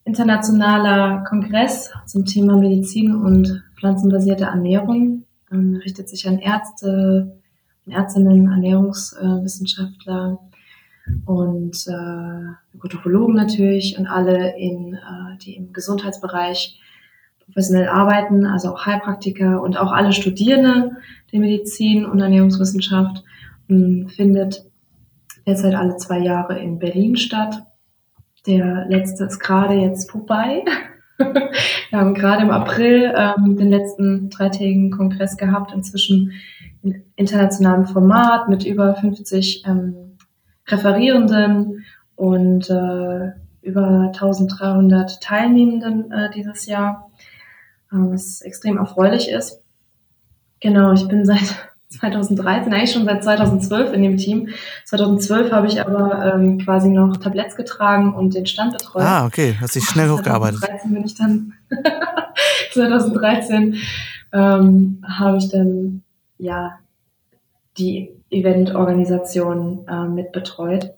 internationaler 0.05 1.23
Kongress 1.27 1.91
zum 2.05 2.25
Thema 2.25 2.57
Medizin 2.57 3.15
und 3.15 3.63
pflanzenbasierte 3.77 4.45
Ernährung. 4.45 5.23
Ähm, 5.51 5.81
richtet 5.83 6.07
sich 6.07 6.27
an 6.27 6.39
Ärzte, 6.39 7.40
Ärztinnen, 7.87 8.51
Ernährungswissenschaftler 8.51 10.39
und 11.25 11.87
äh, 11.87 12.77
Gynäkologen 12.79 13.35
natürlich 13.35 13.97
und 13.97 14.07
alle, 14.07 14.57
in, 14.57 14.93
äh, 14.93 15.37
die 15.41 15.55
im 15.55 15.73
Gesundheitsbereich 15.73 16.79
professionell 17.45 17.87
arbeiten, 17.89 18.45
also 18.45 18.73
auch 18.73 18.85
Heilpraktiker 18.85 19.61
und 19.61 19.77
auch 19.77 19.91
alle 19.91 20.13
Studierende 20.13 20.97
der 21.31 21.39
Medizin 21.39 22.05
und 22.05 22.19
Ernährungswissenschaft, 22.19 23.23
ähm, 23.69 24.07
findet 24.07 24.65
derzeit 25.45 25.75
alle 25.75 25.97
zwei 25.97 26.19
Jahre 26.19 26.59
in 26.59 26.79
Berlin 26.79 27.15
statt. 27.17 27.63
Der 28.47 28.85
letzte 28.87 29.25
ist 29.25 29.39
gerade 29.39 29.75
jetzt 29.75 30.09
vorbei. 30.09 30.63
Wir 31.17 31.99
haben 31.99 32.13
gerade 32.13 32.43
im 32.43 32.51
April 32.51 33.13
ähm, 33.15 33.55
den 33.57 33.69
letzten 33.69 34.29
dreitägigen 34.29 34.91
Kongress 34.91 35.37
gehabt, 35.37 35.71
inzwischen 35.73 36.31
in 36.83 37.03
internationalem 37.15 37.85
Format 37.85 38.49
mit 38.49 38.65
über 38.65 38.95
50 38.95 39.63
ähm, 39.65 40.17
Referierenden 40.67 41.85
und 42.15 42.69
äh, 42.69 43.31
über 43.61 44.11
1300 44.13 45.21
Teilnehmenden 45.21 46.11
äh, 46.11 46.29
dieses 46.31 46.65
Jahr, 46.65 47.09
äh, 47.91 47.95
was 47.95 48.41
extrem 48.41 48.77
erfreulich 48.77 49.29
ist. 49.29 49.61
Genau, 50.59 50.93
ich 50.93 51.07
bin 51.07 51.25
seit 51.25 51.55
2013, 51.89 52.73
eigentlich 52.73 52.91
schon 52.93 53.05
seit 53.05 53.23
2012 53.23 53.93
in 53.93 54.01
dem 54.01 54.17
Team. 54.17 54.49
2012 54.85 55.51
habe 55.51 55.67
ich 55.67 55.81
aber 55.81 56.33
ähm, 56.33 56.57
quasi 56.59 56.89
noch 56.89 57.17
Tabletts 57.17 57.57
getragen 57.57 58.13
und 58.13 58.33
den 58.33 58.45
Stand 58.45 58.73
betreut. 58.73 59.03
Ah, 59.03 59.25
okay, 59.25 59.57
hast 59.59 59.75
dich 59.75 59.83
schnell 59.83 60.09
hochgearbeitet. 60.09 60.59
2013 60.59 60.93
bin 60.93 61.03
ich 61.03 61.15
dann, 61.15 61.53
2013 62.71 63.75
ähm, 64.31 65.03
habe 65.05 65.37
ich 65.37 65.49
dann 65.49 66.03
ja 66.41 66.79
die 67.77 68.11
Eventorganisation 68.29 69.87
äh, 69.87 70.07
mit 70.07 70.31
betreut. 70.31 70.93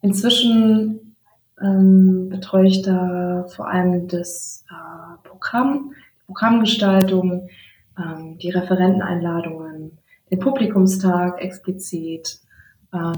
Inzwischen 0.00 1.16
ähm, 1.60 2.28
betreue 2.28 2.66
ich 2.66 2.82
da 2.82 3.46
vor 3.48 3.68
allem 3.68 4.08
das 4.08 4.64
äh, 4.68 5.28
Programm, 5.28 5.92
Programmgestaltung, 6.26 7.48
ähm, 7.98 8.38
die 8.38 8.50
Referenteneinladungen, 8.50 9.98
den 10.30 10.38
Publikumstag 10.38 11.40
explizit, 11.40 12.40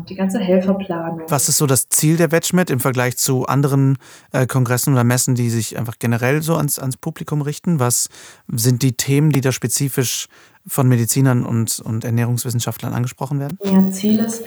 die 0.09 0.14
ganze 0.14 0.39
Helferplanung. 0.39 1.22
Was 1.29 1.49
ist 1.49 1.57
so 1.57 1.66
das 1.66 1.89
Ziel 1.89 2.16
der 2.16 2.31
WetchMed 2.31 2.70
im 2.70 2.79
Vergleich 2.79 3.16
zu 3.16 3.47
anderen 3.47 3.99
äh, 4.33 4.47
Kongressen 4.47 4.93
oder 4.93 5.03
Messen, 5.03 5.35
die 5.35 5.51
sich 5.51 5.77
einfach 5.77 5.99
generell 5.99 6.43
so 6.43 6.55
ans, 6.55 6.79
ans 6.79 6.97
Publikum 6.97 7.43
richten? 7.43 7.81
Was 7.81 8.09
sind 8.49 8.83
die 8.83 8.93
Themen, 8.93 9.31
die 9.31 9.41
da 9.41 9.51
spezifisch 9.51 10.29
von 10.66 10.87
Medizinern 10.87 11.45
und, 11.45 11.81
und 11.81 12.05
Ernährungswissenschaftlern 12.05 12.95
angesprochen 12.95 13.41
werden? 13.41 13.59
Ja, 13.64 13.91
Ziel 13.91 14.20
ist, 14.20 14.45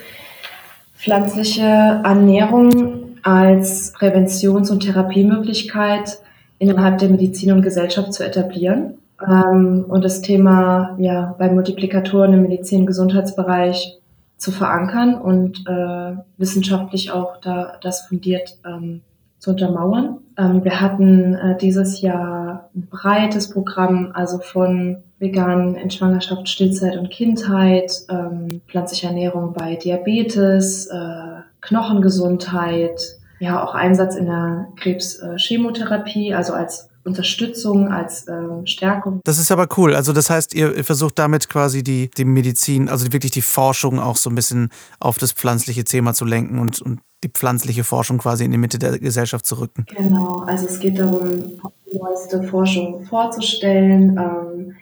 pflanzliche 0.96 1.62
Ernährung 1.62 3.18
als 3.24 3.94
Präventions- 3.94 4.72
und 4.72 4.82
Therapiemöglichkeit 4.82 6.20
innerhalb 6.60 7.00
der 7.00 7.10
Medizin 7.10 7.52
und 7.52 7.62
Gesellschaft 7.62 8.14
zu 8.14 8.26
etablieren. 8.26 8.94
Ähm, 9.22 9.86
und 9.88 10.06
das 10.06 10.22
Thema 10.22 10.96
ja, 11.00 11.36
bei 11.38 11.50
Multiplikatoren 11.50 12.34
im 12.34 12.44
Medizin- 12.44 12.82
und 12.82 12.86
Gesundheitsbereich 12.88 13.98
zu 14.38 14.52
verankern 14.52 15.16
und 15.16 15.66
äh, 15.68 16.16
wissenschaftlich 16.38 17.12
auch 17.12 17.38
da 17.42 17.78
das 17.82 18.02
fundiert 18.08 18.58
ähm, 18.66 19.02
zu 19.40 19.52
untermauern. 19.52 20.20
Ähm, 20.38 20.64
wir 20.64 20.80
hatten 20.80 21.36
äh, 21.36 21.58
dieses 21.58 22.02
Jahr 22.02 22.70
ein 22.76 22.88
breites 22.90 23.50
Programm, 23.50 24.12
also 24.14 24.40
von 24.40 25.04
vegan 25.20 25.76
in 25.76 25.90
Schwangerschaft, 25.90 26.48
Stillzeit 26.48 26.98
und 26.98 27.10
Kindheit, 27.10 27.92
ähm, 28.10 28.62
pflanzliche 28.68 29.08
Ernährung 29.08 29.54
bei 29.54 29.76
Diabetes, 29.76 30.88
äh, 30.88 31.42
Knochengesundheit, 31.62 33.02
ja 33.40 33.64
auch 33.64 33.74
Einsatz 33.76 34.16
in 34.16 34.28
der 34.28 34.68
Krebschemotherapie, 34.78 36.34
also 36.34 36.54
als 36.54 36.90
Unterstützung, 37.08 37.92
als 37.92 38.28
äh, 38.28 38.36
Stärkung. 38.66 39.22
Das 39.24 39.40
ist 39.40 39.52
aber 39.52 39.68
cool. 39.78 39.96
Also 39.96 40.14
das 40.14 40.30
heißt, 40.30 40.54
ihr, 40.54 40.84
versucht 40.84 41.18
damit 41.18 41.50
quasi 41.50 41.84
die, 41.84 42.10
die 42.16 42.26
Medizin, 42.26 42.90
also 42.90 43.12
wirklich 43.12 43.32
die 43.32 43.42
Forschung 43.42 44.00
auch 44.00 44.18
so 44.18 44.30
ein 44.30 44.36
bisschen 44.36 44.70
auf 45.00 45.18
das 45.18 45.32
pflanzliche 45.32 45.84
Thema 45.84 46.14
zu 46.14 46.26
lenken 46.26 46.60
und, 46.60 46.82
und 46.82 47.00
die 47.24 47.30
pflanzliche 47.30 47.84
Forschung 47.84 48.20
quasi 48.20 48.46
in 48.46 48.52
die 48.52 48.58
Mitte 48.58 48.78
der 48.78 49.00
Gesellschaft 49.00 49.46
zu 49.46 49.60
rücken. 49.60 49.86
Genau, 49.96 50.44
also 50.46 50.68
es 50.68 50.80
geht 50.80 51.00
darum, 51.00 51.60
die 51.92 51.98
neueste 51.98 52.44
Forschung 52.44 53.06
vorzustellen, 53.06 54.18
ähm, 54.18 54.76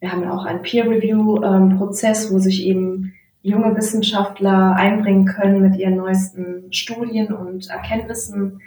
wir 0.00 0.12
haben 0.12 0.26
auch 0.28 0.46
einen 0.46 0.62
Peer-Review-Prozess, 0.62 2.32
wo 2.32 2.38
sich 2.38 2.66
eben 2.66 3.12
junge 3.42 3.76
Wissenschaftler 3.76 4.74
einbringen 4.76 5.26
können 5.26 5.60
mit 5.60 5.76
ihren 5.76 5.96
neuesten 5.96 6.72
Studien 6.72 7.32
und 7.32 7.68
Erkenntnissen. 7.68 8.60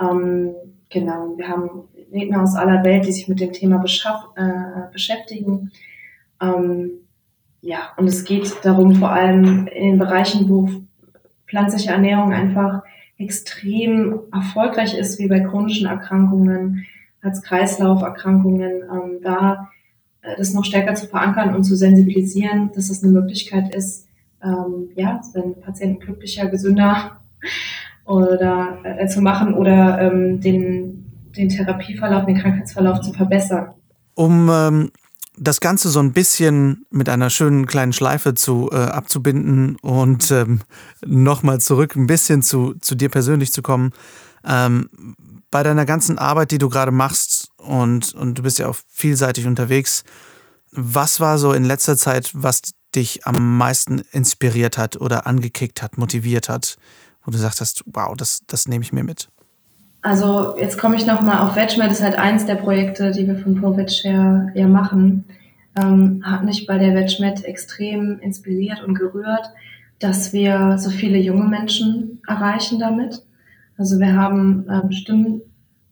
Ähm, 0.00 0.50
genau, 0.88 1.34
wir 1.36 1.48
haben 1.48 1.70
Redner 2.12 2.42
aus 2.42 2.54
aller 2.54 2.84
Welt, 2.84 3.06
die 3.06 3.12
sich 3.12 3.28
mit 3.28 3.40
dem 3.40 3.52
Thema 3.52 3.82
äh, 3.82 4.92
beschäftigen. 4.92 5.70
Ähm, 6.40 6.90
ja, 7.62 7.90
und 7.96 8.06
es 8.06 8.24
geht 8.24 8.64
darum, 8.64 8.96
vor 8.96 9.10
allem 9.10 9.66
in 9.66 9.84
den 9.84 9.98
Bereichen, 9.98 10.48
wo 10.48 10.68
pflanzliche 11.46 11.90
Ernährung 11.90 12.32
einfach 12.32 12.82
extrem 13.18 14.20
erfolgreich 14.32 14.96
ist, 14.96 15.18
wie 15.18 15.28
bei 15.28 15.40
chronischen 15.40 15.86
Erkrankungen, 15.86 16.86
Herz-Kreislauf-Erkrankungen, 17.20 18.82
ähm, 18.90 19.18
da 19.22 19.68
äh, 20.22 20.36
das 20.38 20.54
noch 20.54 20.64
stärker 20.64 20.94
zu 20.94 21.06
verankern 21.06 21.54
und 21.54 21.64
zu 21.64 21.76
sensibilisieren, 21.76 22.70
dass 22.74 22.88
das 22.88 23.02
eine 23.02 23.12
Möglichkeit 23.12 23.74
ist, 23.74 24.06
ähm, 24.42 24.88
ja, 24.94 25.20
den 25.34 25.60
Patienten 25.60 26.00
glücklicher, 26.00 26.46
gesünder 26.46 27.20
oder 28.06 28.78
äh, 28.84 29.06
zu 29.06 29.20
machen 29.20 29.54
oder 29.54 30.00
ähm, 30.00 30.40
den, 30.40 31.09
den 31.36 31.48
Therapieverlauf, 31.48 32.26
den 32.26 32.38
Krankheitsverlauf 32.38 33.00
zu 33.00 33.12
verbessern. 33.12 33.74
Um 34.14 34.48
ähm, 34.50 34.90
das 35.36 35.60
Ganze 35.60 35.88
so 35.88 36.00
ein 36.00 36.12
bisschen 36.12 36.84
mit 36.90 37.08
einer 37.08 37.30
schönen 37.30 37.66
kleinen 37.66 37.92
Schleife 37.92 38.34
zu 38.34 38.68
äh, 38.72 38.76
abzubinden 38.76 39.76
und 39.76 40.30
ähm, 40.30 40.60
nochmal 41.04 41.60
zurück 41.60 41.96
ein 41.96 42.06
bisschen 42.06 42.42
zu, 42.42 42.74
zu 42.80 42.94
dir 42.94 43.08
persönlich 43.08 43.52
zu 43.52 43.62
kommen. 43.62 43.92
Ähm, 44.44 44.88
bei 45.50 45.62
deiner 45.62 45.86
ganzen 45.86 46.18
Arbeit, 46.18 46.50
die 46.50 46.58
du 46.58 46.68
gerade 46.68 46.92
machst 46.92 47.50
und, 47.56 48.14
und 48.14 48.38
du 48.38 48.42
bist 48.42 48.58
ja 48.58 48.68
auch 48.68 48.76
vielseitig 48.88 49.46
unterwegs, 49.46 50.04
was 50.72 51.20
war 51.20 51.38
so 51.38 51.52
in 51.52 51.64
letzter 51.64 51.96
Zeit, 51.96 52.30
was 52.34 52.62
dich 52.94 53.26
am 53.26 53.56
meisten 53.56 54.02
inspiriert 54.12 54.78
hat 54.78 55.00
oder 55.00 55.26
angekickt 55.26 55.82
hat, 55.82 55.98
motiviert 55.98 56.48
hat, 56.48 56.76
wo 57.22 57.30
du 57.30 57.36
gesagt 57.36 57.60
hast, 57.60 57.82
wow, 57.86 58.14
das, 58.16 58.42
das 58.46 58.68
nehme 58.68 58.84
ich 58.84 58.92
mir 58.92 59.04
mit? 59.04 59.28
Also 60.02 60.56
jetzt 60.58 60.78
komme 60.78 60.96
ich 60.96 61.06
nochmal 61.06 61.46
auf 61.46 61.56
VegMed, 61.56 61.90
das 61.90 61.98
ist 61.98 62.04
halt 62.04 62.18
eins 62.18 62.46
der 62.46 62.54
Projekte, 62.54 63.10
die 63.10 63.26
wir 63.26 63.36
von 63.36 63.54
ProVeg 63.54 64.04
ja, 64.04 64.46
ja 64.54 64.66
machen. 64.66 65.24
Ähm, 65.80 66.22
hat 66.24 66.44
mich 66.44 66.66
bei 66.66 66.78
der 66.78 66.94
VegMed 66.94 67.44
extrem 67.44 68.18
inspiriert 68.20 68.82
und 68.82 68.94
gerührt, 68.94 69.50
dass 69.98 70.32
wir 70.32 70.78
so 70.78 70.90
viele 70.90 71.18
junge 71.18 71.46
Menschen 71.46 72.22
erreichen 72.26 72.78
damit. 72.78 73.22
Also 73.76 73.98
wir 73.98 74.14
haben 74.14 74.66
äh, 74.68 74.86
bestimmt 74.86 75.42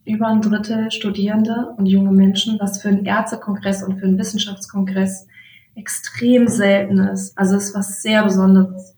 über 0.05 0.27
ein 0.27 0.41
Drittel 0.41 0.89
Studierende 0.91 1.73
und 1.77 1.85
junge 1.85 2.11
Menschen, 2.11 2.59
was 2.59 2.81
für 2.81 2.89
einen 2.89 3.05
Ärztekongress 3.05 3.83
und 3.83 3.99
für 3.99 4.05
einen 4.05 4.17
Wissenschaftskongress 4.17 5.27
extrem 5.75 6.47
selten 6.47 6.99
ist. 6.99 7.37
Also 7.37 7.55
es 7.55 7.65
ist 7.65 7.75
was 7.75 8.01
sehr 8.01 8.23
Besonderes, 8.23 8.95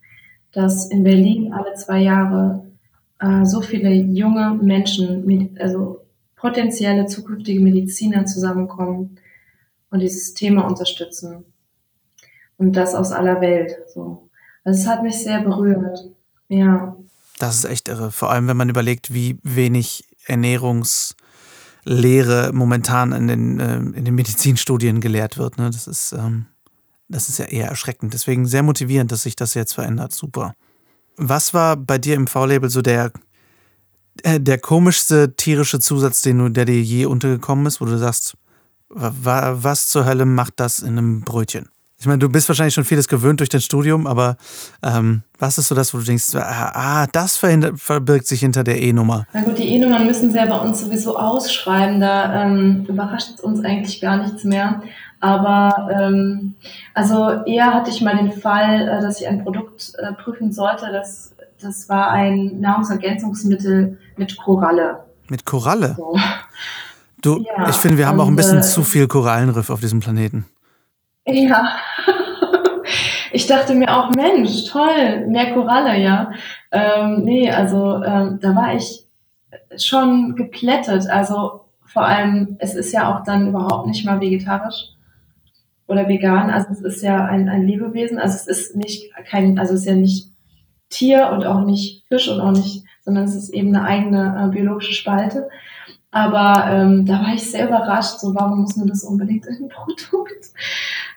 dass 0.52 0.90
in 0.90 1.04
Berlin 1.04 1.52
alle 1.52 1.74
zwei 1.74 2.00
Jahre 2.00 2.64
äh, 3.22 3.44
so 3.44 3.60
viele 3.60 3.92
junge 3.92 4.58
Menschen, 4.60 5.56
also 5.60 6.04
potenzielle 6.36 7.06
zukünftige 7.06 7.60
Mediziner 7.60 8.26
zusammenkommen 8.26 9.18
und 9.90 10.00
dieses 10.00 10.34
Thema 10.34 10.66
unterstützen. 10.66 11.44
Und 12.56 12.74
das 12.74 12.94
aus 12.94 13.12
aller 13.12 13.40
Welt. 13.40 13.76
So. 13.94 14.28
Also 14.64 14.80
es 14.80 14.88
hat 14.88 15.02
mich 15.02 15.22
sehr 15.22 15.40
berührt. 15.40 16.10
Ja. 16.48 16.96
Das 17.38 17.56
ist 17.56 17.64
echt 17.64 17.88
irre. 17.88 18.10
Vor 18.10 18.30
allem, 18.30 18.48
wenn 18.48 18.56
man 18.56 18.68
überlegt, 18.68 19.14
wie 19.14 19.38
wenig 19.42 20.04
Ernährungslehre 20.26 22.52
momentan 22.52 23.12
in 23.12 23.28
den, 23.28 23.60
äh, 23.60 23.76
in 23.76 24.04
den 24.04 24.14
Medizinstudien 24.14 25.00
gelehrt 25.00 25.38
wird. 25.38 25.58
Ne? 25.58 25.70
Das, 25.70 25.86
ist, 25.86 26.12
ähm, 26.12 26.46
das 27.08 27.28
ist 27.28 27.38
ja 27.38 27.46
eher 27.46 27.68
erschreckend. 27.68 28.14
Deswegen 28.14 28.46
sehr 28.46 28.62
motivierend, 28.62 29.12
dass 29.12 29.22
sich 29.22 29.36
das 29.36 29.54
jetzt 29.54 29.72
verändert. 29.72 30.12
Super. 30.12 30.54
Was 31.16 31.54
war 31.54 31.76
bei 31.76 31.98
dir 31.98 32.14
im 32.14 32.26
V-Label 32.26 32.70
so 32.70 32.82
der, 32.82 33.12
äh, 34.22 34.40
der 34.40 34.58
komischste 34.58 35.34
tierische 35.36 35.80
Zusatz, 35.80 36.22
den 36.22 36.38
du, 36.38 36.48
der 36.48 36.64
dir 36.64 36.80
je 36.80 37.06
untergekommen 37.06 37.66
ist, 37.66 37.80
wo 37.80 37.84
du 37.84 37.98
sagst, 37.98 38.36
was 38.88 39.88
zur 39.88 40.04
Hölle 40.04 40.26
macht 40.26 40.54
das 40.56 40.80
in 40.80 40.98
einem 40.98 41.22
Brötchen? 41.22 41.68
Ich 42.02 42.06
meine, 42.06 42.18
du 42.18 42.28
bist 42.28 42.48
wahrscheinlich 42.48 42.74
schon 42.74 42.84
vieles 42.84 43.06
gewöhnt 43.06 43.38
durch 43.38 43.48
dein 43.48 43.60
Studium, 43.60 44.08
aber 44.08 44.36
ähm, 44.82 45.22
was 45.38 45.56
ist 45.58 45.68
so 45.68 45.76
das, 45.76 45.94
wo 45.94 45.98
du 45.98 46.04
denkst, 46.04 46.34
ah, 46.34 46.72
ah 46.74 47.06
das 47.12 47.36
verbirgt 47.36 48.26
sich 48.26 48.40
hinter 48.40 48.64
der 48.64 48.82
E-Nummer? 48.82 49.28
Na 49.32 49.42
gut, 49.42 49.56
die 49.56 49.68
E-Nummern 49.68 50.08
müssen 50.08 50.32
sie 50.32 50.36
ja 50.36 50.46
bei 50.46 50.58
uns 50.58 50.80
sowieso 50.80 51.16
ausschreiben, 51.16 52.00
da 52.00 52.42
ähm, 52.42 52.86
überrascht 52.88 53.34
es 53.36 53.40
uns 53.40 53.64
eigentlich 53.64 54.00
gar 54.00 54.16
nichts 54.16 54.42
mehr. 54.42 54.82
Aber 55.22 55.88
ähm, 55.88 56.56
also 56.94 57.44
eher 57.46 57.72
hatte 57.72 57.90
ich 57.90 58.00
mal 58.00 58.16
den 58.16 58.32
Fall, 58.32 58.88
äh, 58.88 59.00
dass 59.00 59.20
ich 59.20 59.28
ein 59.28 59.44
Produkt 59.44 59.92
äh, 59.98 60.12
prüfen 60.14 60.50
sollte. 60.50 60.90
Das, 60.90 61.36
das 61.60 61.88
war 61.88 62.10
ein 62.10 62.58
Nahrungsergänzungsmittel 62.60 63.98
mit 64.16 64.36
Koralle. 64.36 65.04
Mit 65.30 65.46
Koralle? 65.46 65.94
So. 65.96 66.18
Du, 67.22 67.38
ja, 67.38 67.68
ich 67.68 67.76
finde, 67.76 67.98
wir 67.98 68.08
haben 68.08 68.18
auch 68.18 68.26
ein 68.26 68.34
bisschen 68.34 68.58
äh, 68.58 68.62
zu 68.62 68.82
viel 68.82 69.06
Korallenriff 69.06 69.70
auf 69.70 69.78
diesem 69.78 70.00
Planeten. 70.00 70.44
Ja. 71.24 71.68
ich 73.32 73.46
dachte 73.46 73.76
mir 73.76 73.96
auch, 73.96 74.10
Mensch, 74.10 74.64
toll, 74.72 75.28
mehr 75.28 75.54
Koralle, 75.54 76.00
ja. 76.00 76.32
Ähm, 76.72 77.22
nee, 77.22 77.48
also 77.48 78.02
ähm, 78.02 78.40
da 78.42 78.56
war 78.56 78.74
ich 78.74 79.06
schon 79.76 80.34
geplättet. 80.34 81.08
Also 81.08 81.66
vor 81.86 82.02
allem, 82.02 82.56
es 82.58 82.74
ist 82.74 82.90
ja 82.90 83.14
auch 83.14 83.22
dann 83.22 83.46
überhaupt 83.46 83.86
nicht 83.86 84.04
mal 84.04 84.20
vegetarisch 84.20 84.88
oder 85.92 86.08
vegan. 86.08 86.50
Also 86.50 86.72
es 86.72 86.80
ist 86.80 87.02
ja 87.02 87.24
ein, 87.24 87.48
ein 87.48 87.66
Lebewesen. 87.66 88.18
Also 88.18 88.34
es 88.34 88.46
ist 88.46 88.76
nicht 88.76 89.12
kein, 89.28 89.58
also 89.58 89.74
es 89.74 89.80
ist 89.80 89.86
ja 89.86 89.94
nicht 89.94 90.32
Tier 90.88 91.30
und 91.32 91.44
auch 91.44 91.64
nicht 91.64 92.04
Fisch 92.08 92.28
und 92.28 92.40
auch 92.40 92.50
nicht, 92.50 92.84
sondern 93.04 93.24
es 93.24 93.34
ist 93.34 93.50
eben 93.50 93.74
eine 93.74 93.84
eigene 93.84 94.44
äh, 94.44 94.52
biologische 94.52 94.92
Spalte. 94.92 95.48
Aber 96.10 96.70
ähm, 96.70 97.06
da 97.06 97.20
war 97.22 97.34
ich 97.34 97.50
sehr 97.50 97.66
überrascht, 97.66 98.20
so 98.20 98.34
warum 98.34 98.60
muss 98.60 98.76
man 98.76 98.86
das 98.86 99.02
unbedingt 99.02 99.46
in 99.46 99.54
ein 99.54 99.68
Produkt 99.68 100.50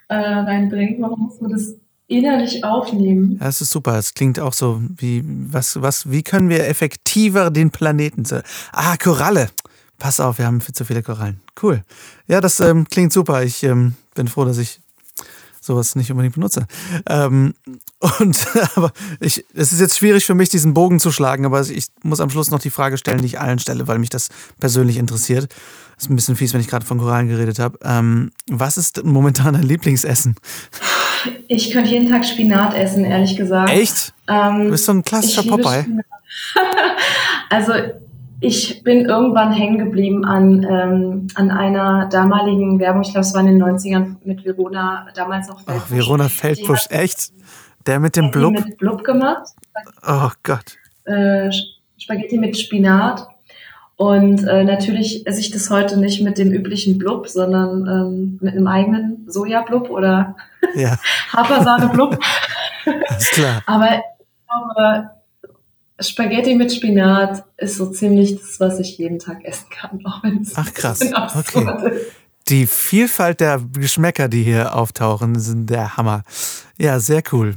äh, 0.08 0.16
reinbringen? 0.16 1.02
Warum 1.02 1.24
muss 1.24 1.42
man 1.42 1.52
das 1.52 1.76
innerlich 2.08 2.64
aufnehmen? 2.64 3.38
Ja, 3.40 3.48
das 3.48 3.60
ist 3.60 3.72
super. 3.72 3.98
Es 3.98 4.14
klingt 4.14 4.40
auch 4.40 4.54
so 4.54 4.82
wie, 4.98 5.24
was, 5.26 5.82
was, 5.82 6.10
wie 6.10 6.24
können 6.24 6.50
wir 6.50 6.66
effektiver 6.68 7.52
den 7.52 7.72
Planeten 7.72 8.24
zu. 8.24 8.42
Ah, 8.72 8.96
Koralle. 8.96 9.50
Pass 9.98 10.20
auf, 10.20 10.38
wir 10.38 10.46
haben 10.46 10.62
viel 10.62 10.76
zu 10.76 10.86
viele 10.86 11.04
Korallen. 11.04 11.42
Cool. 11.62 11.84
Ja, 12.28 12.40
das 12.40 12.60
ähm, 12.60 12.86
klingt 12.90 13.14
super. 13.14 13.44
Ich 13.44 13.64
ähm, 13.64 13.96
bin 14.16 14.28
froh, 14.28 14.46
dass 14.46 14.58
ich 14.58 14.82
sowas 15.66 15.96
nicht 15.96 16.12
unbedingt 16.12 16.36
benutze. 16.36 16.68
Ähm, 17.10 17.56
und 18.20 18.48
aber 18.76 18.92
ich, 19.20 19.46
es 19.54 19.74
ist 19.74 19.82
jetzt 19.82 19.98
schwierig 19.98 20.26
für 20.26 20.36
mich, 20.36 20.50
diesen 20.50 20.74
Bogen 20.74 21.00
zu 21.00 21.12
schlagen, 21.12 21.46
aber 21.46 21.62
ich 21.62 21.88
muss 22.04 22.20
am 22.20 22.30
Schluss 22.30 22.52
noch 22.52 22.60
die 22.60 22.70
Frage 22.70 22.98
stellen, 22.98 23.20
die 23.20 23.26
ich 23.26 23.40
allen 23.40 23.60
stelle, 23.60 23.88
weil 23.88 24.00
mich 24.00 24.10
das 24.10 24.30
persönlich 24.60 24.98
interessiert. 24.98 25.54
Ist 25.98 26.10
ein 26.10 26.16
bisschen 26.16 26.36
fies, 26.36 26.54
wenn 26.54 26.62
ich 26.62 26.68
gerade 26.68 26.86
von 26.86 27.00
Korallen 27.00 27.30
geredet 27.30 27.58
habe. 27.58 27.80
Ähm, 27.84 28.32
was 28.50 28.78
ist 28.78 29.04
momentan 29.04 29.54
dein 29.54 29.64
Lieblingsessen? 29.64 30.36
Ich 31.48 31.72
könnte 31.72 31.90
jeden 31.90 32.10
Tag 32.10 32.26
Spinat 32.26 32.76
essen, 32.76 33.06
ehrlich 33.06 33.36
gesagt. 33.38 33.72
Echt? 33.72 34.14
Ähm, 34.28 34.66
du 34.66 34.72
bist 34.72 34.86
so 34.86 34.92
ein 34.92 35.04
klassischer 35.04 35.44
Popeye. 35.44 35.86
also 37.50 37.74
ich 38.46 38.84
bin 38.84 39.06
irgendwann 39.06 39.52
hängen 39.52 39.80
geblieben 39.80 40.24
an, 40.26 40.64
ähm, 40.64 41.28
an 41.36 41.52
einer 41.52 42.08
damaligen 42.10 42.80
Werbung, 42.80 43.02
ich 43.02 43.12
glaube, 43.12 43.26
es 43.26 43.34
war 43.34 43.42
in 43.42 43.48
den 43.48 43.64
90ern 43.64 44.16
mit 44.24 44.46
Verona, 44.46 45.08
damals 45.16 45.48
noch 45.48 45.62
Feldbusch. 45.62 45.84
Ach, 45.84 45.92
Verona 45.92 46.30
Feldbusch, 46.30 46.86
echt? 46.90 47.32
Der 47.86 48.00
mit 48.00 48.16
dem 48.16 48.32
Blub? 48.32 48.54
mit 48.54 48.78
Blub 48.78 49.04
gemacht. 49.04 49.48
Oh 50.08 50.30
Gott. 50.44 50.78
Äh, 51.06 51.52
Spaghetti 51.98 52.38
mit 52.38 52.58
Spinat. 52.58 53.28
Und 53.98 54.46
äh, 54.46 54.64
natürlich 54.64 55.26
esse 55.26 55.40
ich 55.40 55.52
das 55.52 55.70
heute 55.70 55.98
nicht 55.98 56.22
mit 56.22 56.38
dem 56.38 56.52
üblichen 56.52 56.98
Blub, 56.98 57.28
sondern 57.28 57.88
ähm, 57.88 58.40
mit 58.42 58.54
einem 58.54 58.68
eigenen 58.68 59.26
Sojablub 59.28 59.90
oder 59.90 60.36
ja. 60.76 60.98
Hafersahne-Blub. 61.34 62.20
Ist 63.18 63.32
klar. 63.32 63.64
Aber 63.66 63.88
ich 63.96 64.48
glaube, 64.48 65.10
Spaghetti 66.00 66.56
mit 66.56 66.74
Spinat 66.74 67.44
ist 67.58 67.78
so 67.78 67.88
ziemlich 67.88 68.38
das, 68.40 68.60
was 68.60 68.80
ich 68.80 68.98
jeden 68.98 69.20
Tag 69.20 69.46
essen 69.46 69.68
kann, 69.70 70.06
auch 70.06 70.24
wenn 70.24 70.42
es 70.42 70.54
Ach 70.56 70.74
krass. 70.74 71.00
Okay. 71.02 71.92
Die 72.48 72.68
Vielfalt 72.68 73.40
der 73.40 73.60
Geschmäcker, 73.74 74.28
die 74.28 74.44
hier 74.44 74.76
auftauchen, 74.76 75.40
sind 75.40 75.70
der 75.70 75.98
Hammer. 75.98 76.24
Ja, 76.78 77.00
sehr 77.00 77.24
cool. 77.32 77.56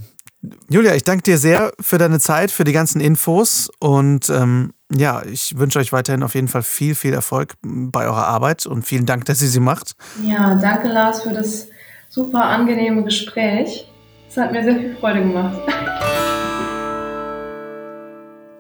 Julia, 0.70 0.95
ich 0.95 1.03
danke 1.03 1.24
dir 1.24 1.36
sehr 1.36 1.72
für 1.80 1.99
deine 1.99 2.20
Zeit, 2.20 2.51
für 2.51 2.64
die 2.64 2.72
ganzen 2.72 3.01
Infos 3.01 3.70
und 3.80 4.30
ähm, 4.30 4.72
ja, 4.95 5.22
ich 5.24 5.59
wünsche 5.59 5.78
euch 5.78 5.93
weiterhin 5.93 6.22
auf 6.22 6.34
jeden 6.34 6.49
Fall 6.49 6.62
viel, 6.62 6.95
viel 6.95 7.12
Erfolg 7.12 7.55
bei 7.62 8.07
eurer 8.07 8.26
Arbeit 8.28 8.64
und 8.64 8.84
vielen 8.84 9.05
Dank, 9.05 9.24
dass 9.26 9.43
ihr 9.43 9.49
sie 9.49 9.61
macht. 9.61 9.95
Ja, 10.24 10.55
danke 10.55 10.89
Lars 10.89 11.22
für 11.22 11.32
das 11.32 11.68
super 12.09 12.45
angenehme 12.45 13.03
Gespräch. 13.03 13.91
Es 14.28 14.36
hat 14.36 14.53
mir 14.53 14.62
sehr 14.62 14.76
viel 14.76 14.97
Freude 14.97 15.20
gemacht. 15.20 15.59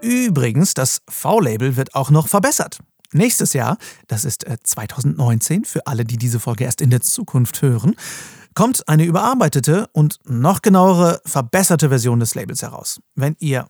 Übrigens, 0.00 0.74
das 0.74 1.02
V-Label 1.08 1.76
wird 1.76 1.94
auch 1.94 2.10
noch 2.10 2.28
verbessert. 2.28 2.78
Nächstes 3.12 3.52
Jahr, 3.52 3.78
das 4.06 4.24
ist 4.24 4.44
2019, 4.62 5.62
äh, 5.62 5.66
für 5.66 5.86
alle, 5.86 6.04
die 6.04 6.18
diese 6.18 6.40
Folge 6.40 6.64
erst 6.64 6.80
in 6.80 6.90
der 6.90 7.00
Zukunft 7.00 7.62
hören, 7.62 7.96
kommt 8.54 8.88
eine 8.88 9.04
überarbeitete 9.04 9.88
und 9.92 10.18
noch 10.24 10.62
genauere, 10.62 11.20
verbesserte 11.24 11.88
Version 11.88 12.20
des 12.20 12.34
Labels 12.34 12.62
heraus. 12.62 13.00
Wenn 13.14 13.36
ihr 13.38 13.66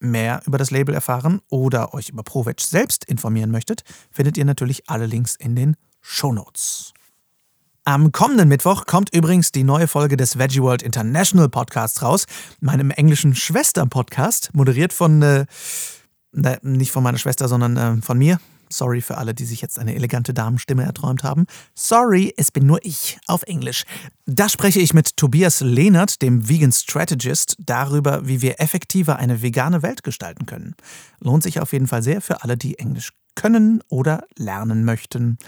mehr 0.00 0.42
über 0.46 0.58
das 0.58 0.70
Label 0.70 0.94
erfahren 0.94 1.40
oder 1.50 1.92
euch 1.92 2.08
über 2.08 2.22
ProVeg 2.22 2.60
selbst 2.60 3.04
informieren 3.04 3.50
möchtet, 3.50 3.82
findet 4.10 4.36
ihr 4.36 4.44
natürlich 4.44 4.88
alle 4.88 5.06
Links 5.06 5.34
in 5.34 5.54
den 5.54 5.76
Show 6.00 6.32
Notes. 6.32 6.92
Am 7.88 8.12
kommenden 8.12 8.50
Mittwoch 8.50 8.84
kommt 8.84 9.14
übrigens 9.14 9.50
die 9.50 9.64
neue 9.64 9.88
Folge 9.88 10.18
des 10.18 10.36
Veggie 10.36 10.60
World 10.60 10.82
International 10.82 11.48
Podcasts 11.48 12.02
raus, 12.02 12.26
meinem 12.60 12.90
englischen 12.90 13.34
Schwester-Podcast, 13.34 14.50
moderiert 14.52 14.92
von, 14.92 15.22
äh, 15.22 15.46
nicht 16.60 16.92
von 16.92 17.02
meiner 17.02 17.16
Schwester, 17.16 17.48
sondern 17.48 17.76
äh, 17.78 18.02
von 18.02 18.18
mir. 18.18 18.40
Sorry 18.68 19.00
für 19.00 19.16
alle, 19.16 19.32
die 19.32 19.46
sich 19.46 19.62
jetzt 19.62 19.78
eine 19.78 19.94
elegante 19.94 20.34
Damenstimme 20.34 20.82
erträumt 20.82 21.22
haben. 21.22 21.46
Sorry, 21.74 22.34
es 22.36 22.50
bin 22.50 22.66
nur 22.66 22.84
ich 22.84 23.18
auf 23.26 23.42
Englisch. 23.44 23.84
Da 24.26 24.50
spreche 24.50 24.80
ich 24.80 24.92
mit 24.92 25.16
Tobias 25.16 25.62
Lehnert, 25.62 26.20
dem 26.20 26.46
Vegan 26.46 26.72
Strategist, 26.72 27.56
darüber, 27.58 28.28
wie 28.28 28.42
wir 28.42 28.60
effektiver 28.60 29.16
eine 29.16 29.40
vegane 29.40 29.82
Welt 29.82 30.02
gestalten 30.02 30.44
können. 30.44 30.74
Lohnt 31.20 31.42
sich 31.42 31.58
auf 31.58 31.72
jeden 31.72 31.86
Fall 31.86 32.02
sehr 32.02 32.20
für 32.20 32.42
alle, 32.42 32.58
die 32.58 32.78
Englisch 32.78 33.14
können 33.34 33.82
oder 33.88 34.24
lernen 34.36 34.84
möchten. 34.84 35.38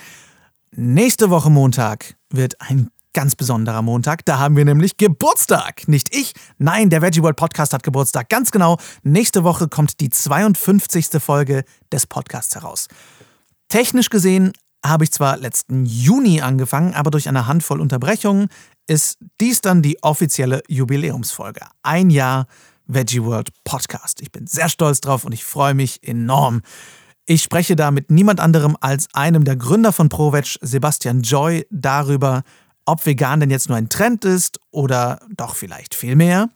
Nächste 0.76 1.30
Woche 1.30 1.50
Montag 1.50 2.14
wird 2.30 2.60
ein 2.60 2.90
ganz 3.12 3.34
besonderer 3.34 3.82
Montag. 3.82 4.24
Da 4.24 4.38
haben 4.38 4.56
wir 4.56 4.64
nämlich 4.64 4.96
Geburtstag. 4.96 5.88
Nicht 5.88 6.14
ich, 6.14 6.32
nein, 6.58 6.90
der 6.90 7.02
Veggie 7.02 7.22
World 7.22 7.36
Podcast 7.36 7.72
hat 7.72 7.82
Geburtstag. 7.82 8.28
Ganz 8.28 8.52
genau. 8.52 8.78
Nächste 9.02 9.42
Woche 9.42 9.66
kommt 9.66 9.98
die 9.98 10.10
52. 10.10 11.20
Folge 11.20 11.64
des 11.90 12.06
Podcasts 12.06 12.54
heraus. 12.54 12.86
Technisch 13.68 14.10
gesehen 14.10 14.52
habe 14.84 15.02
ich 15.02 15.10
zwar 15.10 15.38
letzten 15.38 15.86
Juni 15.86 16.40
angefangen, 16.40 16.94
aber 16.94 17.10
durch 17.10 17.28
eine 17.28 17.48
Handvoll 17.48 17.80
Unterbrechungen 17.80 18.48
ist 18.86 19.18
dies 19.40 19.60
dann 19.62 19.82
die 19.82 20.00
offizielle 20.04 20.62
Jubiläumsfolge. 20.68 21.62
Ein 21.82 22.10
Jahr 22.10 22.46
Veggie 22.86 23.24
World 23.24 23.50
Podcast. 23.64 24.20
Ich 24.22 24.30
bin 24.30 24.46
sehr 24.46 24.68
stolz 24.68 25.00
drauf 25.00 25.24
und 25.24 25.32
ich 25.32 25.44
freue 25.44 25.74
mich 25.74 26.06
enorm. 26.06 26.62
Ich 27.30 27.44
spreche 27.44 27.76
da 27.76 27.92
mit 27.92 28.10
niemand 28.10 28.40
anderem 28.40 28.76
als 28.80 29.06
einem 29.12 29.44
der 29.44 29.54
Gründer 29.54 29.92
von 29.92 30.08
ProVeg, 30.08 30.58
Sebastian 30.62 31.22
Joy, 31.22 31.64
darüber, 31.70 32.42
ob 32.86 33.06
vegan 33.06 33.38
denn 33.38 33.50
jetzt 33.50 33.68
nur 33.68 33.78
ein 33.78 33.88
Trend 33.88 34.24
ist 34.24 34.58
oder 34.72 35.20
doch 35.36 35.54
vielleicht 35.54 35.94
viel 35.94 36.16
mehr. 36.16 36.48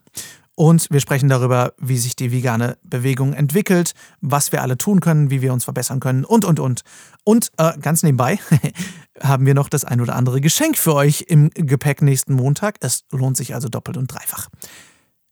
Und 0.56 0.88
wir 0.90 0.98
sprechen 0.98 1.28
darüber, 1.28 1.74
wie 1.78 1.96
sich 1.96 2.16
die 2.16 2.32
vegane 2.32 2.76
Bewegung 2.82 3.34
entwickelt, 3.34 3.94
was 4.20 4.50
wir 4.50 4.62
alle 4.62 4.76
tun 4.76 4.98
können, 4.98 5.30
wie 5.30 5.42
wir 5.42 5.52
uns 5.52 5.62
verbessern 5.62 6.00
können 6.00 6.24
und, 6.24 6.44
und, 6.44 6.58
und. 6.58 6.80
Und 7.22 7.52
äh, 7.56 7.78
ganz 7.78 8.02
nebenbei 8.02 8.40
haben 9.22 9.46
wir 9.46 9.54
noch 9.54 9.68
das 9.68 9.84
ein 9.84 10.00
oder 10.00 10.16
andere 10.16 10.40
Geschenk 10.40 10.76
für 10.76 10.96
euch 10.96 11.26
im 11.28 11.50
Gepäck 11.50 12.02
nächsten 12.02 12.34
Montag. 12.34 12.78
Es 12.80 13.04
lohnt 13.12 13.36
sich 13.36 13.54
also 13.54 13.68
doppelt 13.68 13.96
und 13.96 14.08
dreifach. 14.08 14.48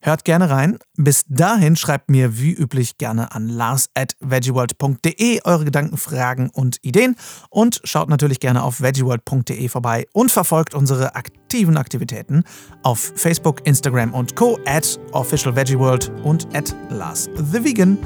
Hört 0.03 0.25
gerne 0.25 0.51
rein. 0.51 0.79
Bis 0.97 1.25
dahin 1.29 1.77
schreibt 1.77 2.11
mir 2.11 2.37
wie 2.37 2.53
üblich 2.53 2.99
gerne 2.99 3.33
an 3.33 3.49
lars 3.49 3.89
at 3.95 4.17
veggieworld.de 4.21 5.41
eure 5.45 5.65
Gedanken, 5.65 5.97
Fragen 5.97 6.51
und 6.51 6.79
Ideen 6.83 7.15
und 7.51 7.81
schaut 7.85 8.09
natürlich 8.09 8.41
gerne 8.41 8.65
auf 8.65 8.83
veggieworld.de 8.83 9.69
vorbei 9.69 10.07
und 10.13 10.33
verfolgt 10.33 10.75
unsere 10.75 11.15
aktiven 11.15 11.77
Aktivitäten 11.77 12.43
auf 12.83 13.13
Facebook, 13.15 13.65
Instagram 13.65 14.13
und 14.13 14.35
Co. 14.35 14.59
at 14.67 14.99
officialveggieworld 15.13 16.11
und 16.25 16.49
at 16.53 16.75
Lars 16.91 17.31
the 17.53 17.63
Vegan, 17.63 17.97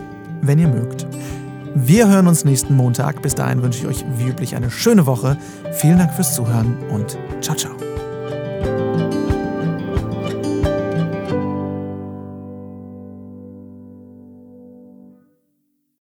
wenn 0.43 0.59
ihr 0.59 0.69
mögt. 0.69 1.07
Wir 1.75 2.09
hören 2.09 2.27
uns 2.27 2.45
nächsten 2.45 2.75
Montag. 2.75 3.21
Bis 3.23 3.35
dahin 3.35 3.63
wünsche 3.63 3.81
ich 3.81 3.87
euch 3.87 4.05
wie 4.17 4.29
üblich 4.29 4.55
eine 4.55 4.71
schöne 4.71 5.07
Woche. 5.07 5.37
Vielen 5.73 5.99
Dank 5.99 6.13
fürs 6.15 6.35
Zuhören 6.35 6.77
und 6.91 7.19
ciao, 7.43 7.57
ciao. 7.57 7.77